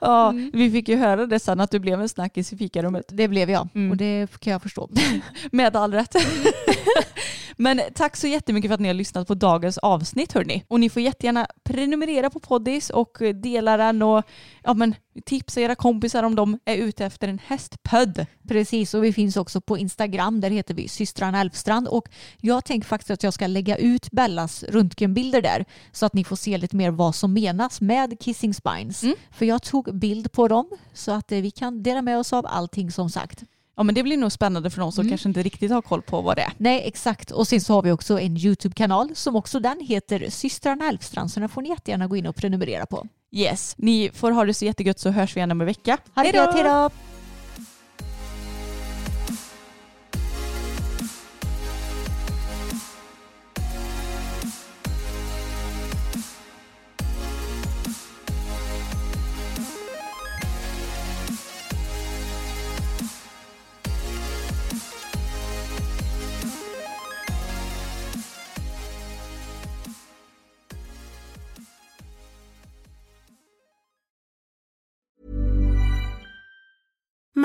Ja, 0.00 0.34
vi 0.52 0.70
fick 0.70 0.88
ju 0.88 0.96
höra 0.96 1.26
det 1.26 1.38
sen 1.38 1.60
att 1.60 1.70
du 1.70 1.78
blev 1.78 2.00
en 2.00 2.08
snackis 2.08 2.52
i 2.52 2.56
fikarummet. 2.56 3.04
Det 3.08 3.28
blev 3.28 3.50
jag 3.50 3.68
Mm. 3.74 3.90
och 3.90 3.96
det 3.96 4.38
kan 4.40 4.52
jag 4.52 4.62
förstå. 4.62 4.88
Med 5.52 5.76
all 5.76 5.92
rätt. 5.94 6.16
Men 7.56 7.80
tack 7.94 8.16
så 8.16 8.26
jättemycket 8.26 8.68
för 8.68 8.74
att 8.74 8.80
ni 8.80 8.88
har 8.88 8.94
lyssnat 8.94 9.28
på 9.28 9.34
dagens 9.34 9.78
avsnitt 9.78 10.32
hörni. 10.32 10.64
Och 10.68 10.80
ni 10.80 10.90
får 10.90 11.02
jättegärna 11.02 11.46
prenumerera 11.64 12.30
på 12.30 12.40
Poddis 12.40 12.90
och 12.90 13.18
dela 13.34 13.76
den 13.76 14.02
och 14.02 14.24
ja, 14.64 14.74
men, 14.74 14.94
tipsa 15.24 15.60
era 15.60 15.74
kompisar 15.74 16.22
om 16.22 16.34
de 16.34 16.58
är 16.64 16.76
ute 16.76 17.04
efter 17.04 17.28
en 17.28 17.38
hästpödd. 17.46 18.26
Precis, 18.48 18.94
och 18.94 19.04
vi 19.04 19.12
finns 19.12 19.36
också 19.36 19.60
på 19.60 19.78
Instagram. 19.78 20.40
Där 20.40 20.50
heter 20.50 20.74
vi 20.74 20.88
systrarna 20.88 21.40
Elfstrand. 21.40 21.88
Och 21.88 22.08
jag 22.40 22.64
tänker 22.64 22.88
faktiskt 22.88 23.10
att 23.10 23.22
jag 23.22 23.34
ska 23.34 23.46
lägga 23.46 23.76
ut 23.76 24.10
Bellas 24.10 24.62
röntgenbilder 24.62 25.42
där 25.42 25.64
så 25.92 26.06
att 26.06 26.14
ni 26.14 26.24
får 26.24 26.36
se 26.36 26.58
lite 26.58 26.76
mer 26.76 26.90
vad 26.90 27.14
som 27.14 27.32
menas 27.32 27.80
med 27.80 28.20
kissing 28.20 28.54
spines. 28.54 29.02
Mm. 29.02 29.16
För 29.30 29.46
jag 29.46 29.62
tog 29.62 29.98
bild 29.98 30.32
på 30.32 30.48
dem 30.48 30.70
så 30.92 31.12
att 31.12 31.32
eh, 31.32 31.40
vi 31.40 31.50
kan 31.50 31.82
dela 31.82 32.02
med 32.02 32.18
oss 32.18 32.32
av 32.32 32.46
allting 32.46 32.90
som 32.90 33.10
sagt. 33.10 33.44
Ja 33.76 33.82
men 33.82 33.94
det 33.94 34.02
blir 34.02 34.16
nog 34.16 34.32
spännande 34.32 34.70
för 34.70 34.80
de 34.80 34.92
som 34.92 35.02
Mm. 35.02 35.10
kanske 35.10 35.28
inte 35.28 35.42
riktigt 35.42 35.70
har 35.70 35.82
koll 35.82 36.02
på 36.02 36.20
vad 36.20 36.36
det 36.36 36.42
är. 36.42 36.52
Nej, 36.56 36.82
exakt. 36.84 37.30
Och 37.30 37.48
sen 37.48 37.60
så 37.60 37.72
har 37.74 37.82
vi 37.82 37.92
också 37.92 38.20
en 38.20 38.36
YouTube-kanal 38.36 39.10
som 39.14 39.36
också 39.36 39.60
den 39.60 39.80
heter 39.80 40.30
systrarna 40.30 40.88
Elfstrand. 40.88 41.30
Så 41.30 41.40
den 41.40 41.48
får 41.48 41.62
ni 41.62 41.68
jättegärna 41.68 42.06
gå 42.06 42.16
in 42.16 42.26
och 42.26 42.36
prenumerera 42.36 42.86
på. 42.86 43.06
Yes, 43.32 43.74
ni 43.78 44.10
får 44.14 44.30
ha 44.30 44.44
det 44.44 44.54
så 44.54 44.64
jättegött 44.64 44.98
så 44.98 45.10
hörs 45.10 45.36
vi 45.36 45.38
igen 45.40 45.50
om 45.50 45.60
en 45.60 45.66
vecka. 45.66 45.98
Ha 46.14 46.22
det 46.22 46.28
gött, 46.36 46.54
hej 46.54 46.62